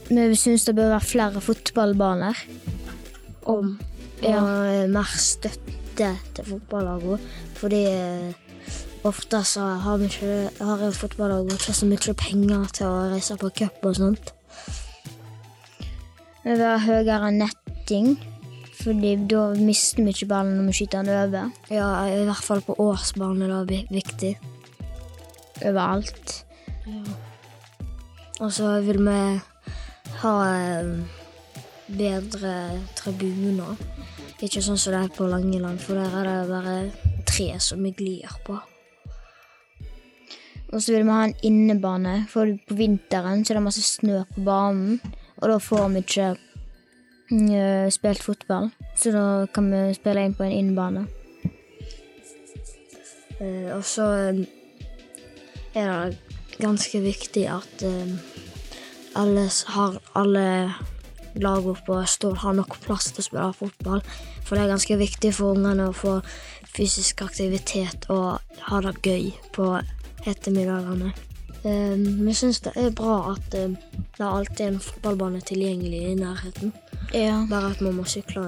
Vi 0.09 0.27
syns 0.35 0.67
det 0.67 0.75
bør 0.75 0.91
være 0.97 1.07
flere 1.07 1.43
fotballbaner. 1.47 2.43
Om 3.47 3.77
ja. 4.19 4.41
og 4.41 4.91
mer 4.91 5.15
støtte 5.15 6.11
til 6.35 6.51
fotballagene. 6.51 7.19
Fordi 7.55 7.83
eh, 7.87 8.69
ofte 9.07 9.45
så 9.47 9.71
har 9.85 10.01
vi 10.01 10.11
ikke 10.11 10.39
har 10.59 10.87
fotballagene 10.91 11.55
ikke 11.55 11.79
så 11.79 11.87
mye 11.87 12.19
penger 12.19 12.71
til 12.81 12.91
å 12.91 13.05
reise 13.15 13.39
på 13.39 13.53
cup 13.63 13.87
og 13.87 13.95
sånt. 14.01 14.35
Vi 16.43 16.51
vil 16.51 16.67
ha 16.67 16.81
høyere 16.83 17.31
netting, 17.85 18.17
fordi 18.81 19.15
da 19.29 19.53
mister 19.55 20.03
vi 20.03 20.09
ikke 20.13 20.27
ballen 20.27 20.57
når 20.57 20.65
vi 20.69 20.73
skyter 20.73 21.03
den 21.03 21.13
over. 21.15 21.51
Ja, 21.69 22.05
i 22.09 22.25
hvert 22.25 22.43
fall 22.43 22.61
på 22.61 22.75
årsbane 22.77 23.45
er 23.45 23.65
det 23.65 23.69
vi- 23.69 23.87
viktig. 24.01 24.37
Overalt. 25.63 26.45
Og 28.41 28.51
så 28.51 28.81
vil 28.83 28.97
vi 28.99 29.41
ha 30.21 30.33
eh, 30.53 30.99
bedre 31.87 32.81
tribuner. 32.95 33.77
Ikke 34.41 34.61
sånn 34.61 34.77
som 34.77 34.91
det 34.93 35.03
er 35.03 35.15
på 35.15 35.27
Langeland, 35.29 35.79
for 35.79 35.95
der 35.95 36.11
er 36.19 36.23
det 36.23 36.49
bare 36.49 36.91
tre 37.25 37.59
som 37.59 37.81
vi 37.81 37.91
glir 37.91 38.27
på. 38.45 38.59
Og 40.73 40.81
så 40.81 40.91
vil 40.91 41.05
vi 41.05 41.09
ha 41.11 41.23
en 41.23 41.33
innebane, 41.43 42.27
for 42.27 42.45
på 42.67 42.75
vinteren 42.75 43.45
så 43.45 43.53
er 43.53 43.55
det 43.59 43.63
masse 43.63 43.81
snø 43.81 44.25
på 44.35 44.43
banen. 44.43 44.99
Og 45.41 45.49
da 45.49 45.57
får 45.59 45.89
vi 45.93 45.99
ikke 46.03 46.35
spilt 47.27 48.21
fotball, 48.23 48.69
så 48.97 49.11
da 49.11 49.25
kan 49.53 49.71
vi 49.71 49.93
spille 49.97 50.25
inn 50.25 50.35
på 50.37 50.45
en 50.45 50.57
innbane. 50.59 51.05
Eh, 53.39 53.71
og 53.75 53.83
så 53.83 54.05
eh, 54.29 54.43
er 55.75 56.13
det 56.13 56.59
ganske 56.61 57.01
viktig 57.03 57.47
at 57.51 57.83
eh, 57.83 58.13
alle, 59.19 59.49
har, 59.75 59.97
alle 60.15 60.45
lag 61.35 61.67
på 61.87 61.99
Stord 62.07 62.37
har 62.45 62.55
nok 62.55 62.79
plass 62.85 63.11
til 63.11 63.23
å 63.23 63.27
spille 63.27 63.51
fotball. 63.57 64.03
For 64.45 64.55
det 64.55 64.65
er 64.65 64.73
ganske 64.75 64.99
viktig 64.99 65.33
for 65.35 65.57
ungene 65.57 65.89
å 65.89 65.95
få 65.95 66.19
fysisk 66.75 67.25
aktivitet 67.25 68.07
og 68.13 68.39
ha 68.69 68.81
det 68.83 68.95
gøy 69.03 69.31
på 69.55 69.73
ettermiddagene. 70.25 71.11
Eh, 71.65 71.95
Vi 71.97 72.33
syns 72.33 72.61
det 72.63 72.75
er 72.79 72.95
bra 72.95 73.33
at 73.33 73.55
eh, 73.57 73.75
det 74.15 74.25
alltid 74.25 74.65
er 74.65 74.73
en 74.73 74.83
fotballbane 74.87 75.43
tilgjengelig 75.43 76.01
i 76.13 76.17
nærheten. 76.23 76.73
Ja. 77.13 77.45
Bare 77.49 77.71
at 77.71 77.81
man 77.81 77.97
må 77.99 78.05
sykle 78.09 78.43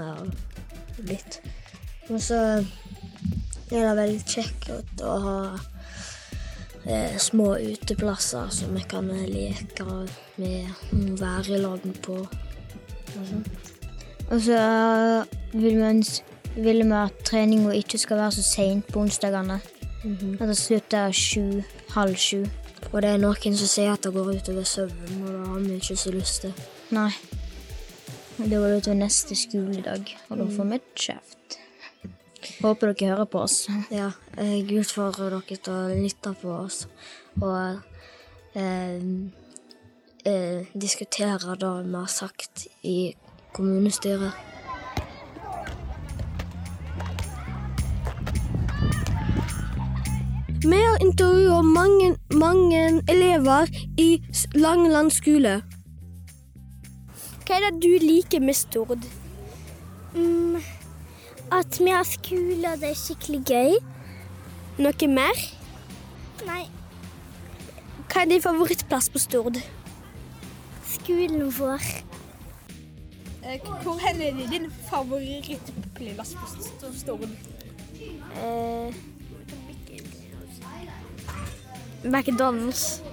litt. 1.07 1.39
Og 2.09 2.21
så 2.23 2.39
er 3.67 3.83
det 3.83 3.95
veldig 3.99 4.21
kjekt 4.23 5.01
å 5.03 5.15
ha 5.23 5.37
eh, 6.87 7.17
små 7.19 7.53
uteplasser 7.59 8.51
som 8.53 8.75
vi 8.75 8.83
kan 8.87 9.09
leke 9.11 9.87
med, 10.39 10.69
mm, 10.91 11.17
være 11.19 11.57
i 11.57 11.63
lag 11.63 11.89
på. 12.05 12.21
og 12.23 13.25
sånn. 13.31 13.43
Og 14.27 14.41
så 14.43 14.59
vil 15.53 15.77
vi, 15.79 16.03
vil 16.59 16.83
vi 16.83 16.95
at 16.99 17.19
treninga 17.27 17.75
ikke 17.75 17.99
skal 17.99 18.19
være 18.23 18.35
så 18.35 18.43
seint 18.43 18.87
på 18.91 19.03
onsdagene. 19.05 19.59
At 20.39 20.47
det 20.47 20.57
slutter 20.57 21.11
sju, 21.11 21.63
halv 21.95 22.15
sju. 22.15 22.45
Og 22.91 23.01
det 23.01 23.09
er 23.09 23.19
noen 23.19 23.57
som 23.57 23.67
sier 23.67 23.93
at 23.93 24.03
det 24.03 24.13
går 24.15 24.35
utover 24.37 24.67
søvnen, 24.67 25.23
og 25.23 25.33
det 25.33 25.47
har 25.47 25.59
vi 25.65 25.79
ikke 25.81 25.99
så 25.99 26.13
lyst 26.15 26.45
til. 26.45 26.53
Nei. 26.95 27.11
Da 28.37 28.59
var 28.61 28.69
jo 28.69 28.81
til 28.85 28.97
neste 28.99 29.33
skoledag, 29.33 30.11
og 30.29 30.37
da 30.37 30.45
får 30.53 30.67
vi 30.69 30.77
kjeft. 30.93 31.55
Håper 32.61 32.91
dere 32.93 33.15
hører 33.15 33.29
på 33.33 33.39
oss. 33.41 33.55
Ja, 33.89 34.11
jeg 34.37 34.67
utfordrer 34.77 35.33
dere 35.33 35.57
til 35.57 35.73
å 35.73 35.95
lytte 35.97 36.35
på 36.37 36.51
oss 36.53 36.83
og 37.41 37.79
eh, 38.53 39.07
eh, 40.21 40.69
diskutere 40.77 41.55
det 41.57 41.71
vi 41.87 41.95
har 41.97 42.11
sagt 42.13 42.67
i 42.85 42.99
kommunestyret. 43.57 44.37
Vi 50.61 50.83
har 50.83 51.01
intervjua 51.01 51.63
mange, 51.65 52.13
mange 52.37 53.01
elever 53.09 53.73
i 53.97 54.21
Langeland 54.53 55.09
skole. 55.17 55.61
Hva 57.47 57.55
er 57.55 57.69
det 57.71 57.77
du 57.79 57.93
liker 58.03 58.41
med 58.43 58.57
Stord? 58.59 59.05
Mm, 60.15 60.57
at 61.51 61.77
vi 61.79 61.89
har 61.93 62.03
skole, 62.03 62.71
og 62.73 62.81
det 62.81 62.89
er 62.89 62.97
skikkelig 62.99 63.39
gøy. 63.47 63.77
Noe 64.83 65.07
mer? 65.07 65.39
Nei, 66.47 66.65
Hva 68.11 68.25
er 68.25 68.29
din 68.33 68.43
favorittplass 68.43 69.07
på 69.13 69.19
Stord? 69.19 69.61
skolen 71.07 71.51
vår. 71.59 71.87
Hvor 73.83 73.97
hen 74.03 74.21
er 74.21 74.47
din 74.51 74.71
favorittplass 74.89 76.35
på 76.35 76.91
Stord? 76.99 77.29
Eh, 78.43 78.93
McDonald's. 82.03 83.06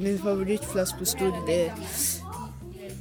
Min 0.00 0.18
favorittplass 0.18 0.92
på 0.98 1.04
Stord 1.04 1.46
det 1.46 1.72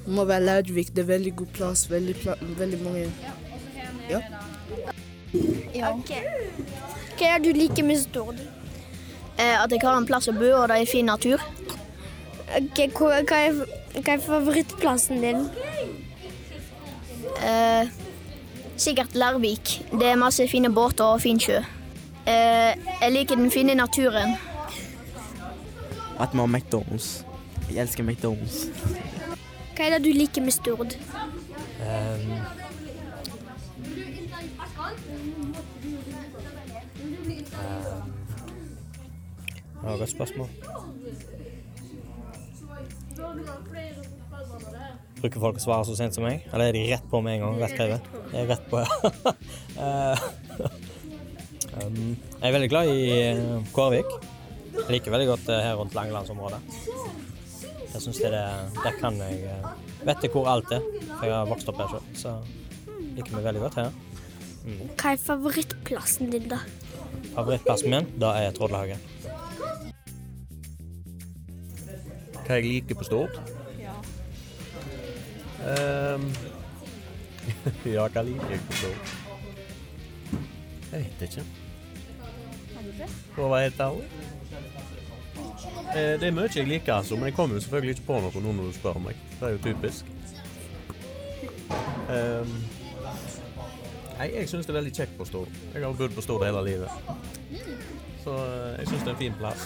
må 0.07 0.25
være 0.25 0.43
Lærvik. 0.43 0.95
Det 0.95 0.99
er 0.99 1.09
veldig 1.11 1.35
god 1.35 1.47
plass. 1.53 1.89
Veldig, 1.91 2.15
pla 2.15 2.33
veldig 2.41 2.83
mange 2.83 3.11
Ja. 4.09 4.19
Hva 7.17 7.27
er 7.27 7.37
det 7.37 7.45
du 7.45 7.59
liker 7.59 7.83
med 7.83 7.97
Stord? 8.01 8.35
Eh, 9.39 9.63
at 9.63 9.71
jeg 9.71 9.79
har 9.83 9.97
en 9.97 10.05
plass 10.05 10.27
å 10.27 10.33
bo, 10.35 10.49
og 10.57 10.67
det 10.69 10.81
er 10.81 10.89
fin 10.89 11.07
natur. 11.07 11.41
Okay, 12.51 12.89
hva, 12.91 13.21
hva, 13.23 13.37
er, 13.47 13.61
hva 13.95 14.15
er 14.17 14.23
favorittplassen 14.25 15.21
din? 15.23 15.45
Eh, 17.39 17.87
sikkert 18.75 19.15
Lærvik. 19.15 19.77
Det 19.91 20.11
er 20.11 20.19
masse 20.19 20.47
fine 20.51 20.73
båter 20.73 21.05
og 21.05 21.21
fin 21.23 21.39
sjø. 21.39 21.61
Eh, 22.27 22.75
jeg 23.01 23.13
liker 23.15 23.39
den 23.39 23.51
fine 23.51 23.77
naturen. 23.79 24.35
At 26.21 26.33
vi 26.33 26.37
har 26.37 26.47
McDonald's. 26.47 27.25
Jeg 27.69 27.81
elsker 27.81 28.03
McDonald's. 28.03 28.67
Hva 29.75 29.87
er 29.87 29.95
det 29.97 30.03
du 30.05 30.11
liker 30.13 30.43
med 30.45 30.53
Stord? 30.53 30.93
Um, 31.81 32.35
Det 39.81 39.87
var 39.87 39.93
et 39.93 39.99
godt 39.99 40.09
spørsmål. 40.09 40.49
Bruker 45.21 45.39
folk 45.41 45.57
å 45.57 45.63
svare 45.63 45.85
så 45.85 45.95
sent 45.97 46.17
som 46.17 46.25
meg? 46.25 46.45
Eller 46.53 46.69
er 46.69 46.77
de 46.77 46.83
rett 46.91 47.07
på 47.09 47.21
med 47.25 47.39
en 47.39 47.47
gang? 47.47 47.57
Rett 47.63 47.73
skrevet? 47.73 48.11
Jeg 48.29 48.43
er 48.43 48.51
rett 48.53 48.69
på, 48.69 48.83
ja. 48.83 49.33
Eh, 49.81 50.19
um, 51.81 52.11
jeg 52.11 52.47
er 52.49 52.53
veldig 52.53 52.69
glad 52.69 52.89
i 52.91 53.05
eh, 53.15 53.71
Kårvik. 53.73 54.09
Jeg 54.71 54.95
liker 54.95 55.13
veldig 55.13 55.27
godt 55.27 55.49
eh, 55.51 55.63
her 55.65 55.75
rundt 55.79 55.95
Langelandsområdet. 55.95 56.59
Jeg 57.91 58.01
syns 58.01 58.21
det, 58.23 58.31
er 58.31 58.35
det 58.37 58.83
Der 58.83 58.93
kan 58.99 59.17
jeg 59.19 59.41
eh, 59.51 59.65
Vet 60.07 60.23
jeg 60.23 60.31
hvor 60.31 60.47
alt 60.47 60.71
er, 60.71 60.85
for 61.17 61.25
jeg 61.27 61.35
har 61.35 61.49
vokst 61.49 61.69
opp 61.69 61.81
her 61.81 61.91
sjøl. 61.91 62.05
Så 62.17 62.35
liker 63.17 63.35
meg 63.35 63.45
veldig 63.49 63.63
godt 63.67 63.79
her. 63.81 63.91
Mm. 64.65 64.83
Hva 64.95 65.13
er 65.13 65.21
favorittplassen 65.21 66.31
din, 66.33 66.47
da? 66.49 66.61
Favorittplassen 67.35 67.93
min, 67.93 68.07
da 68.21 68.33
er 68.39 68.53
Trådlehagen. 68.55 69.01
Hva 72.41 72.57
jeg 72.57 72.67
liker 72.67 72.97
på 72.99 73.07
Stord? 73.07 73.41
Ehm, 75.61 76.29
ja, 77.95 78.07
hva 78.09 78.23
liker 78.25 78.55
jeg 78.55 78.63
på 78.69 78.79
Stord? 78.79 79.11
Jeg 80.91 81.03
vet 81.05 81.27
ikke. 81.27 81.45
For 83.35 83.45
å 83.45 83.51
være 83.51 83.69
helt 83.69 83.83
ærlig. 83.87 84.07
Det 85.91 86.27
er 86.27 86.33
mye 86.35 86.49
jeg 86.55 86.67
liker, 86.67 86.93
altså, 86.93 87.17
men 87.19 87.29
jeg 87.29 87.35
kommer 87.35 87.57
jo 87.57 87.63
selvfølgelig 87.65 87.97
ikke 87.97 88.07
på 88.07 88.19
noe 88.23 88.43
nå 88.45 88.53
når 88.57 88.69
du 88.69 88.77
spør 88.77 88.99
meg. 89.03 89.19
Det 89.39 89.47
er 89.47 89.55
jo 89.57 89.63
typisk. 89.65 90.11
Um, 92.11 92.53
nei, 94.17 94.27
jeg 94.33 94.49
syns 94.51 94.67
det 94.67 94.73
er 94.73 94.79
veldig 94.79 94.93
kjekt 94.95 95.17
på 95.19 95.27
Stord. 95.27 95.51
Jeg 95.73 95.83
har 95.83 95.95
bodd 95.99 96.15
på 96.15 96.23
Stord 96.25 96.45
hele 96.47 96.63
livet. 96.65 96.91
Så 98.23 98.35
eh, 98.35 98.79
jeg 98.79 98.87
syns 98.91 99.01
det 99.01 99.09
er 99.09 99.15
en 99.15 99.21
fin 99.21 99.37
plass. 99.39 99.63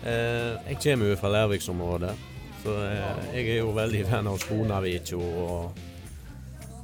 Eh, 0.00 0.54
jeg 0.70 0.78
kommer 0.82 1.10
jo 1.10 1.16
fra 1.20 1.28
Lærviksområdet, 1.34 2.14
så 2.62 2.76
eh, 2.86 3.34
jeg 3.34 3.50
er 3.56 3.58
jo 3.60 3.74
veldig 3.76 4.00
venn 4.08 4.30
av 4.30 4.38
Sponavik 4.40 5.12
og 5.18 5.82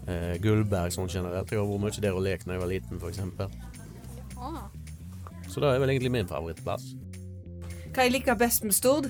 eh, 0.06 0.36
Gullberg 0.42 0.92
sånn 0.94 1.08
generelt. 1.12 1.50
Jeg 1.50 1.58
har 1.60 1.66
vært 1.68 1.82
mye 1.86 2.00
der 2.06 2.14
og 2.18 2.22
lekt 2.26 2.46
da 2.46 2.56
jeg 2.56 2.62
var 2.64 2.72
liten, 2.72 3.00
f.eks. 3.00 3.20
Så 5.50 5.60
det 5.62 5.68
er 5.70 5.78
vel 5.80 5.92
egentlig 5.94 6.12
min 6.12 6.28
favorittplass. 6.28 6.88
Hva 7.94 8.04
jeg 8.04 8.12
liker 8.18 8.36
best 8.36 8.64
med 8.66 8.74
Stord? 8.76 9.06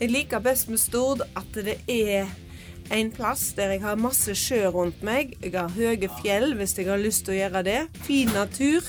Jeg 0.00 0.10
liker 0.10 0.40
best 0.42 0.68
med 0.72 0.80
Stord 0.82 1.22
at 1.38 1.52
det 1.54 1.76
er 1.92 2.26
en 2.92 3.12
plass 3.14 3.52
der 3.56 3.76
jeg 3.76 3.82
har 3.84 4.00
masse 4.00 4.34
sjø 4.36 4.64
rundt 4.74 5.04
meg. 5.06 5.36
Jeg 5.44 5.54
har 5.54 5.70
høye 5.70 6.08
fjell 6.18 6.56
hvis 6.58 6.74
jeg 6.80 6.88
har 6.90 6.98
lyst 7.00 7.24
til 7.28 7.36
å 7.36 7.38
gjøre 7.44 7.62
det. 7.68 7.78
Fin 8.08 8.32
natur. 8.34 8.88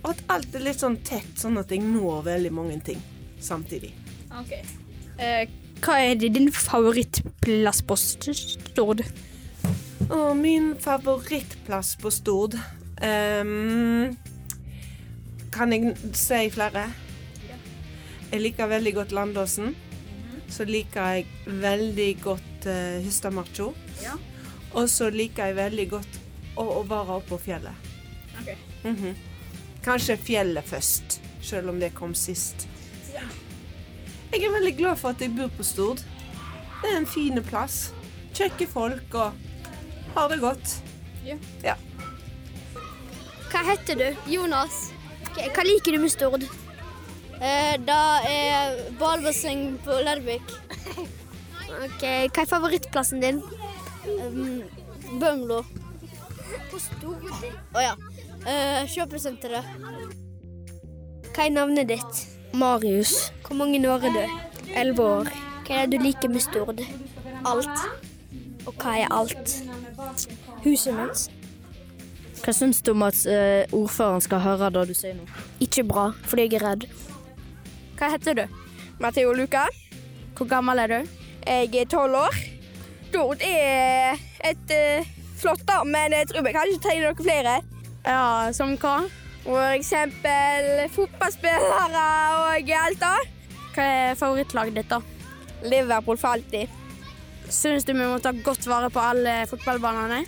Og 0.00 0.12
at 0.14 0.22
alt 0.32 0.54
er 0.56 0.64
litt 0.64 0.80
sånn 0.80 0.96
tett, 1.04 1.34
sånn 1.36 1.58
at 1.60 1.70
jeg 1.74 1.82
når 1.84 2.22
veldig 2.30 2.52
mange 2.54 2.78
ting 2.86 3.02
samtidig. 3.42 3.90
Ok. 4.38 4.54
Eh, 5.18 5.44
hva 5.84 5.98
er 6.06 6.16
din 6.18 6.48
favorittplass 6.54 7.82
på 7.86 7.96
St- 7.98 8.34
Stord? 8.72 9.02
Og 10.08 10.36
min 10.36 10.72
favorittplass 10.80 11.96
på 12.00 12.10
Stord 12.10 12.54
um, 12.56 14.16
Kan 15.52 15.74
jeg 15.74 15.92
si 16.16 16.48
flere? 16.54 16.86
Jeg 18.28 18.40
liker 18.40 18.68
veldig 18.68 18.94
godt 18.94 19.12
Landåsen. 19.16 19.76
Så 20.48 20.64
liker 20.68 21.12
jeg 21.16 21.26
veldig 21.46 22.08
godt 22.22 22.66
uh, 22.68 23.00
Hystadmarkjo. 23.04 23.72
Ja. 24.02 24.16
Og 24.76 24.88
så 24.92 25.08
liker 25.10 25.48
jeg 25.48 25.56
veldig 25.56 25.86
godt 25.90 26.18
å, 26.56 26.64
å 26.64 26.82
være 26.88 27.20
oppe 27.20 27.34
på 27.34 27.38
fjellet. 27.48 27.88
Mm 28.84 28.96
-hmm. 28.96 29.14
Kanskje 29.84 30.16
fjellet 30.16 30.64
først, 30.64 31.20
selv 31.42 31.68
om 31.70 31.80
det 31.80 31.94
kom 31.94 32.14
sist. 32.14 32.68
Jeg 34.32 34.44
er 34.44 34.52
veldig 34.52 34.76
glad 34.76 34.96
for 34.96 35.08
at 35.08 35.20
jeg 35.20 35.36
bor 35.36 35.48
på 35.56 35.62
Stord. 35.62 35.96
Det 36.82 36.90
er 36.92 36.96
en 36.96 37.06
fin 37.06 37.42
plass. 37.42 37.94
Kjekke 38.34 38.66
folk 38.66 39.14
og 39.14 39.32
har 40.14 40.28
det 40.28 40.40
godt. 40.42 40.74
Ja. 41.26 41.36
Ja. 41.64 41.74
Hva 43.48 43.64
heter 43.70 43.98
du? 43.98 44.06
Jonas. 44.30 44.90
Hva 45.38 45.64
liker 45.66 45.94
du 45.94 46.02
med 46.02 46.12
Stord? 46.12 46.44
Eh, 47.38 47.74
da 47.86 47.98
er 48.26 48.80
ballbasseng 48.98 49.76
på 49.84 50.00
Larvik. 50.04 50.54
Ok, 51.78 52.02
Hva 52.02 52.42
er 52.42 52.48
favorittplassen 52.48 53.20
din? 53.22 53.42
Um, 54.08 54.64
Bømlo. 55.20 55.62
På 56.70 56.80
Stord. 56.82 57.28
Å 57.76 57.84
ja. 57.84 57.94
Eh, 58.48 58.82
kjøpesenteret. 58.90 59.68
Hva 61.34 61.44
er 61.46 61.54
navnet 61.54 61.92
ditt? 61.92 62.24
Marius. 62.56 63.30
Hvor 63.44 63.60
mange 63.60 63.78
år 63.86 64.08
er 64.08 64.16
du? 64.16 64.24
Elleve 64.74 65.08
år. 65.20 65.32
Hva 65.68 65.82
er 65.82 65.86
det 65.86 66.00
du 66.00 66.06
liker 66.08 66.32
med 66.32 66.42
Stord? 66.42 66.82
Alt. 67.46 67.84
Og 68.66 68.74
hva 68.80 68.96
er 69.04 69.12
alt? 69.14 69.58
Huset 70.64 70.94
mitt. 70.94 71.28
Hva 72.38 72.54
syns 72.54 72.80
du 72.86 72.92
om 72.92 73.02
at 73.02 73.18
uh, 73.26 73.66
ordføreren 73.74 74.22
skal 74.22 74.42
høre 74.44 74.70
det 74.74 74.84
du 74.90 74.94
sier 74.96 75.16
nå? 75.18 75.26
Ikke 75.64 75.82
bra, 75.86 76.10
fordi 76.30 76.46
jeg 76.46 76.60
er 76.60 76.66
redd. 76.68 76.86
Hva 77.98 78.12
heter 78.14 78.38
du? 78.38 78.44
Matheo 79.02 79.34
Luca. 79.34 79.66
Hvor 80.38 80.46
gammel 80.50 80.78
er 80.84 80.92
du? 80.92 81.16
Jeg 81.46 81.74
er 81.74 81.90
tolv 81.90 82.20
år. 82.20 82.38
Stord 83.08 83.42
er 83.42 84.20
et 84.46 84.74
uh, 84.74 85.10
flott, 85.40 85.64
da, 85.66 85.82
men 85.84 86.14
jeg 86.14 86.30
tror 86.30 86.46
vi 86.46 86.54
kan 86.54 86.70
ikke 86.70 86.84
trenger 86.86 87.08
noen 87.08 87.24
flere. 87.24 87.58
Ja, 88.06 88.22
som 88.54 88.76
hva? 88.78 88.96
For 89.42 89.74
eksempel 89.74 90.84
fotballspillere 90.94 92.08
og 92.44 92.74
alt 92.84 93.00
da. 93.02 93.14
Hva 93.74 93.86
er 93.86 94.18
favorittlaget 94.18 94.78
ditt, 94.78 94.92
da? 94.92 95.02
Liverpool 95.66 96.20
for 96.20 96.36
alltid. 96.36 96.77
Syns 97.48 97.84
du 97.84 97.94
vi 97.94 98.04
må 98.04 98.18
ta 98.20 98.32
godt 98.32 98.66
vare 98.68 98.90
på 98.92 99.00
alle 99.00 99.40
fotballbanene? 99.48 100.20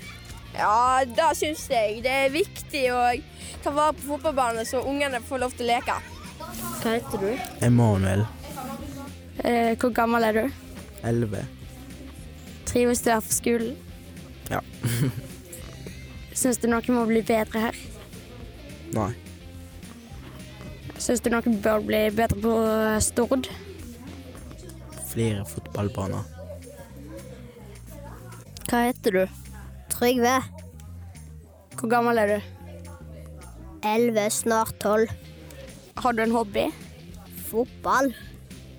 Ja, 0.56 1.04
det 1.04 1.28
syns 1.38 1.66
jeg. 1.70 2.00
Det 2.04 2.14
er 2.24 2.32
viktig 2.32 2.86
å 2.94 3.02
ta 3.62 3.72
vare 3.74 3.94
på 3.98 4.06
fotballbanene 4.14 4.64
så 4.68 4.80
ungene 4.88 5.20
får 5.24 5.42
lov 5.44 5.54
til 5.56 5.68
å 5.68 5.74
leke. 5.74 5.98
Hva 6.80 6.94
heter 6.96 7.20
du? 7.22 7.30
Emanuel. 7.66 8.24
Eh, 9.44 9.76
hvor 9.76 9.92
gammel 9.94 10.24
er 10.30 10.38
du? 10.38 10.58
Elleve. 11.06 11.44
Trives 12.68 13.04
du 13.04 13.12
her 13.12 13.20
på 13.24 13.36
skolen? 13.36 13.76
Ja. 14.50 14.62
Syns 16.40 16.60
du 16.62 16.70
noe 16.72 16.96
må 16.96 17.04
bli 17.08 17.20
bedre 17.26 17.66
her? 17.68 17.80
Nei. 18.96 19.12
Syns 21.00 21.20
du 21.24 21.30
noe 21.32 21.56
bør 21.64 21.84
bli 21.84 22.02
bedre 22.16 22.40
på 22.40 22.58
Stord? 23.04 23.52
Flere 25.10 25.44
fotballbaner. 25.48 26.39
Hva 28.70 28.84
heter 28.86 29.16
du? 29.16 29.22
Trygve. 29.90 30.36
Hvor 31.74 31.90
gammel 31.90 32.20
er 32.22 32.28
du? 32.30 32.50
Elleve, 33.82 34.28
snart 34.30 34.76
tolv. 34.78 35.10
Har 35.98 36.14
du 36.14 36.20
en 36.22 36.30
hobby? 36.30 36.68
Fotball. 37.48 38.12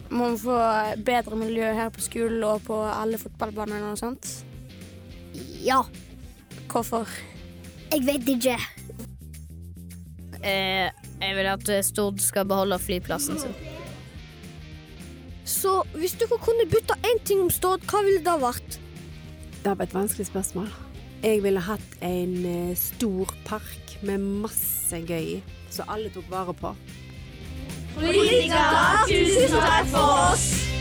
Må 0.07 0.29
vi 0.31 0.37
få 0.45 0.59
bedre 1.03 1.35
miljø 1.35 1.73
her 1.75 1.91
på 1.91 2.05
skolen 2.05 2.45
og 2.47 2.63
på 2.69 2.77
alle 2.87 3.19
fotballbanene 3.19 3.89
og 3.91 3.99
sånt? 3.99 4.29
Ja. 5.65 5.81
Hvorfor? 6.71 7.11
Jeg 7.91 8.05
vet 8.07 8.31
ikke. 8.31 8.55
Eh, 10.39 10.87
jeg 10.87 11.35
vil 11.35 11.49
at 11.51 11.71
Stord 11.83 12.23
skal 12.23 12.47
beholde 12.47 12.79
flyplassen 12.79 13.43
sin. 13.43 13.59
Så 15.43 15.81
hvis 15.97 16.15
dere 16.15 16.39
kunne 16.39 16.69
bytta 16.71 16.95
én 17.11 17.19
ting 17.27 17.43
om 17.43 17.51
Stord, 17.51 17.83
hva 17.91 18.05
ville 18.07 18.23
det 18.23 18.37
vært? 18.39 18.79
Det 19.64 19.78
var 19.78 19.84
et 19.84 19.93
vanskelig 19.93 20.26
spørsmål. 20.26 20.68
Jeg 21.24 21.43
ville 21.43 21.62
hatt 21.62 21.97
en 22.01 22.45
eh, 22.45 22.78
stor 22.78 23.30
park 23.45 23.97
med 24.01 24.18
masse 24.18 24.97
gøy 25.05 25.36
i, 25.36 25.43
som 25.70 25.86
alle 25.89 26.09
tok 26.09 26.26
vare 26.34 26.55
på. 26.57 26.74
Politikere, 27.93 29.05
tusen 29.05 29.59
takk 29.62 29.91
for 29.93 30.18
oss! 30.32 30.80